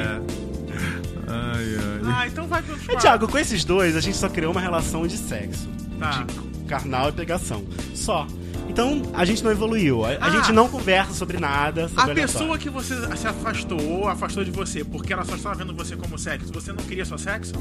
[1.28, 2.00] Ai, ai.
[2.04, 3.00] Ah, então vai pelos É, quatro.
[3.00, 5.68] Thiago, com esses dois, a gente só criou uma relação de sexo.
[5.98, 6.24] Tá.
[6.24, 7.64] De carnal e pegação.
[7.94, 8.26] Só.
[8.68, 10.04] Então, a gente não evoluiu.
[10.04, 10.30] A, Ah.
[10.30, 11.88] gente não conversa sobre nada.
[11.88, 12.32] Sobre A aleatório.
[12.32, 15.96] pessoa que você se afastou ou afastou de você porque ela só estava vendo você
[15.96, 17.52] como sexo, você não queria só sexo?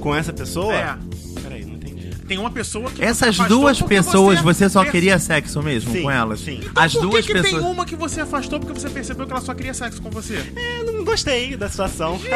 [0.00, 0.74] Com essa pessoa?
[0.74, 0.96] É.
[1.42, 1.94] Peraí, não entendi.
[2.26, 2.96] Tem uma pessoa que.
[2.96, 6.40] você Essas duas pessoas, você só perce- queria sexo mesmo Sim, com elas?
[6.40, 6.58] sim.
[6.74, 7.62] As Por que duas que pessoas.
[7.62, 10.42] tem uma que você afastou porque você percebeu que ela só queria sexo com você?
[10.80, 12.18] Eu não gostei da situação.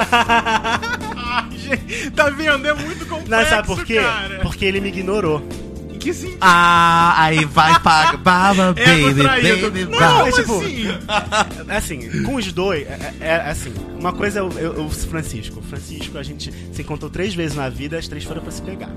[1.31, 2.67] Ah, gente, tá vendo?
[2.67, 4.01] É muito complexo, não, sabe por quê?
[4.01, 4.41] cara.
[4.41, 5.43] Porque ele me ignorou.
[5.99, 6.39] Em que sentido?
[6.41, 8.17] Ah, aí vai pagar.
[8.23, 10.29] Baba, baby, baby, Não, baba.
[10.29, 10.85] é tipo- assim?
[11.69, 15.61] Assim, com os dois, é, é- é assim, uma coisa é o, é o Francisco.
[15.63, 18.91] Francisco, a gente se encontrou três vezes na vida, as três foram pra se pegar.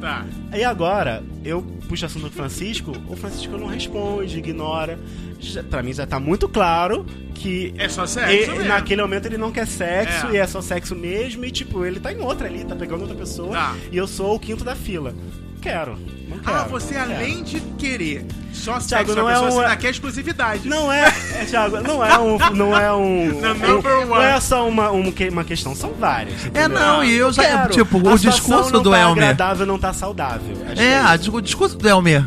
[0.00, 0.24] Tá.
[0.54, 4.98] E agora, eu puxo assunto do Francisco, o Francisco não responde, ignora.
[5.40, 8.64] Já, pra mim já tá muito claro que É só sexo e- mesmo.
[8.68, 10.32] naquele momento ele não quer sexo É.
[10.34, 13.16] e é só sexo mesmo e tipo, ele tá em outra ali, tá pegando outra
[13.16, 13.74] pessoa Tá.
[13.90, 15.14] e eu sou o quinto da fila.
[15.62, 15.98] Quero.
[16.28, 16.56] Não quero.
[16.56, 17.14] Ah, você não quero.
[17.14, 20.68] além de querer só Thiago, sexo, não a é pessoa um- ainda quer exclusividade.
[20.68, 22.38] Não é, é, Thiago, não é um.
[22.54, 23.28] Não é um.
[23.42, 26.44] Um- não é só uma, um uma questão, são várias.
[26.44, 26.68] É, entendeu?
[26.70, 27.42] não, e eu já.
[27.42, 27.70] Quero.
[27.72, 29.24] Tipo, A o discurso não do tá Elmer.
[29.24, 30.56] agradável, não tá saudável.
[30.76, 32.24] É, é a o discurso do Elmer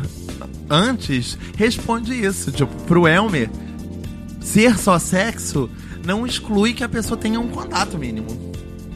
[0.68, 2.50] antes responde isso.
[2.50, 3.48] Tipo, pro Elmer,
[4.40, 5.70] ser só sexo
[6.04, 8.26] não exclui que a pessoa tenha um contato mínimo.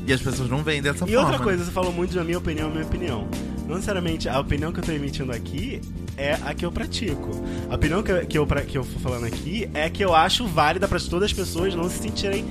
[0.06, 1.20] E as pessoas não veem dessa E forma.
[1.30, 3.28] outra coisa, você falou muito da minha opinião, minha opinião.
[3.70, 5.80] Não necessariamente a opinião que eu tô emitindo aqui
[6.16, 7.30] é a que eu pratico.
[7.70, 10.12] A opinião que, eu- que, eu, pra- que eu tô falando aqui é que eu
[10.12, 12.44] acho válida para todas as pessoas não se sentirem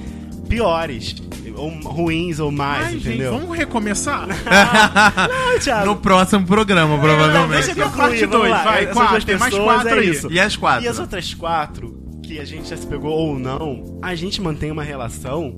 [0.48, 1.16] piores,
[1.56, 3.34] ou ruins, ou mais, Ai, gente, entendeu?
[3.38, 4.26] vamos recomeçar?
[4.32, 5.86] Não, Thiago.
[5.86, 7.52] No próximo programa, Não, provavelmente.
[7.66, 8.64] deixa eu Tem a concluir, parte vamos dois, lá.
[8.64, 10.32] vai, quatro, tem mais pessoas, quatro é isso.
[10.32, 10.86] E as quatro?
[10.86, 14.72] E as outras quatro, que a gente já se pegou ou não, a gente mantém
[14.72, 15.56] uma relação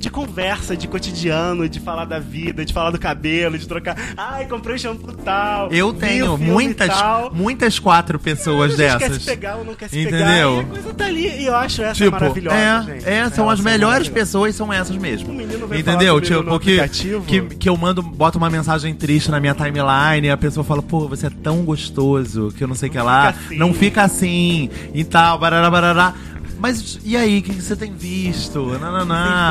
[0.00, 3.94] de conversa, de cotidiano, de falar da vida, de falar do cabelo, de trocar.
[4.16, 5.70] Ai, comprei shampoo tal.
[5.70, 7.30] Eu tenho muitas, tal.
[7.34, 9.22] muitas quatro pessoas a gente quer dessas.
[9.22, 10.18] se pegar ou não quer se Entendeu?
[10.18, 10.40] pegar.
[10.56, 11.28] E a coisa tá ali.
[11.42, 13.08] E eu acho essa Tipo, maravilhosa, é, gente.
[13.08, 15.30] é, são as Relação melhores pessoas, são essas mesmo.
[15.30, 16.18] O menino vem Entendeu?
[16.18, 16.88] Tipo, que,
[17.26, 20.80] que, que eu mando, boto uma mensagem triste na minha timeline e a pessoa fala,
[20.82, 23.28] pô, você é tão gostoso que eu não sei o que lá.
[23.28, 23.56] assim.
[23.58, 26.14] Não fica assim e tal, barará, barará.
[26.60, 28.70] Mas e aí, o que você tem visto?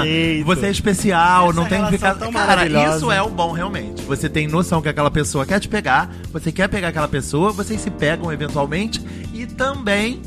[0.03, 0.45] Feito.
[0.45, 2.14] Você é especial, Essa não tem que ficar.
[2.14, 4.03] tão Cara, isso é o bom, realmente.
[4.03, 7.81] Você tem noção que aquela pessoa quer te pegar, você quer pegar aquela pessoa, vocês
[7.81, 9.02] se pegam eventualmente
[9.34, 10.22] e também.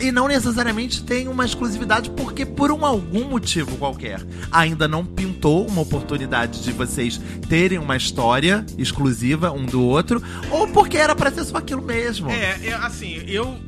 [0.00, 4.20] E não necessariamente tem uma exclusividade, porque por um algum motivo qualquer
[4.52, 10.22] ainda não pintou uma oportunidade de vocês terem uma história exclusiva um do outro,
[10.52, 12.30] ou porque era pra ser só aquilo mesmo.
[12.30, 13.58] É, é, assim, eu.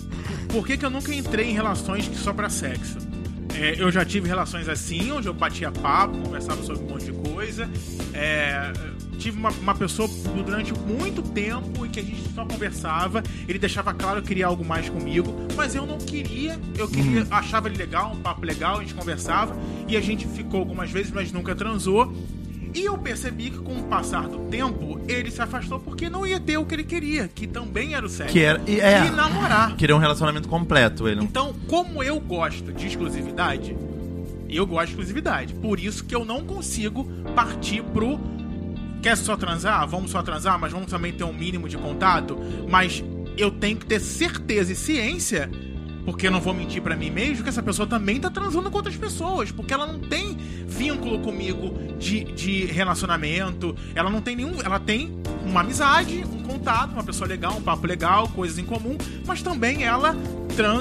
[0.52, 2.98] Por que, que eu nunca entrei em relações que só pra sexo?
[3.54, 7.12] É, eu já tive relações assim, onde eu batia papo, conversava sobre um monte de
[7.12, 7.68] coisa.
[8.12, 8.72] É,
[9.18, 10.08] tive uma, uma pessoa
[10.44, 13.22] durante muito tempo em que a gente só conversava.
[13.46, 16.58] Ele deixava claro que queria algo mais comigo, mas eu não queria.
[16.76, 19.56] Eu queria, achava ele legal, um papo legal, a gente conversava.
[19.86, 22.12] E a gente ficou algumas vezes, mas nunca transou.
[22.74, 26.38] E eu percebi que com o passar do tempo, ele se afastou porque não ia
[26.38, 28.32] ter o que ele queria, que também era o sexo.
[28.32, 28.62] Que era.
[28.66, 29.76] E, é, E namorar.
[29.76, 31.22] queria um relacionamento completo, ele.
[31.24, 33.76] Então, como eu gosto de exclusividade,
[34.48, 35.54] eu gosto de exclusividade.
[35.54, 38.18] Por isso que eu não consigo partir pro.
[39.02, 39.88] Quer só transar?
[39.88, 42.38] Vamos só transar, mas vamos também ter um mínimo de contato.
[42.68, 43.02] Mas
[43.36, 45.50] eu tenho que ter certeza e ciência,
[46.04, 48.76] porque eu não vou mentir pra mim mesmo, que essa pessoa também tá transando com
[48.76, 49.50] outras pessoas.
[49.50, 50.36] Porque ela não tem
[50.66, 53.76] vínculo comigo de, de relacionamento.
[53.94, 54.60] Ela não tem nenhum.
[54.62, 58.96] Ela tem uma amizade, um contato, uma pessoa legal, um papo legal, coisas em comum.
[59.26, 60.16] Mas também ela.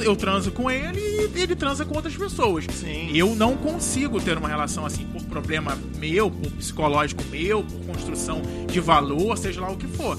[0.03, 2.65] Eu transo com ele e ele transa com outras pessoas.
[2.69, 3.11] Sim.
[3.15, 8.41] Eu não consigo ter uma relação assim por problema meu, por psicológico meu, por construção
[8.67, 10.17] de valor, seja lá o que for.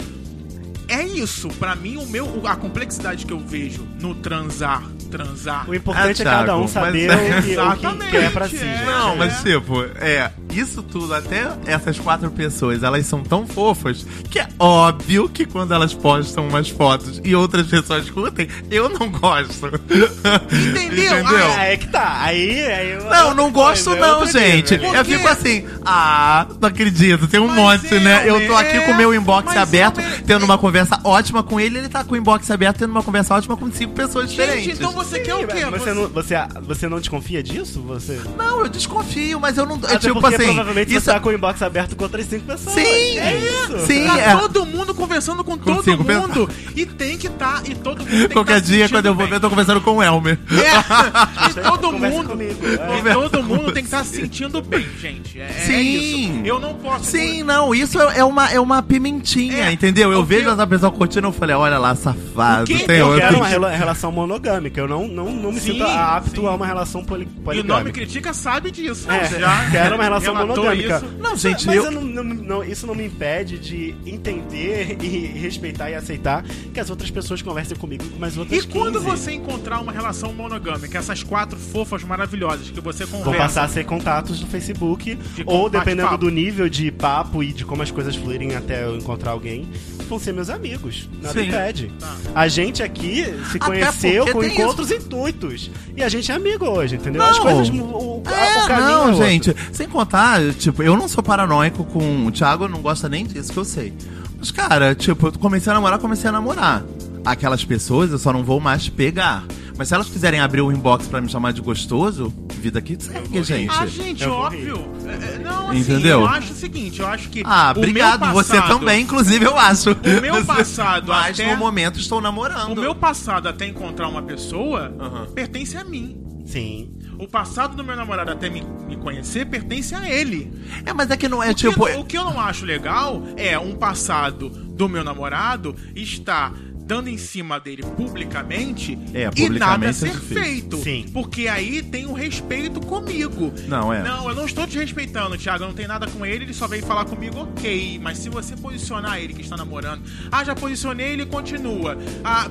[0.91, 5.69] É isso, pra mim o meu a complexidade que eu vejo no transar, transar.
[5.71, 8.57] O importante Ah, é cada um saber mas- o, que, o que quer pra si.
[8.57, 8.59] é.
[8.59, 8.85] gente.
[8.85, 9.17] Não, É.
[9.17, 14.49] mas tipo, é, isso tudo, até essas quatro pessoas, elas são tão fofas que é
[14.59, 19.67] óbvio que quando elas postam umas fotos e outras pessoas curtem, eu não gosto.
[20.51, 21.21] Entendeu?
[21.21, 21.53] Entendeu?
[21.57, 22.23] Ah, é que tá.
[22.23, 24.75] Aí, aí eu- Não, não gosto coisa, é não, gente.
[24.75, 28.23] Eu fico assim, ah, não acredito, tem um Mas monte, é, né?
[28.27, 31.43] Eu tô aqui é, com o meu inbox mas aberto, é, tendo uma conversa ótima
[31.43, 34.31] com ele, ele tá com o inbox aberto, tendo uma conversa ótima com cinco pessoas
[34.31, 34.65] diferentes.
[34.65, 35.65] Gente, então você quer o quê?
[35.67, 37.81] Você não, você, você não desconfia disso?
[37.83, 38.21] Você...
[38.37, 39.77] Não, eu desconfio, mas eu não...
[39.77, 42.47] Até tipo porque assim, provavelmente isso você tá com o inbox aberto com outras cinco
[42.47, 42.75] pessoas.
[42.75, 43.87] Sim, é isso.
[43.87, 44.07] sim.
[44.07, 44.37] Tá é.
[44.37, 46.49] todo mundo conversando com, todo cinco mundo.
[46.77, 47.63] E tem que tá.
[47.65, 49.81] E todo mundo tem que Qualquer tá dia, quando eu vou ver, eu tô conversando
[49.81, 50.39] com o Elmer.
[50.51, 52.29] É, e todo mundo.
[52.29, 53.11] comigo, é.
[53.11, 55.41] E todo mundo tem que estar se sentindo bem, gente.
[55.41, 56.37] É, é Sim.
[56.39, 56.47] isso.
[56.47, 57.05] Eu não posso.
[57.05, 60.13] Sim, não, isso é é uma, é uma pimentinha, É, entendeu?
[60.13, 63.21] Eu vejo eu- essa pessoa curtindo, eu falei, olha lá, safado, tem eu outro.
[63.21, 64.81] quero uma rela- relação monogâmica.
[64.81, 66.47] Eu não, não, não me Sim, sinto apto sim.
[66.47, 67.79] a uma relação poli E o poligâmica.
[67.79, 69.11] nome critica sabe disso.
[69.11, 70.97] É, já quero uma relação relatou monogâmica.
[70.97, 71.07] isso.
[71.19, 75.09] Não, gente, mas eu- eu não- não- não- isso não me impede de entender e
[75.39, 79.05] respeitar e aceitar que as outras pessoas conversem comigo com mais outras E quando 15.
[79.05, 83.47] você encontrar uma relação monogâmica, essas quatro fofas maravilhosas que você Vão conversa.
[83.47, 87.65] passar a ser contatos no Facebook, De ou dependendo do nível de papo e de
[87.65, 89.69] como as coisas fluírem até eu encontrar alguém,
[90.09, 91.09] vão ser meus amigos.
[91.23, 91.49] Nada Sim.
[91.49, 91.93] impede.
[91.99, 92.17] Tá.
[92.35, 95.71] A gente aqui se Até conheceu com encontros intuitos.
[95.97, 97.23] E a gente é amigo hoje, entendeu?
[97.23, 97.31] Não.
[97.31, 97.69] As coisas.
[97.69, 99.27] O, o, É, o caminho é não, outro.
[99.27, 99.55] gente.
[99.73, 100.20] Sem contar,
[100.59, 103.93] tipo, eu não sou paranoico com o Thiago, não gosta nem disso que eu sei.
[104.39, 106.83] Mas, cara, tipo, eu comecei a namorar, comecei a namorar.
[107.25, 109.45] Aquelas pessoas eu só não vou mais pegar.
[109.77, 113.43] Mas se elas quiserem abrir o inbox pra me chamar de gostoso, vida que segue,
[113.43, 113.71] gente.
[113.75, 114.85] Ah, gente, Eu óbvio.
[115.07, 116.21] É, é, Não, assim, Entendeu?
[116.21, 117.43] eu acho o seguinte, eu acho que.
[117.45, 118.31] Ah, obrigado.
[118.33, 119.91] Você passado- também, inclusive, eu acho.
[119.93, 122.77] O meu passado Mas até- no momento estou namorando.
[122.77, 124.93] O meu passado até encontrar uma pessoa
[125.35, 126.17] pertence a mim.
[126.51, 126.91] Sim.
[127.19, 130.51] O passado do meu namorado até me, me conhecer pertence a ele.
[130.85, 131.85] É, mas é que não é O que, tipo.
[131.85, 136.53] o que eu não acho legal é um passado do meu namorado estar
[136.91, 140.77] dando em cima dele publicamente É, e nada publicamente é ser feito.
[140.79, 141.07] Sim.
[141.13, 143.53] Porque aí tem o respeito comigo.
[143.69, 144.03] Não, é.
[144.03, 145.63] Não, eu não estou desrespeitando, Thiago.
[145.63, 148.01] Eu não tenho nada com ele, ele só veio falar comigo, ok.
[148.03, 150.03] Mas se você posicionar ele que está namorando,
[150.33, 151.97] ah, já posicionei, ele continua.
[152.25, 152.51] Ah,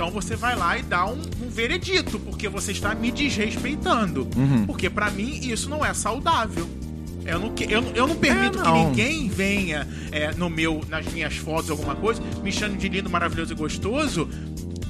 [0.00, 4.26] então você vai lá e dá um, um veredito, porque você está me desrespeitando.
[4.34, 4.64] Uhum.
[4.64, 6.66] Porque pra mim isso não é saudável.
[7.26, 8.88] Eu não, que- eu, eu não permito É, que não.
[8.88, 13.52] ninguém venha é, no meu, nas minhas fotos, alguma coisa, me chame de lindo, maravilhoso
[13.52, 14.26] e gostoso.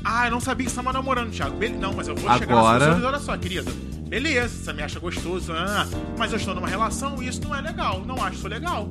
[0.05, 1.57] Ah, eu não sabia que você estava namorando, Thiago.
[1.57, 3.73] Bele- Não, mas eu vou chegar nas Agora- pessoas e olha só, querido.
[4.09, 7.61] Beleza, você me acha gostoso, ah, mas eu estou numa relação e isso não é
[7.61, 8.05] legal.
[8.07, 8.89] Não acho isso legal.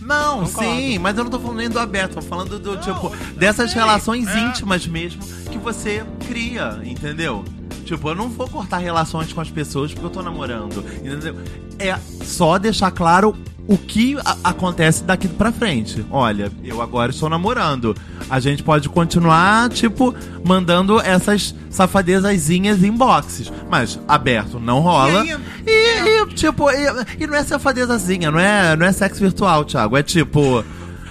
[0.00, 0.70] Não, Concordo.
[0.70, 3.70] sim, mas eu não tô falando nem do aberto, tô falando do, Não, tipo, dessas
[3.70, 4.38] sei, relações é.
[4.38, 7.44] íntimas mesmo que você cria, entendeu?
[7.84, 11.36] Tipo, eu não vou cortar relações com as pessoas porque eu tô namorando, entendeu?
[11.78, 13.36] É só deixar claro
[13.66, 16.04] o que acontece daqui pra frente.
[16.10, 17.96] Olha, eu agora estou namorando.
[18.28, 20.14] A gente pode continuar, tipo,
[20.44, 23.50] mandando essas safadezazinhas em boxes.
[23.70, 25.24] Mas aberto não rola.
[25.24, 26.86] E aí, E, e, tipo, e,
[27.20, 29.96] e não é safadezazinha, não é, não é sexo virtual, Thiago.
[29.96, 30.64] É tipo.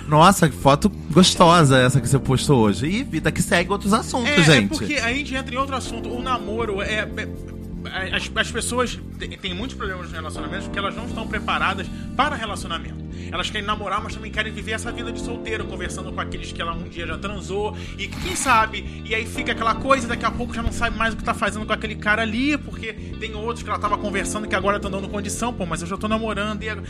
[0.08, 2.86] Nossa, que foto gostosa essa que você postou hoje.
[2.86, 4.68] E vida que segue outros assuntos, É, é gente.
[4.68, 6.10] porque a gente entra em outro assunto.
[6.10, 7.08] O namoro é.
[7.85, 8.99] É- as, as pessoas
[9.41, 13.03] têm muitos problemas nos relacionamentos porque elas não estão preparadas para relacionamento.
[13.31, 16.61] Elas querem namorar, mas também querem viver essa vida de solteiro, conversando com aqueles que
[16.61, 17.76] ela um dia já transou.
[17.97, 19.01] E quem sabe?
[19.05, 21.34] E aí fica aquela coisa, daqui a pouco já não sabe mais o que tá
[21.34, 24.91] fazendo com aquele cara ali, porque tem outros que ela tava conversando que agora estão
[24.91, 26.69] dando condição, pô, mas eu já tô namorando e.
[26.69, 26.88] agora-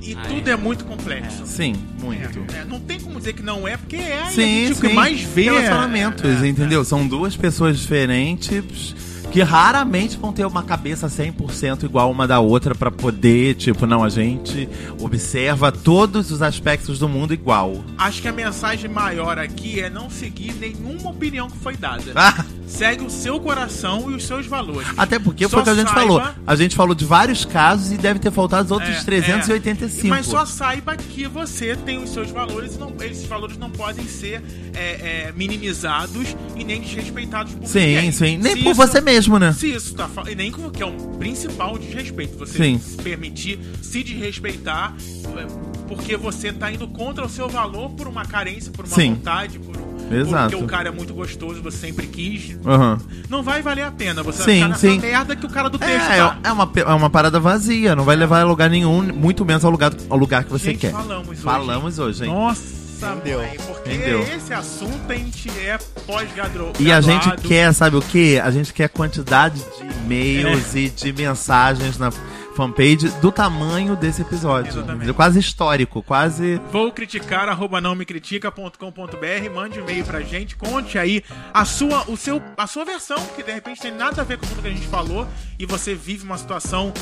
[0.00, 1.46] E tudo é muito complexo.
[1.46, 2.44] Sim, muito.
[2.56, 4.00] É, não tem como dizer que não é, porque é.
[4.08, 4.94] e a Sim, gente o que sim.
[4.94, 5.42] mais vê.
[5.44, 6.84] Relacionamentos, é, é, entendeu?
[6.84, 8.96] São duas pessoas diferentes
[9.32, 14.04] que raramente vão ter uma cabeça 100% igual uma da outra pra poder, tipo, não,
[14.04, 14.68] a gente
[15.00, 17.82] observa todos os aspectos do mundo igual.
[17.96, 22.12] Acho que a mensagem maior aqui é não seguir nenhuma opinião que foi dada.
[22.14, 24.88] Ah, Segue o seu coração e os seus valores.
[24.96, 26.22] até porque Só foi o que a gente saiba- falou.
[26.46, 30.06] A gente falou de vários casos e deve ter faltado os outros É, 385.
[30.06, 30.10] é.
[30.10, 34.06] Mas só saiba que você tem os seus valores e não- esses valores não podem
[34.06, 34.42] ser
[34.74, 38.10] é, é, minimizados e nem desrespeitados por Sim, ninguém.
[38.12, 38.38] sim.
[38.38, 39.52] Nem Se por isso- você mesmo, né?
[39.52, 42.78] Se isso tá e nem com que é o principal desrespeito, você Sim.
[42.78, 44.94] se permitir se desrespeitar
[45.36, 45.46] é,
[45.88, 49.14] porque você tá indo contra o seu valor por uma carência, por uma Sim.
[49.14, 49.76] vontade, por
[50.14, 50.50] Exato.
[50.50, 52.56] porque o cara é muito gostoso, você sempre quis.
[52.66, 52.98] Aham.
[53.28, 54.22] Não vai valer a pena.
[54.22, 56.38] Você Sim, vai ficar merda que o cara do texto É, tá.
[56.44, 59.70] é, uma, é uma parada vazia, não vai levar a lugar nenhum, muito menos ao
[59.70, 60.92] lugar, ao lugar que você Gente, quer.
[60.92, 61.40] falamos hoje.
[61.40, 62.30] Falamos hoje, hein?
[62.30, 62.62] Nossa,
[63.10, 63.38] Entendeu?
[63.40, 64.22] mãe, porque Entendeu?
[64.22, 66.80] esse assunto a gente é pós-graduado.
[66.82, 68.38] E a gente quer, sabe o que?
[68.38, 70.78] A gente quer quantidade de e-mails É.
[70.78, 72.10] e de mensagens na
[72.54, 74.70] fanpage do tamanho desse episódio.
[74.72, 75.12] Exatamente.
[75.14, 76.60] Quase histórico, quase.
[76.70, 81.24] Vou criticar, arroba não me critica.com.br, mande um e-mail pra gente, conte aí
[81.54, 84.46] a sua, o seu, a sua versão, que de repente tem nada a ver com
[84.46, 85.26] tudo que a gente falou,
[85.58, 86.92] e você vive uma situação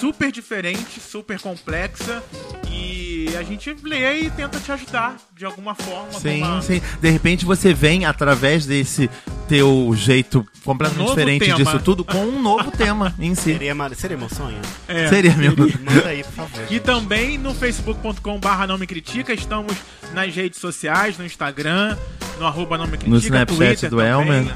[0.00, 2.22] super diferente, super complexa,
[2.70, 6.12] e a gente lê e tenta te ajudar de alguma forma.
[6.12, 6.80] Sim, uma- sim.
[7.00, 9.08] De repente você vem através desse
[9.48, 11.56] teu jeito completamente Um diferente tema.
[11.56, 13.52] disso tudo com um novo tema em si.
[13.52, 14.58] Seria, mar- seria meu sonho?
[14.88, 15.08] É.
[15.08, 15.66] Seria mesmo.
[15.80, 16.64] Manda aí, por favor.
[16.70, 19.74] E também no facebook.com barra não me critica, estamos
[20.14, 21.96] nas redes sociais, no Instagram,
[22.38, 24.54] no arroba não me critica, No Snapchat Twitter do também, Elmer.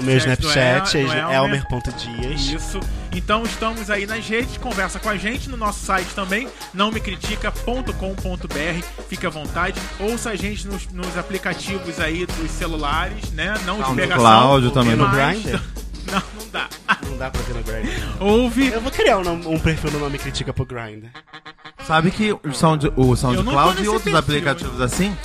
[0.00, 2.40] O meu Snapchat do El- do é elmer.dias.
[2.40, 2.80] Isso.
[3.12, 9.02] Então estamos aí nas redes, conversa com a gente no nosso site também, nãomecritica.com.br.
[9.08, 9.80] Fique à vontade.
[9.98, 13.54] Ouça a gente nos, nos aplicativos aí dos celulares, né?
[13.64, 14.72] Não de SoundCloud pegação.
[14.72, 14.96] também.
[14.96, 15.60] No Grindr?
[16.06, 16.68] Não, não dá.
[17.04, 17.90] Não dá pra ver no Grindr.
[18.20, 18.68] Ouve.
[18.68, 21.08] Eu vou criar um, um perfil no nome Critica pro Grindr.
[21.84, 25.16] Sabe que o, Sound, o não SoundCloud e outros perfil, aplicativos assim,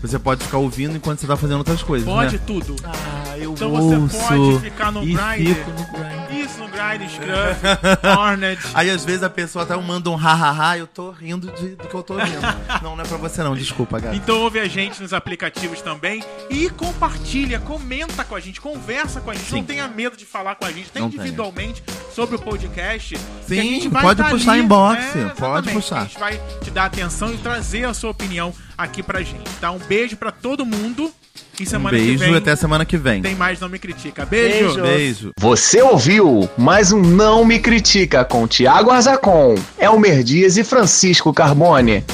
[0.00, 2.42] você pode ficar ouvindo enquanto você tá fazendo outras coisas, Pode né?
[2.46, 2.76] tudo.
[2.84, 5.16] Ah, eu Então você ouço pode ficar no e
[5.54, 6.27] fico no Grindr.
[6.38, 8.60] Isso, no Grind, Scruff, Hornet.
[8.74, 11.94] Aí às vezes a pessoa até manda um ha-ha-ha eu tô rindo de- do que
[11.94, 12.40] eu tô ouvindo.
[12.82, 14.14] não, não é pra você não, desculpa, cara.
[14.14, 19.30] Então ouve a gente nos aplicativos também e compartilha, comenta com a gente, conversa com
[19.30, 19.46] a gente.
[19.46, 19.56] Sim.
[19.56, 21.82] Não tenha medo de falar com a gente, até Não individualmente
[22.14, 23.16] sobre o podcast.
[23.46, 26.00] Sim, a gente vai pode tá puxar ali, inbox, é, pode puxar.
[26.00, 29.70] A gente vai te dar atenção e trazer a sua opinião aqui pra gente, tá?
[29.70, 31.12] Um beijo pra todo mundo
[31.58, 33.22] E Um semana que beijo vem e até semana que vem.
[33.22, 34.24] tem mais Não Me Critica.
[34.24, 34.74] Beijo!
[34.74, 34.82] Beijo.
[34.82, 35.30] Beijo.
[35.40, 42.04] Você ouviu mais um Não Me Critica com Tiago Arzacon, Elmer Dias e Francisco Carbone.